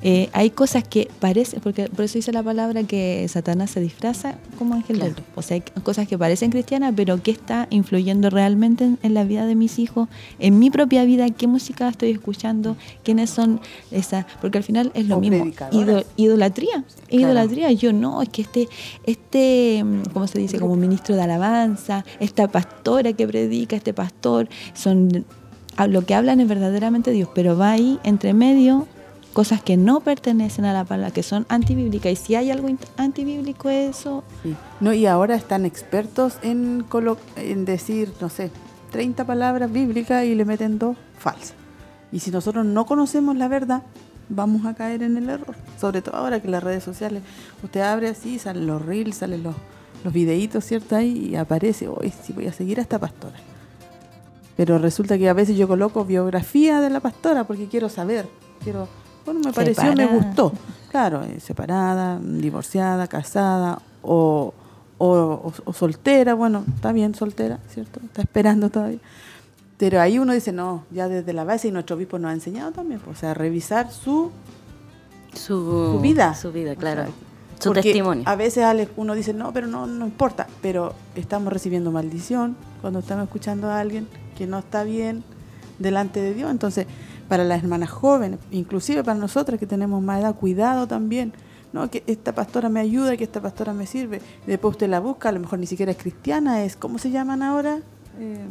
[0.07, 4.35] eh, hay cosas que parecen, porque por eso dice la palabra que Satanás se disfraza
[4.59, 5.17] como ángel de luz.
[5.35, 9.25] O sea, hay cosas que parecen cristianas, pero ¿qué está influyendo realmente en, en la
[9.25, 10.09] vida de mis hijos?
[10.39, 12.77] En mi propia vida, ¿qué música estoy escuchando?
[13.03, 13.61] ¿Quiénes son
[13.91, 14.27] esas?
[14.43, 15.47] Porque al final es lo O mismo.
[16.17, 16.73] idolatría.
[16.73, 16.85] Claro.
[17.09, 17.73] Idolatría.
[17.73, 18.69] Yo no, es que este,
[19.07, 20.59] este, mm, ¿cómo se dice?
[20.59, 25.25] Como ministro de alabanza, esta pastora que predica, este pastor, son
[25.77, 28.87] a- lo que hablan es verdaderamente Dios, pero va ahí entre medio
[29.35, 32.11] cosas que no pertenecen a la palabra, que son antibíblicas.
[32.13, 34.55] Y si hay algo antibíblico, eso Sí.
[34.81, 38.51] No, y ahora están expertos en, colo- en decir, no sé,
[38.93, 41.55] 30 palabras bíblicas y le meten dos falsas.
[42.13, 43.83] Y si nosotros no conocemos la verdad,
[44.29, 45.57] vamos a caer en el error.
[45.81, 47.23] Sobre todo ahora que las redes sociales,
[47.63, 49.55] usted abre así, salen los reels, salen los,
[50.05, 50.95] los videitos, ¿cierto?
[50.97, 53.37] Ahí y aparece, hoy sí voy a seguir a esta pastora.
[54.57, 58.29] Pero resulta que a veces yo coloco biografía de la pastora porque quiero saber,
[58.63, 58.87] quiero,
[59.25, 60.53] bueno, me pareció, me gustó.
[60.91, 64.55] Claro, eh, separada, divorciada, casada o,
[64.99, 68.01] o, o- o soltera, bueno, está bien soltera, ¿cierto?
[68.05, 68.99] Está esperando todavía.
[69.77, 72.71] Pero ahí uno dice, no, ya desde la base y nuestro obispo nos ha enseñado
[72.73, 74.31] también, pues, o sea, revisar su,
[75.33, 76.35] Su, su vida.
[76.35, 77.03] Su vida, claro.
[77.05, 77.13] sea,
[77.59, 78.23] su porque testimonio.
[78.27, 83.01] A veces Alex, uno dice, no, pero no, no importa, pero estamos recibiendo maldición cuando
[83.01, 84.07] estamos escuchando a alguien
[84.39, 85.25] que no está bien
[85.81, 86.51] delante de Dios.
[86.53, 86.87] Entonces,
[87.29, 91.33] para las hermanas jóvenes, inclusive para nosotras que tenemos más edad, cuidado también.
[91.73, 94.21] No, que esta pastora me ayuda, que esta pastora me sirve.
[94.47, 97.43] Después usted la busca, a lo mejor ni siquiera es cristiana, es, ¿cómo se llaman
[97.43, 97.81] ahora?
[98.21, 98.45] Eh,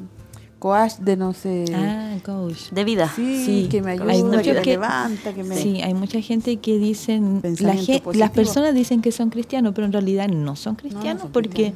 [0.59, 1.63] coach de no sé.
[1.73, 2.69] Ah, coach.
[2.71, 3.09] De vida.
[3.15, 5.55] Sí, que me ayuda, Hay que muchos me que, levanta, que me...
[5.55, 8.11] Sí, hay mucha gente que dicen, la positivo.
[8.13, 11.73] las personas dicen que son cristianos, pero en realidad no son cristianos son porque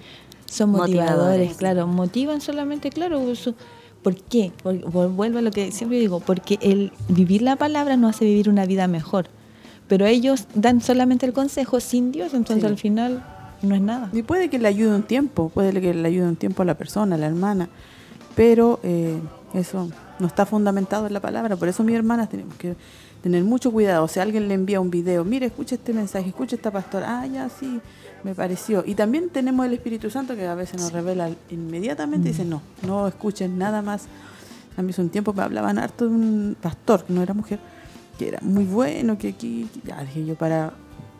[0.47, 1.55] son motivadores, Motivadores.
[1.57, 3.55] claro, motivan solamente, claro, su-
[4.07, 4.53] ¿por qué?
[4.63, 8.47] Por- vuelvo a lo que siempre digo, porque el vivir la palabra nos hace vivir
[8.49, 9.25] una vida mejor,
[9.89, 12.67] pero ellos dan solamente el consejo sin Dios, entonces Sí.
[12.67, 13.25] al final
[13.61, 14.09] no es nada.
[14.13, 16.75] Y puede que le ayude un tiempo, puede que le ayude un tiempo a la
[16.75, 17.67] persona, a la hermana,
[18.33, 19.17] pero eh,
[19.53, 19.89] eso
[20.19, 21.57] no está fundamentado en la palabra.
[21.57, 22.75] Por eso, mis hermanas, tenemos que
[23.21, 24.05] tener mucho cuidado.
[24.05, 27.25] O sea, alguien le envía un video, mire, escucha este mensaje, escucha esta pastora, ah,
[27.27, 27.81] ya sí,
[28.23, 28.83] me pareció.
[28.85, 32.61] Y también tenemos el Espíritu Santo que a veces nos revela inmediatamente y dice, no,
[32.85, 34.07] no escuchen nada más.
[34.75, 37.59] A mí hace un tiempo me hablaban harto de un pastor, que no era mujer,
[38.17, 40.73] que era muy bueno, que aquí, ya dije yo, para,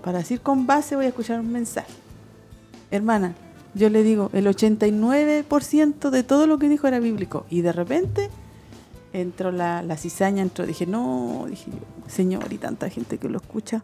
[0.04, 1.92] para decir con base voy a escuchar un mensaje.
[2.92, 3.34] Hermana,
[3.74, 7.46] yo le digo, el 89% de todo lo que dijo era bíblico.
[7.50, 8.30] Y de repente
[9.14, 13.38] entró la, la cizaña, entró, dije, no, dije yo, Señor, y tanta gente que lo
[13.38, 13.84] escucha.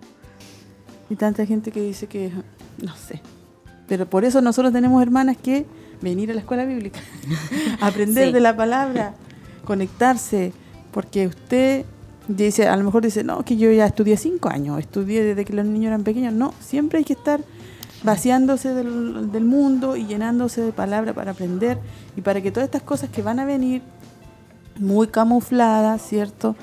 [1.09, 2.31] Y tanta gente que dice que,
[2.81, 3.21] no sé.
[3.87, 5.65] Pero por eso nosotros tenemos hermanas que
[6.01, 6.99] venir a la escuela bíblica,
[7.81, 8.33] aprender Sí.
[8.33, 9.13] de la palabra,
[9.65, 10.53] conectarse,
[10.91, 11.85] porque usted
[12.27, 15.53] dice, a lo mejor dice, no, que yo ya estudié cinco años, estudié desde que
[15.53, 16.33] los niños eran pequeños.
[16.33, 17.41] No, siempre hay que estar
[18.03, 21.77] vaciándose del, del mundo y llenándose de palabra para aprender
[22.17, 23.81] y para que todas estas cosas que van a venir
[24.79, 26.55] muy camufladas, ¿cierto?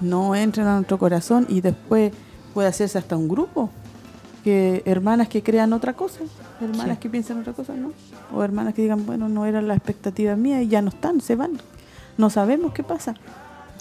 [0.00, 2.12] No entren a nuestro corazón y después
[2.54, 3.70] puede hacerse hasta un grupo.
[4.44, 6.20] Que hermanas que crean otra cosa,
[6.60, 7.00] hermanas Sí.
[7.02, 7.92] que piensan otra cosa, ¿no?
[8.34, 11.34] O hermanas que digan, bueno, no era la expectativa mía y ya no están, se
[11.34, 11.52] van.
[12.16, 13.14] No sabemos qué pasa.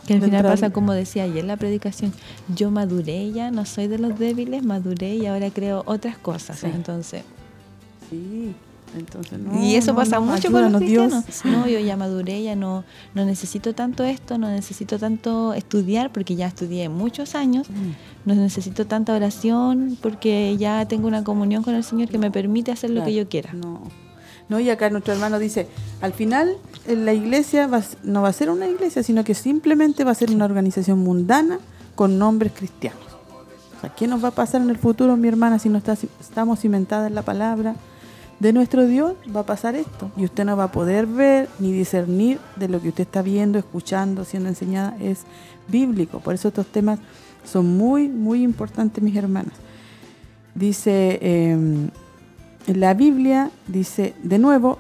[0.08, 2.14] Que al final pasa como decía ayer la predicación,
[2.56, 6.60] yo maduré ya, no soy de los débiles, maduré y ahora creo otras cosas.
[6.60, 6.68] Sí.
[6.74, 7.24] Entonces,
[8.10, 8.56] Sí,
[8.98, 9.62] entonces no.
[9.64, 10.82] y eso no, pasa no, mucho con los ayúdanos,
[11.16, 11.24] Dios.
[11.24, 11.60] cristianos.
[11.66, 12.84] No, yo ya maduré, ya no,
[13.14, 17.92] no necesito tanto esto, no necesito tanto estudiar porque ya estudié muchos años, Mm.
[18.30, 22.72] no necesito tanta oración porque ya tengo una comunión con el Señor que me permite
[22.72, 23.54] hacer lo que yo quiera.
[23.54, 23.82] No.
[24.50, 25.68] No, y acá nuestro hermano dice,
[26.00, 26.56] al final
[26.88, 30.16] en la iglesia va no va a ser una iglesia, sino que simplemente va a
[30.16, 31.60] ser una organización mundana
[31.96, 33.02] con nombres cristianos.
[33.78, 35.98] O sea, ¿qué nos va a pasar en el futuro, mi hermana, si no está,
[36.22, 37.76] estamos cimentadas en la palabra
[38.40, 39.14] de nuestro Dios?
[39.36, 40.12] Va a pasar esto.
[40.18, 43.58] Y usted no va a poder ver ni discernir de lo que usted está viendo,
[43.58, 44.96] escuchando, siendo enseñada.
[45.00, 45.24] Es
[45.68, 46.20] bíblico.
[46.20, 47.00] Por eso estos temas
[47.46, 49.54] son muy, muy importantes, mis hermanas.
[50.56, 51.20] Dice...
[51.22, 51.90] em,
[52.68, 54.78] la Biblia dice, de nuevo,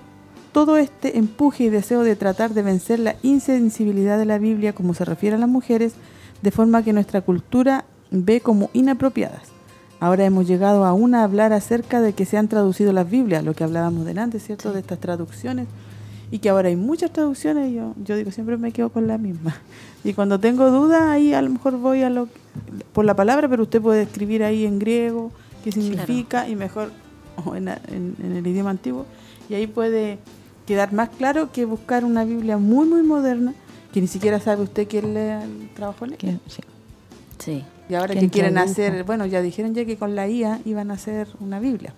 [0.51, 4.93] todo este empuje y deseo de tratar de vencer la insensibilidad de la Biblia como
[4.93, 5.93] se refiere a las mujeres,
[6.41, 9.56] de forma que nuestra cultura ve como inapropiadas.
[9.99, 13.53] Ahora hemos llegado aún a hablar acerca de que se han traducido las Biblias, lo
[13.53, 14.71] que hablábamos delante, ¿cierto?
[14.71, 15.67] De estas traducciones.
[16.29, 19.17] Y que ahora hay muchas traducciones, y yo, yo digo, siempre me quedo con la
[19.17, 19.55] misma.
[20.03, 22.29] Y cuando tengo dudas, ahí a lo mejor voy a lo
[22.93, 25.31] por la palabra, pero usted puede escribir ahí en griego
[25.63, 26.91] qué significa y mejor
[27.45, 29.05] o en, en- en el idioma antiguo.
[29.49, 30.19] Y ahí puede
[30.65, 33.53] quedar más claro que buscar una Biblia muy, muy moderna,
[33.91, 35.39] que ni siquiera sabe usted quién le
[35.75, 36.39] trabajó en ella.
[37.39, 37.63] Sí.
[37.89, 40.91] Y ahora ¿Quién que quieren hacer, bueno, ya dijeron ya que con la IA iban
[40.91, 41.93] a hacer una Biblia.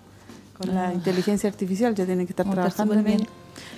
[0.56, 0.94] Con la Ah.
[0.94, 3.26] inteligencia artificial ya tienen que estar Oh, trabajando en bien.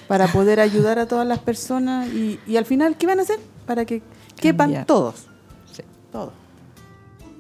[0.09, 3.39] para poder ayudar a todas las personas y, y al final, ¿qué van a hacer?
[3.67, 4.03] Para que
[4.37, 5.27] quepan todos.
[6.11, 6.33] Todos.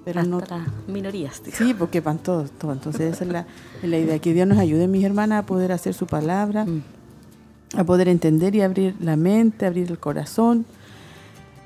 [0.04, 1.42] Pero no, las minorías.
[1.44, 1.56] digo.
[1.56, 2.74] Sí, porque van todos, todos.
[2.74, 3.46] Entonces esa es la,
[3.82, 6.82] la idea, que Dios nos ayude, mis hermanas, a poder hacer su palabra, Mm.
[7.76, 10.64] a poder entender y abrir la mente, abrir el corazón,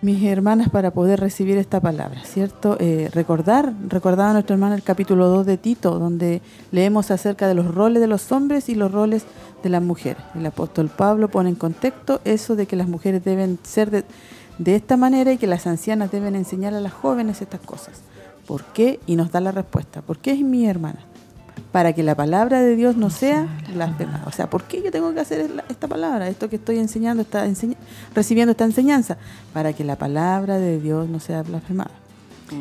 [0.03, 2.77] mis hermanas, para poder recibir esta palabra, ¿cierto?
[2.81, 7.75] Eh, recordar, recordaba nuestra hermana el capítulo 2 de Tito, donde leemos acerca de los
[7.75, 9.25] roles de los hombres y los roles
[9.63, 10.23] de las mujeres.
[10.35, 14.05] El apóstol Pablo pone en contexto eso de que las mujeres deben ser de,
[14.59, 18.03] de esta manera y que las ancianas deben enseñar a las jóvenes estas cosas.
[18.47, 19.01] ¿Por qué?
[19.07, 20.03] Y nos da la respuesta.
[20.03, 21.01] ¿Por qué es mi hermana?
[21.73, 24.25] Para que la palabra de Dios no sea blasfemada.
[24.27, 26.29] O sea, ¿por qué yo tengo que hacer esta palabra?
[26.29, 27.77] Esto que estoy enseñando, esta enseña-
[28.15, 29.17] recibiendo esta enseñanza.
[29.53, 31.91] Para que la palabra de Dios no sea blasfemada.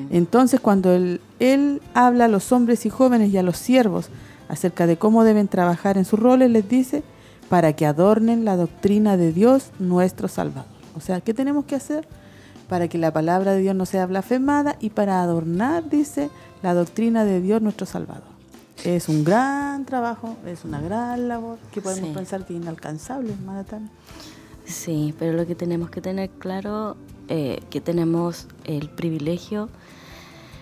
[0.10, 4.10] Entonces, cuando él, él habla a los hombres y jóvenes y a los siervos
[4.50, 7.04] acerca de cómo deben trabajar en sus roles, les dice,
[7.50, 10.66] para que adornen la doctrina de Dios, nuestro Salvador.
[10.96, 12.08] O sea, ¿qué tenemos que hacer?
[12.68, 16.32] Para que la palabra de Dios no sea blasfemada y para adornar, dice,
[16.64, 18.35] la doctrina de Dios, nuestro Salvador.
[18.84, 22.16] Es un gran trabajo, es una gran labor que podemos Sí.
[22.16, 23.90] pensar que es inalcanzable, hermana Tami.
[24.66, 26.98] Sí, pero lo que tenemos que tener claro
[27.28, 29.70] eh, que tenemos el privilegio,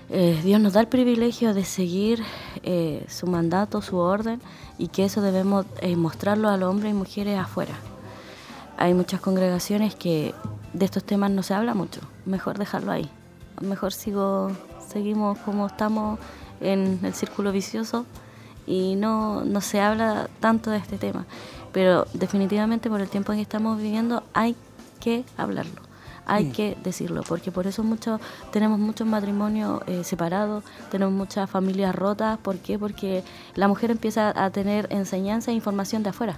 [0.10, 2.22] eh, Dios nos da el privilegio de seguir
[2.64, 4.40] eh, su mandato, su orden,
[4.78, 7.74] y que eso debemos eh, mostrarlo a los hombres y mujeres afuera.
[8.78, 10.34] Hay muchas congregaciones que
[10.74, 13.10] de estos temas no se habla mucho, mejor dejarlo ahí.
[13.62, 14.52] Mejor sigo,
[14.90, 16.20] seguimos como estamos
[16.64, 18.06] en el círculo vicioso
[18.66, 21.26] y no, no se habla tanto de este tema.
[21.72, 24.56] Pero definitivamente por el tiempo en que estamos viviendo hay
[25.00, 25.82] que hablarlo,
[26.26, 26.52] hay Sí.
[26.52, 28.22] que decirlo, porque por eso muchos
[28.52, 32.38] tenemos muchos matrimonios eh, separados, tenemos muchas familias rotas.
[32.38, 32.80] ¿Por qué?
[32.80, 33.24] Porque
[33.56, 36.38] la mujer empieza a tener enseñanza e información de afuera,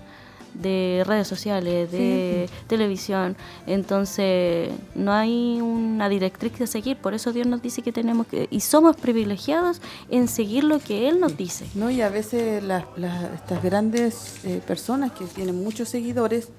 [0.61, 3.35] de redes sociales, de televisión.
[3.67, 6.97] Entonces, no hay una directriz que seguir.
[6.97, 8.47] Por eso Dios nos dice que tenemos que.
[8.51, 11.65] Y somos privilegiados en seguir lo que Él nos dice.
[11.75, 16.49] No, y a veces las, las- estas grandes eh, personas que tienen muchos seguidores,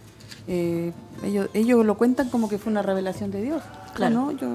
[0.49, 0.93] eh,
[1.25, 3.63] ellos, ellos lo cuentan como que fue una revelación de Dios.
[3.95, 4.15] Claro.
[4.15, 4.49] No, yo,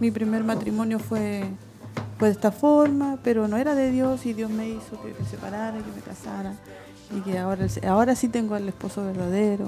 [0.00, 1.44] mi primer matrimonio fue,
[2.20, 5.76] de esta forma, pero no era de Dios y Dios me hizo que me separara,
[5.78, 6.54] que me casara
[7.14, 9.66] y que ahora, ahora sí tengo al esposo verdadero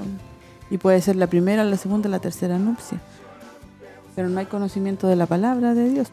[0.71, 2.99] y puede ser la primera, la segunda, la tercera nupcia.
[4.17, 6.09] Pero no hay conocimiento de la palabra de Dios.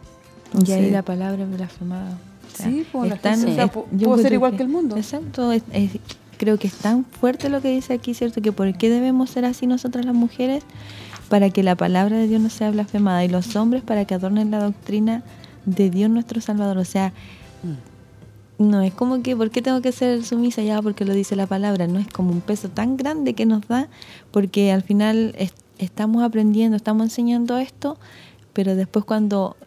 [0.65, 2.18] y ahí la palabra es blasfemada.
[2.53, 4.95] O sea, Sí, pues, tan- gente, o sea, puedo ser igual que el mundo.
[4.95, 5.91] Exacto, es- es-
[6.38, 8.41] creo que es tan fuerte lo que dice aquí, ¿cierto?
[8.41, 10.64] Que por qué debemos ser así nosotras las mujeres
[11.30, 14.52] para que la palabra de Dios no sea blasfemada y los hombres para que adornen
[14.52, 15.23] la doctrina
[15.65, 16.77] de Dios nuestro Salvador.
[16.77, 17.11] O sea,
[18.57, 20.82] no es como que, ¿por qué tengo que ser sumisa ya?
[20.82, 21.88] Porque lo dice la palabra.
[21.88, 23.90] No es como un peso tan grande que nos da,
[24.32, 27.98] porque al final es- estamos aprendiendo, estamos enseñando esto,
[28.53, 29.57] pero después cuando,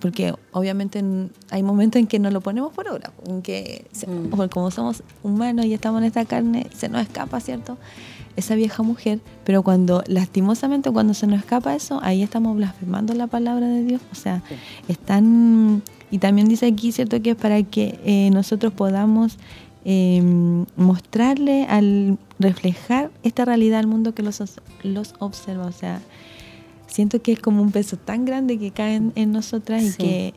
[0.00, 4.08] porque obviamente en- hay momentos en que no lo ponemos por obra, en que se-
[4.08, 7.78] porque como somos humanos y estamos en esta carne, se nos escapa, ¿cierto?
[8.34, 13.28] Esa vieja mujer, pero cuando lastimosamente cuando se nos escapa eso, ahí estamos blasfemando la
[13.28, 14.42] palabra de Dios, o sea,
[14.88, 15.82] están
[16.14, 17.20] y también dice aquí, ¿cierto?
[17.22, 19.36] Que es para que eh, nosotros podamos
[19.84, 20.22] eh,
[20.76, 25.66] mostrarle al reflejar esta realidad al mundo que los, os- los observa.
[25.66, 26.00] O sea,
[26.86, 30.34] siento que es como un peso tan grande que cae en, en nosotras y que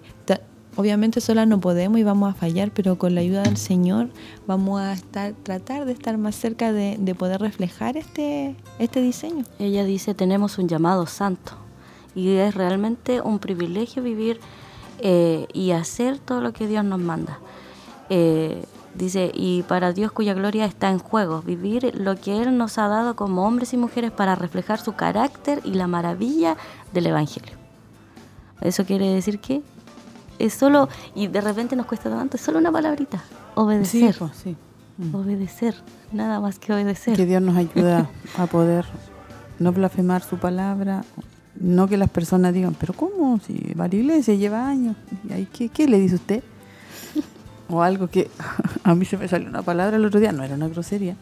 [0.75, 4.09] obviamente sola no podemos y vamos a fallar, pero con la ayuda del Señor
[4.45, 9.43] vamos a estar tratar de estar más cerca de, de poder reflejar este, este diseño.
[9.59, 11.53] Ella dice, tenemos un llamado santo
[12.15, 14.39] y es realmente un privilegio vivir
[14.99, 17.39] eh, y hacer todo lo que Dios nos manda.
[18.09, 18.63] Eh,
[18.95, 22.87] dice, y para Dios cuya gloria está en juego, vivir lo que Él nos ha
[22.87, 26.57] dado como hombres y mujeres para reflejar su carácter y la maravilla
[26.93, 27.53] del Evangelio.
[28.61, 29.61] Eso quiere decir que
[30.39, 33.23] es solo, y de repente nos cuesta tanto, es solo una palabrita,
[33.55, 34.13] obedecer.
[34.13, 34.55] Sí, pues, sí.
[35.13, 35.75] Obedecer,
[36.11, 37.15] nada más que obedecer.
[37.15, 38.85] Que Dios nos ayuda a poder
[39.59, 41.03] no blasfemar su palabra,
[41.59, 43.39] no que las personas digan, pero ¿cómo?
[43.39, 44.95] Si va a lleva años.
[45.27, 46.43] ¿Y ahí qué, qué le dice usted?
[47.69, 48.29] O algo que
[48.83, 51.15] a mí se me salió una palabra el otro día, no era una grosería,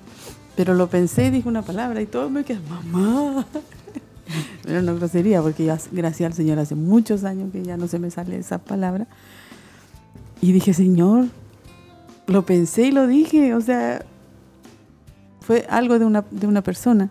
[0.55, 3.45] pero lo pensé y dije una palabra y todo me quedó, mamá.
[3.45, 3.45] No
[4.67, 7.99] era una grosería porque ya, gracias al Señor, hace muchos años que ya no se
[7.99, 9.07] me sale esa palabra.
[10.41, 11.25] Y dije, Señor,
[12.27, 14.03] lo pensé y lo dije, o sea,
[15.41, 17.09] fue algo de una, de una persona.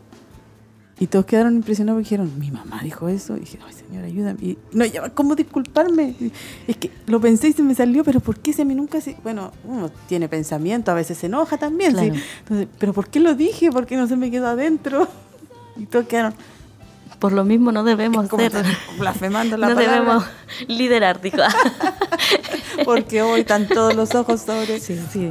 [1.01, 3.37] Y todos quedaron impresionados y dijeron, mi mamá dijo eso.
[3.37, 4.39] Y dije, ay, señor, ayúdame.
[4.41, 6.15] Y no, ya, ¿cómo disculparme?
[6.21, 6.33] Y
[6.69, 9.17] Es que lo pensé y se me salió, pero ¿por qué se me nunca se...?
[9.25, 12.11] Bueno, uno tiene pensamiento, a veces se enoja también, ¿sí?
[12.11, 12.21] Claro.
[12.41, 13.73] Entonces, ¿pero por qué lo dije?
[13.73, 15.09] ¿Por qué no se me quedó adentro?
[15.77, 16.35] Y todos quedaron...
[17.19, 18.53] Por lo mismo no debemos ser...
[18.99, 19.99] blasfemando la no palabra.
[19.99, 20.25] debemos
[20.69, 21.39] liderar, dijo.
[22.85, 24.81] Porque hoy están todos los ojos sobre,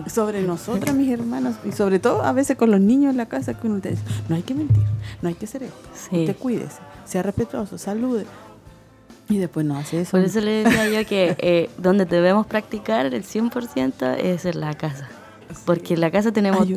[0.10, 3.54] sobre nosotras, mis hermanas, y sobre todo a veces con los niños en la casa,
[3.54, 4.84] que uno te dice, no hay que mentir,
[5.22, 6.22] no hay que ser esto, Sí.
[6.22, 8.26] usted cuídese, sea respetuoso, salude.
[9.30, 10.12] Y después no hace eso.
[10.12, 14.74] Por eso le decía yo que eh, donde debemos practicar el 100% es en la
[14.74, 15.08] casa.
[15.66, 16.68] Porque en la casa tenemos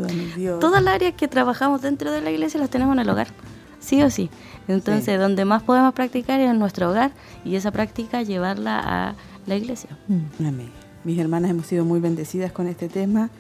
[0.61, 3.29] todas las áreas que trabajamos dentro de la iglesia las tenemos en el hogar,
[3.81, 4.31] sí o sí.
[4.69, 5.21] Entonces, Sí.
[5.21, 7.11] donde más podemos practicar es en nuestro hogar
[7.45, 9.15] y esa práctica llevarla a
[9.47, 9.91] la iglesia.
[10.41, 10.71] Amén.
[11.05, 13.31] Mis hermanas hemos sido muy bendecidas con este tema.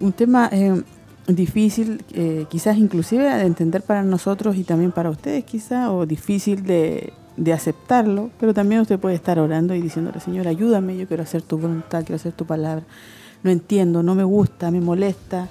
[0.00, 0.82] Un tema eh,
[1.26, 6.64] difícil, eh, quizás inclusive de entender para nosotros y también para ustedes quizás, o difícil
[6.64, 11.22] de, de aceptarlo, pero también usted puede estar orando y diciéndole, Señor, ayúdame, yo quiero
[11.22, 12.84] hacer tu voluntad, quiero hacer tu palabra.
[13.42, 15.48] No entiendo, no me gusta, me molesta.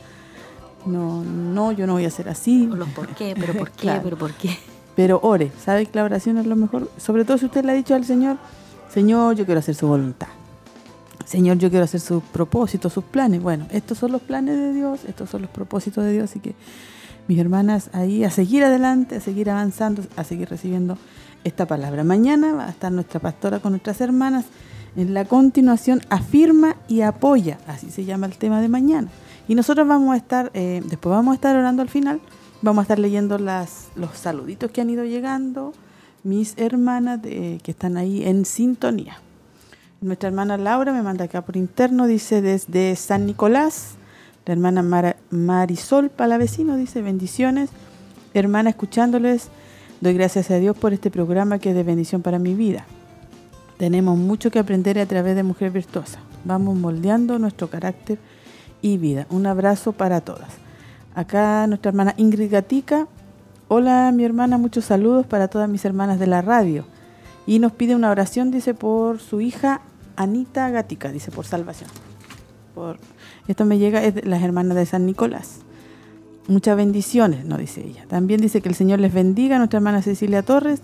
[0.85, 2.67] No, no, yo no voy a hacer así.
[2.67, 4.01] Los por qué, pero por qué, Claro.
[4.03, 4.57] pero por qué.
[4.95, 6.89] Pero ore, ¿sabe que la oración es lo mejor?
[6.97, 8.37] Sobre todo si usted le ha dicho al Señor,
[8.93, 10.27] Señor, yo quiero hacer su voluntad.
[11.25, 13.41] Señor, yo quiero hacer sus propósitos, sus planes.
[13.41, 16.29] Bueno, estos son los planes de Dios, estos son los propósitos de Dios.
[16.29, 16.55] Así que,
[17.27, 20.97] mis hermanas, ahí a seguir adelante, a seguir avanzando, a seguir recibiendo
[21.45, 22.03] esta palabra.
[22.03, 24.45] Mañana va a estar nuestra pastora con nuestras hermanas
[24.97, 27.59] en la continuación, afirma y apoya.
[27.67, 29.07] Así se llama el tema de mañana.
[29.47, 32.19] Y nosotros vamos a estar, eh, después vamos a estar orando al final,
[32.61, 35.73] vamos a estar leyendo las, los saluditos que han ido llegando,
[36.23, 39.17] mis hermanas que están ahí en sintonía.
[40.01, 43.95] Nuestra hermana Laura me manda acá por interno, dice desde San Nicolás.
[44.45, 47.69] La hermana Marisol Palavecino dice bendiciones.
[48.33, 49.49] Hermana, escuchándoles,
[49.99, 52.85] doy gracias a Dios por este programa que es de bendición para mi vida.
[53.77, 56.19] Tenemos mucho que aprender a través de Mujer Virtuosa.
[56.45, 58.17] Vamos moldeando nuestro carácter
[58.81, 59.27] y vida.
[59.29, 60.49] Un abrazo para todas.
[61.13, 63.07] Acá nuestra hermana Ingrid Gatica.
[63.73, 66.83] Hola mi hermana, muchos saludos para todas mis hermanas de la radio.
[67.47, 69.79] Y nos pide una oración, dice, por su hija
[70.17, 71.89] Anita Gatica, dice, por salvación.
[72.75, 72.97] Por,
[73.47, 75.59] esto me llega, es de las hermanas de San Nicolás.
[76.49, 78.03] Muchas bendiciones, no dice ella.
[78.09, 80.81] También dice que el Señor les bendiga, nuestra hermana Cecilia Torres.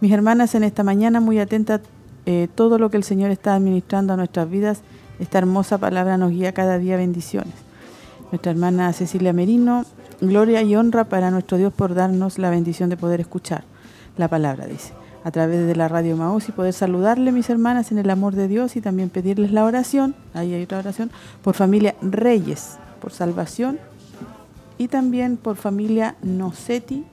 [0.00, 1.82] Mis hermanas en esta mañana muy atentas
[2.24, 4.80] eh, todo lo que el Señor está administrando a nuestras vidas.
[5.18, 7.52] Esta hermosa palabra nos guía cada día bendiciones.
[8.32, 9.84] Nuestra hermana Cecilia Merino,
[10.28, 13.64] gloria y honra para nuestro Dios por darnos la bendición de poder escuchar
[14.16, 14.92] la palabra, dice
[15.24, 18.46] a través de la radio Maús y poder saludarle, mis hermanas, en el amor de
[18.46, 21.10] Dios y también pedirles la oración, ahí hay otra oración,
[21.42, 23.78] por familia Reyes, por salvación
[24.76, 27.04] y también por familia Nocetti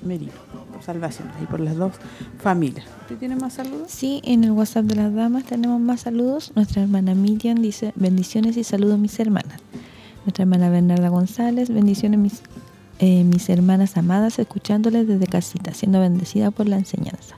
[0.00, 0.32] Merino,
[0.72, 1.92] por salvación, ahí por las dos
[2.38, 2.86] familias.
[3.02, 3.90] ¿Usted tiene más saludos?
[3.90, 6.52] Sí, en el WhatsApp de las damas tenemos más saludos.
[6.56, 9.60] Nuestra hermana Miriam dice, bendiciones y saludos mis hermanas.
[10.24, 12.42] Nuestra hermana Bernarda González, bendiciones mis
[13.04, 17.36] eh, mis hermanas amadas, escuchándoles desde casita, siendo bendecida por la enseñanza.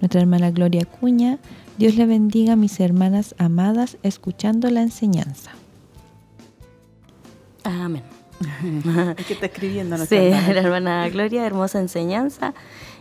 [0.00, 1.38] Nuestra hermana Gloria Cuña,
[1.76, 5.50] Dios le bendiga a mis hermanas amadas, escuchando la enseñanza.
[7.62, 8.02] Amén.
[9.18, 12.54] es que está escribiendo Sí, la hermana Gloria, hermosa enseñanza.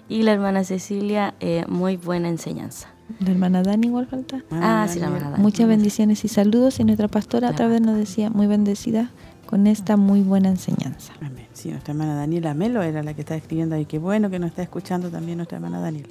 [0.09, 2.89] Y la hermana Cecilia, eh, muy buena enseñanza.
[3.21, 4.43] La hermana Dani igual falta.
[4.51, 5.41] Ah, sí, la hermana Dani.
[5.41, 6.81] Muchas bendiciones y saludos.
[6.81, 9.11] Y nuestra pastora otra vez nos decía, muy bendecida
[9.51, 11.11] con esta muy buena enseñanza.
[11.19, 11.45] Amén.
[11.51, 13.85] Sí, nuestra hermana Daniela Melo era la que está escribiendo ahí.
[13.85, 16.07] Qué bueno que nos está escuchando también nuestra hermana Daniela.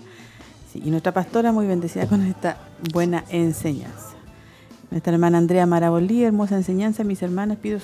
[0.70, 2.58] Sí, y nuestra pastora muy bendecida con esta
[2.92, 4.10] buena enseñanza.
[4.90, 7.02] Nuestra hermana Andrea Marabolí, hermosa enseñanza.
[7.02, 7.78] Mis hermanas, pido,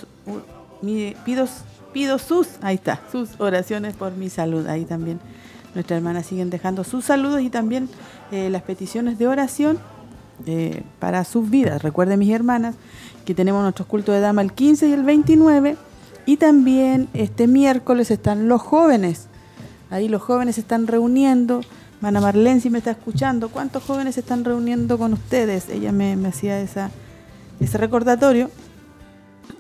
[1.25, 1.49] pido,
[1.91, 4.67] pido sus, ahí está, sus oraciones por mi salud.
[4.67, 5.21] Ahí también
[5.75, 7.89] nuestras hermanas siguen dejando sus saludos y también
[8.31, 9.79] eh, las peticiones de oración
[10.45, 11.83] eh, para sus vidas.
[11.83, 12.75] Recuerden, mis hermanas,
[13.27, 15.77] que tenemos nuestros cultos de dama el 15 y el 29.
[16.25, 19.27] Y también este miércoles están los jóvenes.
[19.91, 21.61] Ahí los jóvenes se están reuniendo.
[22.01, 25.69] Mana Marlene, si me está escuchando, ¿cuántos jóvenes se están reuniendo con ustedes?
[25.69, 26.91] Ella me, hacía esa,
[27.61, 28.51] ese recordatorio.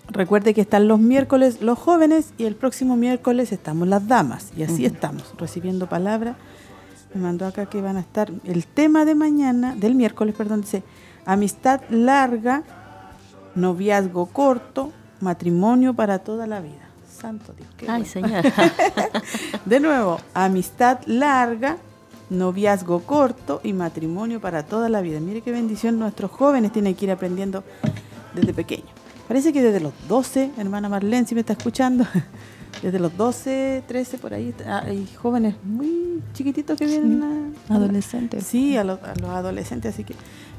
[0.08, 4.52] Recuerde que están los miércoles los jóvenes y el próximo miércoles estamos las damas.
[4.56, 6.36] Y así estamos, recibiendo palabra.
[7.14, 8.30] Me mandó acá que van a estar.
[8.44, 10.82] El tema de mañana, del miércoles, perdón, dice
[11.24, 12.62] amistad larga
[13.56, 16.86] noviazgo corto, matrimonio para toda la vida.
[17.10, 17.90] Santo Dios.
[17.90, 18.44] Ay, Señor.
[19.64, 21.78] de nuevo, amistad larga,
[22.30, 25.18] noviazgo corto y matrimonio para toda la vida.
[25.20, 27.64] Mire qué bendición nuestros jóvenes tienen que ir aprendiendo
[28.34, 28.90] desde pequeños.
[29.26, 32.04] Parece que desde los 12, hermana Marlene, si me está escuchando,
[32.82, 37.74] desde los 12, 13, por ahí, hay jóvenes muy chiquititos que vienen a...
[37.74, 38.46] Adolescentes.
[38.46, 40.14] Sí, a los, a los adolescentes, así que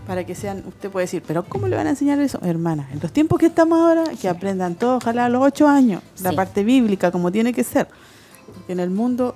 [0.07, 2.39] para que sean, usted puede decir, pero ¿cómo le van a enseñar eso?
[2.41, 6.01] Hermana, en los tiempos que estamos ahora, que aprendan todo, ojalá a los ocho años,
[6.21, 7.89] la parte bíblica como tiene que ser.
[8.53, 9.35] Porque en el mundo,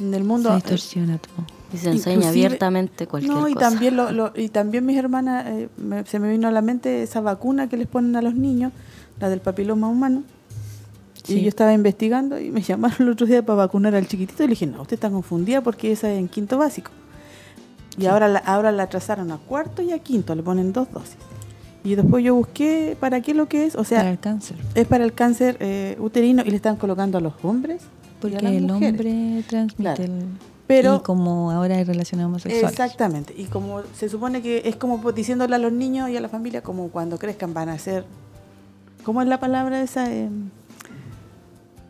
[0.00, 0.48] en el mundo...
[0.48, 1.46] Se distorsiona todo.
[1.72, 3.70] Y se enseña abiertamente cualquier no, y cosa.
[3.70, 5.68] También lo, y también mis hermanas, eh,
[6.06, 8.72] se me vino a la mente esa vacuna que les ponen a los niños,
[9.20, 10.24] la del papiloma humano.
[11.28, 14.48] Y yo estaba investigando y me llamaron el otro día para vacunar al chiquitito y
[14.48, 16.90] le dije, no, usted está confundida porque esa es en quinto básico.
[17.98, 21.16] Y ahora, la, ahora la trazaron a cuarto y a quinto, le ponen dos dosis.
[21.84, 24.56] Y después yo busqué para qué lo que es, o sea, para el cáncer.
[24.74, 27.82] Es para el cáncer eh, uterino y le están colocando a los hombres.
[28.20, 30.26] Porque el hombre transmite el...
[30.68, 32.70] Pero, y como ahora hay relaciones homosexuales.
[32.70, 33.34] Exactamente.
[33.36, 36.62] Y como se supone que es como diciéndole a los niños y a la familia,
[36.62, 38.04] como cuando crezcan van a ser...
[39.02, 40.10] ¿Cómo es la palabra esa?
[40.12, 40.28] Eh,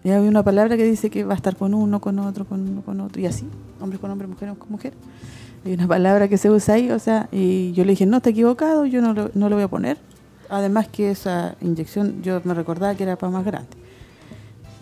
[0.03, 2.67] ya hay una palabra que dice que va a estar con uno, con otro, con
[2.67, 3.47] uno, con otro, y así.
[3.79, 4.99] Hombres con hombres, mujeres con mujeres.
[5.65, 8.31] Hay una palabra que se usa ahí, o sea, y yo le dije, no, está
[8.31, 9.97] equivocado, yo no lo, no lo voy a poner.
[10.49, 13.71] Además que esa inyección, yo me recordaba que era para más grande.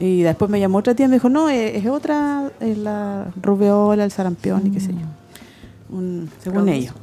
[0.00, 4.04] Y después me llamó otra tía y me dijo, no, es, otra, es la rubeola,
[4.04, 5.96] el sarampión y qué sé yo.
[5.96, 6.94] Un, según ellos.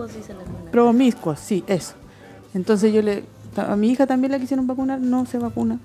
[0.71, 1.93] Promiscuos, sí, eso.
[2.55, 3.23] Entonces yo le,
[3.55, 5.77] a mi hija también la quisieron vacunar, no se vacuna.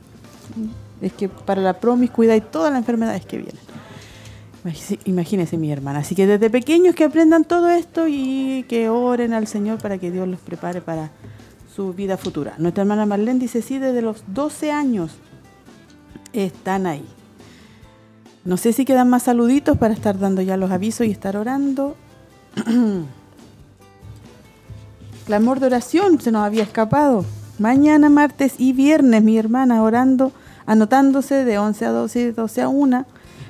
[1.02, 3.72] Es que para la promiscuidad y todas las enfermedades que vienen.
[5.05, 6.01] Imagínense mi hermana.
[6.01, 10.11] Así que desde pequeños que aprendan todo esto y que oren al Señor para que
[10.11, 11.11] Dios los prepare para
[11.75, 12.55] su vida futura.
[12.59, 15.13] Nuestra hermana Marlene dice, sí, desde los 12 años
[16.33, 17.05] están ahí.
[18.45, 21.97] No sé si quedan más saluditos para estar dando ya los avisos y estar orando.
[25.27, 27.25] Clamor de oración se nos había escapado.
[27.59, 30.33] Mañana, martes y viernes, mi hermana orando,
[30.67, 33.07] anotándose de 11 a 12, 12 a 1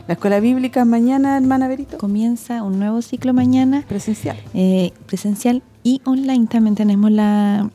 [0.07, 1.99] la escuela bíblica mañana, hermana Verito.
[1.99, 3.85] Comienza un nuevo ciclo mañana.
[3.89, 4.37] Presencial.
[4.55, 7.71] Eh, presencial y online también tenemos la,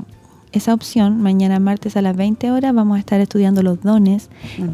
[0.51, 4.29] esa opción, mañana martes a las 20 horas vamos a estar estudiando los dones,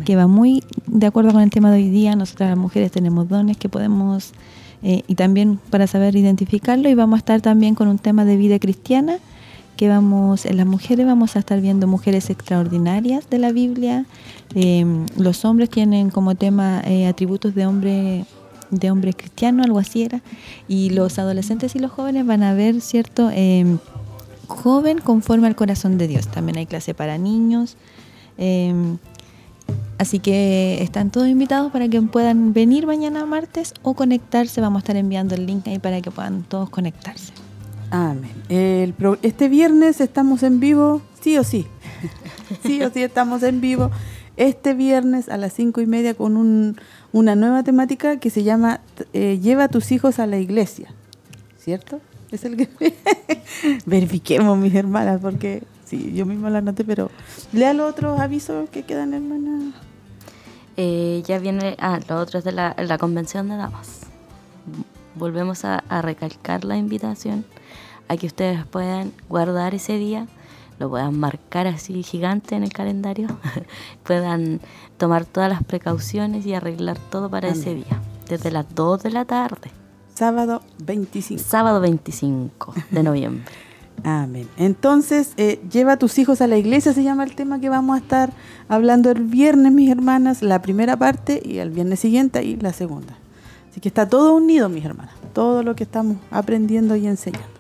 [0.05, 2.15] que va muy de acuerdo con el tema de hoy día.
[2.15, 4.33] Nosotras las mujeres tenemos dones que podemos,
[4.81, 8.37] eh, y también para saber identificarlo, y vamos a estar también con un tema de
[8.37, 9.17] vida cristiana,
[9.75, 14.05] que vamos, en las mujeres vamos a estar viendo mujeres extraordinarias de la Biblia.
[14.55, 18.25] Em, los hombres tienen como tema eh, atributos de hombre
[18.79, 20.21] de hombre cristiano, algo así era,
[20.67, 23.29] y los adolescentes y los jóvenes van a ver, ¿cierto?
[23.31, 23.77] Em,
[24.47, 26.27] joven conforme al corazón de Dios.
[26.27, 27.77] También hay clase para niños.
[28.37, 28.97] Em,
[29.97, 34.61] así que están todos invitados para que puedan venir mañana martes o conectarse.
[34.61, 37.42] Vamos a estar enviando el link ahí para que puedan todos conectarse.
[37.93, 38.33] Amén.
[39.21, 41.67] este viernes estamos en vivo, sí o sí.
[42.65, 43.91] sí o sí estamos en vivo.
[44.35, 46.75] Este viernes a las cinco y media con un,
[47.11, 48.81] una nueva temática que se llama
[49.13, 50.91] eh, Lleva a tus hijos a la iglesia.
[51.59, 52.01] ¿Cierto?
[52.31, 52.67] Es el que
[53.85, 57.11] verifiquemos, mis hermanas, porque sí, yo misma la anoté, pero
[57.51, 59.71] lea los otros avisos que quedan, hermana.
[60.77, 63.99] Eh, ya viene, ah, lo otro es de la, la convención de damas.
[65.13, 67.45] Volvemos a recalcar la invitación
[68.13, 70.27] a que ustedes puedan guardar ese día,
[70.79, 73.27] lo puedan marcar así gigante en el calendario,
[74.03, 74.59] puedan
[74.97, 79.25] tomar todas las precauciones y arreglar todo para ese día, desde las 2 de la
[79.25, 79.71] tarde.
[80.13, 81.43] Sábado 25.
[81.43, 83.45] Sábado 25 de noviembre.
[84.03, 84.47] Amén.
[84.57, 87.95] Entonces, eh, lleva a tus hijos a la iglesia, se llama el tema que vamos
[87.95, 88.33] a estar
[88.67, 93.15] hablando el viernes, mis hermanas, la primera parte y el viernes siguiente y la segunda.
[93.69, 97.52] Así que está todo unido, mis hermanas, todo lo que estamos aprendiendo y enseñando.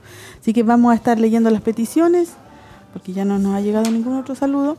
[0.43, 2.33] Así que vamos a estar leyendo las peticiones,
[2.91, 4.75] porque ya no nos ha llegado ningún otro saludo,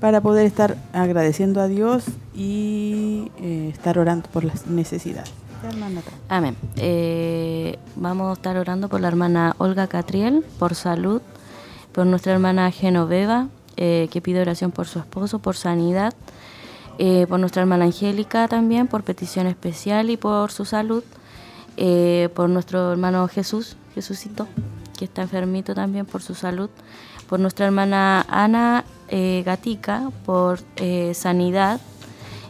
[0.00, 2.04] para poder estar agradeciendo a Dios
[2.34, 5.32] y eh, estar orando por las necesidades.
[6.28, 6.56] Amén.
[6.76, 11.22] Eh, vamos a estar orando por la hermana Olga Catriel, por salud,
[11.92, 13.48] por nuestra hermana Genoveva,
[13.78, 16.12] eh, que pide oración por su esposo, por sanidad,
[17.28, 21.02] por nuestra hermana Angélica también, por petición especial y por su salud,
[22.34, 24.46] por nuestro hermano Jesús, Jesucito,
[24.98, 26.68] que está enfermito también por su salud,
[27.28, 30.60] por nuestra hermana Ana Gatica, por
[31.14, 31.80] sanidad,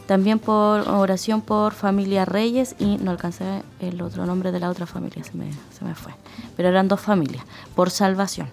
[0.06, 4.86] también por oración por familia Reyes y no alcancé el otro nombre de la otra
[4.86, 6.12] familia, se me, se me fue.
[6.56, 7.44] Pero eran dos familias,
[7.74, 8.48] por salvación.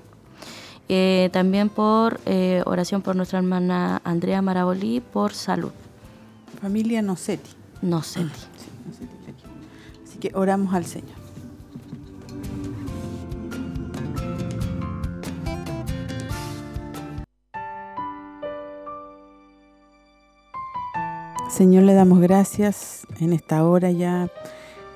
[0.87, 5.71] Eh, también por eh, oración por nuestra hermana Andrea Marabolí por salud.
[6.61, 7.51] Familia Nocetti.
[7.81, 8.29] Nocetti.
[10.03, 11.24] Así que oramos al Señor.
[21.55, 24.27] Señor, le damos gracias en esta hora ya.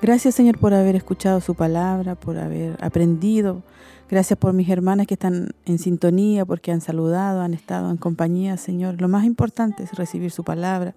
[0.02, 3.62] Gracias, Señor, por haber escuchado su palabra, por haber aprendido.
[4.10, 8.58] Gracias por mis hermanas que están en sintonía, porque han saludado, han estado en compañía,
[8.58, 9.00] Señor.
[9.00, 10.94] Lo más importante es recibir su palabra.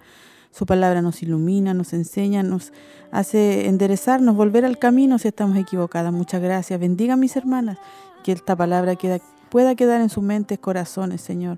[0.52, 2.74] Su palabra nos ilumina, nos enseña, nos
[3.10, 6.12] hace enderezarnos, volver al camino si estamos equivocadas.
[6.12, 6.78] Muchas gracias.
[6.78, 7.78] Bendiga a mis hermanas,
[8.26, 8.98] que esta palabra
[9.50, 11.58] pueda quedar en sus mentes, corazones, Señor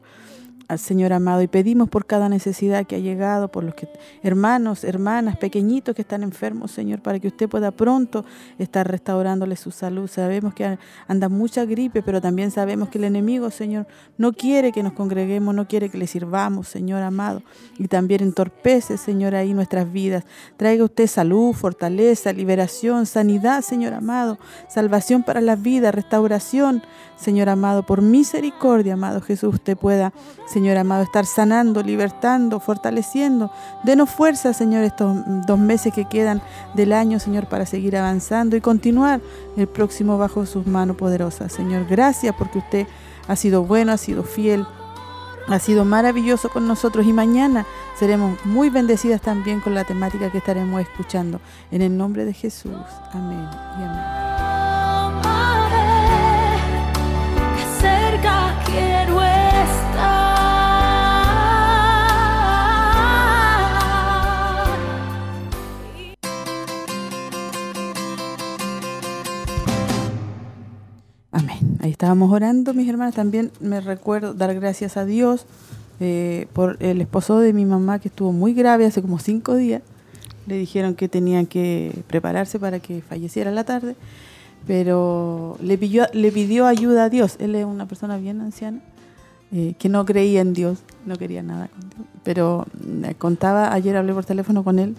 [0.77, 3.87] Señor amado y pedimos por cada necesidad que ha llegado, por los que,
[4.23, 8.25] hermanos, hermanas, pequeñitos que están enfermos, Señor, para que usted pueda pronto
[8.57, 10.09] estar restaurándole su salud.
[10.09, 10.77] Sabemos que
[11.07, 13.85] anda mucha gripe, pero también sabemos que el enemigo, Señor,
[14.17, 17.43] no quiere que nos congreguemos, no quiere que le sirvamos, Señor amado,
[17.77, 20.23] y también entorpece, Señor, ahí nuestras vidas.
[20.57, 26.81] Traiga usted salud, fortaleza, liberación, sanidad, Señor amado, salvación para las vidas, restauración,
[27.15, 30.13] Señor amado, por misericordia, amado Jesús, usted pueda,
[30.55, 33.51] Señor amado, estar sanando, libertando, fortaleciendo.
[33.83, 36.41] Denos fuerza, Señor, estos dos meses que quedan
[36.75, 39.19] del año, Señor, para seguir avanzando y continuar
[39.57, 41.51] el próximo bajo sus manos poderosas.
[41.51, 42.87] Señor, gracias porque usted
[43.27, 44.65] ha sido bueno, ha sido fiel,
[45.49, 47.65] ha sido maravilloso con nosotros y mañana
[47.99, 51.41] seremos muy bendecidas también con la temática que estaremos escuchando.
[51.69, 52.71] En el nombre de Jesús.
[53.11, 53.45] Amén
[53.77, 54.24] y amén.
[71.89, 73.15] Estábamos orando, mis hermanas.
[73.15, 75.45] También me recuerdo dar gracias a Dios
[75.99, 79.81] eh, por el esposo de mi mamá que estuvo muy grave hace como cinco días.
[80.47, 83.95] Le dijeron que tenían que prepararse para que falleciera la tarde
[84.67, 87.35] pero le pidió, ayuda a Dios.
[87.39, 88.79] Él es una persona bien anciana
[89.51, 92.01] eh, que no creía en Dios, no quería nada con Dios.
[92.23, 94.95] Pero me contaba, ayer hablé por teléfono con él,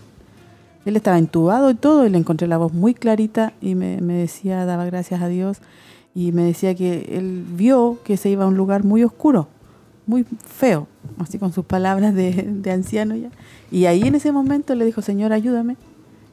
[0.85, 4.65] él estaba entubado y todo, y le encontré la voz muy clarita y me decía,
[4.65, 5.59] daba gracias a Dios
[6.17, 9.49] y me decía que él vio que se iba a un lugar muy oscuro,
[10.07, 10.89] muy feo,
[11.19, 13.29] así con sus palabras de, de anciano ya.
[13.71, 15.77] Y ahí en ese momento le dijo, Señor, ayúdame.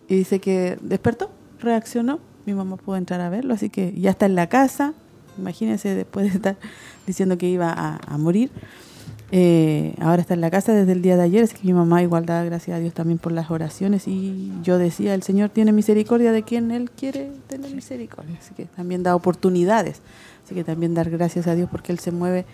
[0.08, 4.26] Y dice que despertó, reaccionó, mi mamá pudo entrar a verlo, así que ya está
[4.26, 4.94] en la casa,
[5.38, 6.56] imagínense después de estar
[7.06, 8.52] diciendo que iba a, a morir.
[9.36, 12.04] Eh, ahora está en la casa desde el día de ayer, así que mi mamá
[12.04, 14.08] igual da gracias a Dios también por las oraciones.
[14.08, 18.66] Y yo decía, el Señor tiene misericordia de quien Él quiere tener misericordia, así que
[18.66, 20.02] también da oportunidades,
[20.46, 22.46] así que también dar gracias a Dios porque Él se mueve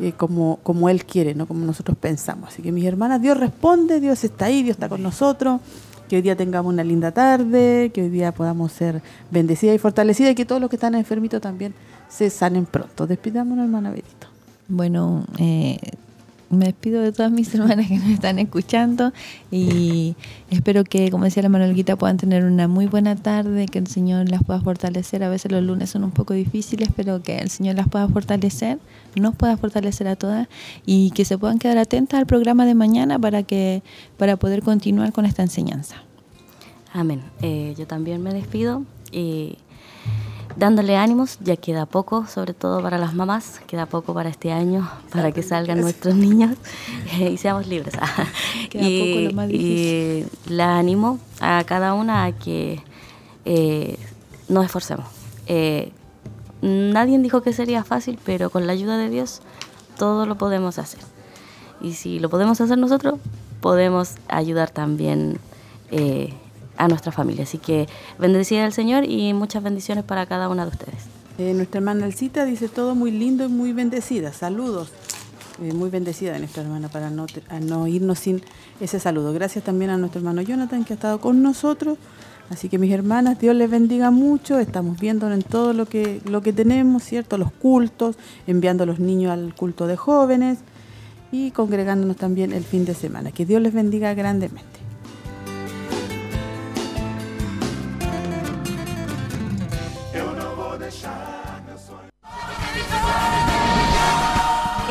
[0.00, 2.48] eh, como, como Él quiere, no como nosotros pensamos.
[2.48, 5.60] Así que mis hermanas, Dios responde, Dios está ahí, Dios está con nosotros,
[6.08, 10.32] que hoy día tengamos una linda tarde, que hoy día podamos ser bendecidas y fortalecidas
[10.32, 11.74] y que todos los que están enfermitos también
[12.08, 13.06] se sanen pronto.
[13.06, 14.28] Despidámonos, hermana Berito.
[14.68, 15.78] Bueno, eh,
[16.50, 19.12] me despido de todas mis hermanas que nos están escuchando
[19.50, 20.16] y
[20.50, 24.28] espero que, como decía la Manuelguita, puedan tener una muy buena tarde, que el Señor
[24.28, 25.22] las pueda fortalecer.
[25.24, 28.78] A veces los lunes son un poco difíciles, pero que el Señor las pueda fortalecer,
[29.14, 30.48] nos pueda fortalecer a todas
[30.84, 33.82] y que se puedan quedar atentas al programa de mañana para, que,
[34.16, 35.96] para poder continuar con esta enseñanza.
[36.92, 37.22] Amén.
[37.42, 39.58] Eh, yo también me despido y
[40.56, 44.88] dándole ánimos, ya queda poco, sobre todo para las mamás, queda poco para este año,
[45.12, 46.56] para que salgan nuestros niños
[47.18, 47.94] eh, y seamos libres.
[48.70, 52.82] Queda poco, lo más y la animo a cada una a que
[53.44, 53.98] eh,
[54.48, 55.06] nos esforcemos.
[55.46, 55.92] Eh,
[56.62, 59.42] nadie dijo que sería fácil, pero con la ayuda de Dios
[59.96, 61.00] todo lo podemos hacer.
[61.80, 63.18] Y si lo podemos hacer nosotros,
[63.60, 65.38] podemos ayudar también
[65.90, 66.32] eh,
[66.76, 67.44] a nuestra familia.
[67.44, 67.88] Así que
[68.18, 71.04] bendecida al Señor y muchas bendiciones para cada una de ustedes.
[71.38, 74.32] Eh, nuestra hermana Elcita dice todo muy lindo y muy bendecida.
[74.32, 74.90] Saludos.
[75.62, 77.26] Eh, muy bendecida nuestra hermana para no,
[77.62, 78.42] no irnos sin
[78.80, 79.32] ese saludo.
[79.32, 81.98] Gracias también a nuestro hermano Jonathan que ha estado con nosotros.
[82.50, 84.58] Así que mis hermanas, Dios les bendiga mucho.
[84.58, 87.38] Estamos viendo en todo lo que, lo que tenemos, ¿cierto?
[87.38, 88.16] Los cultos,
[88.46, 90.58] enviando a los niños al culto de jóvenes
[91.32, 93.32] y congregándonos también el fin de semana.
[93.32, 94.75] Que Dios les bendiga grandemente.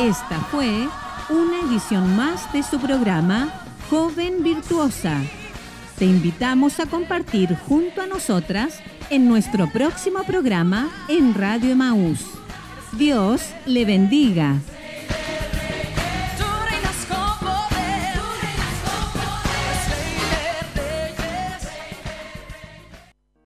[0.00, 0.86] Esta fue
[1.30, 3.48] una edición más de su programa
[3.88, 5.22] Joven Virtuosa.
[5.98, 12.26] Te invitamos a compartir junto a nosotras en nuestro próximo programa en Radio Emaús.
[12.92, 14.56] Dios le bendiga.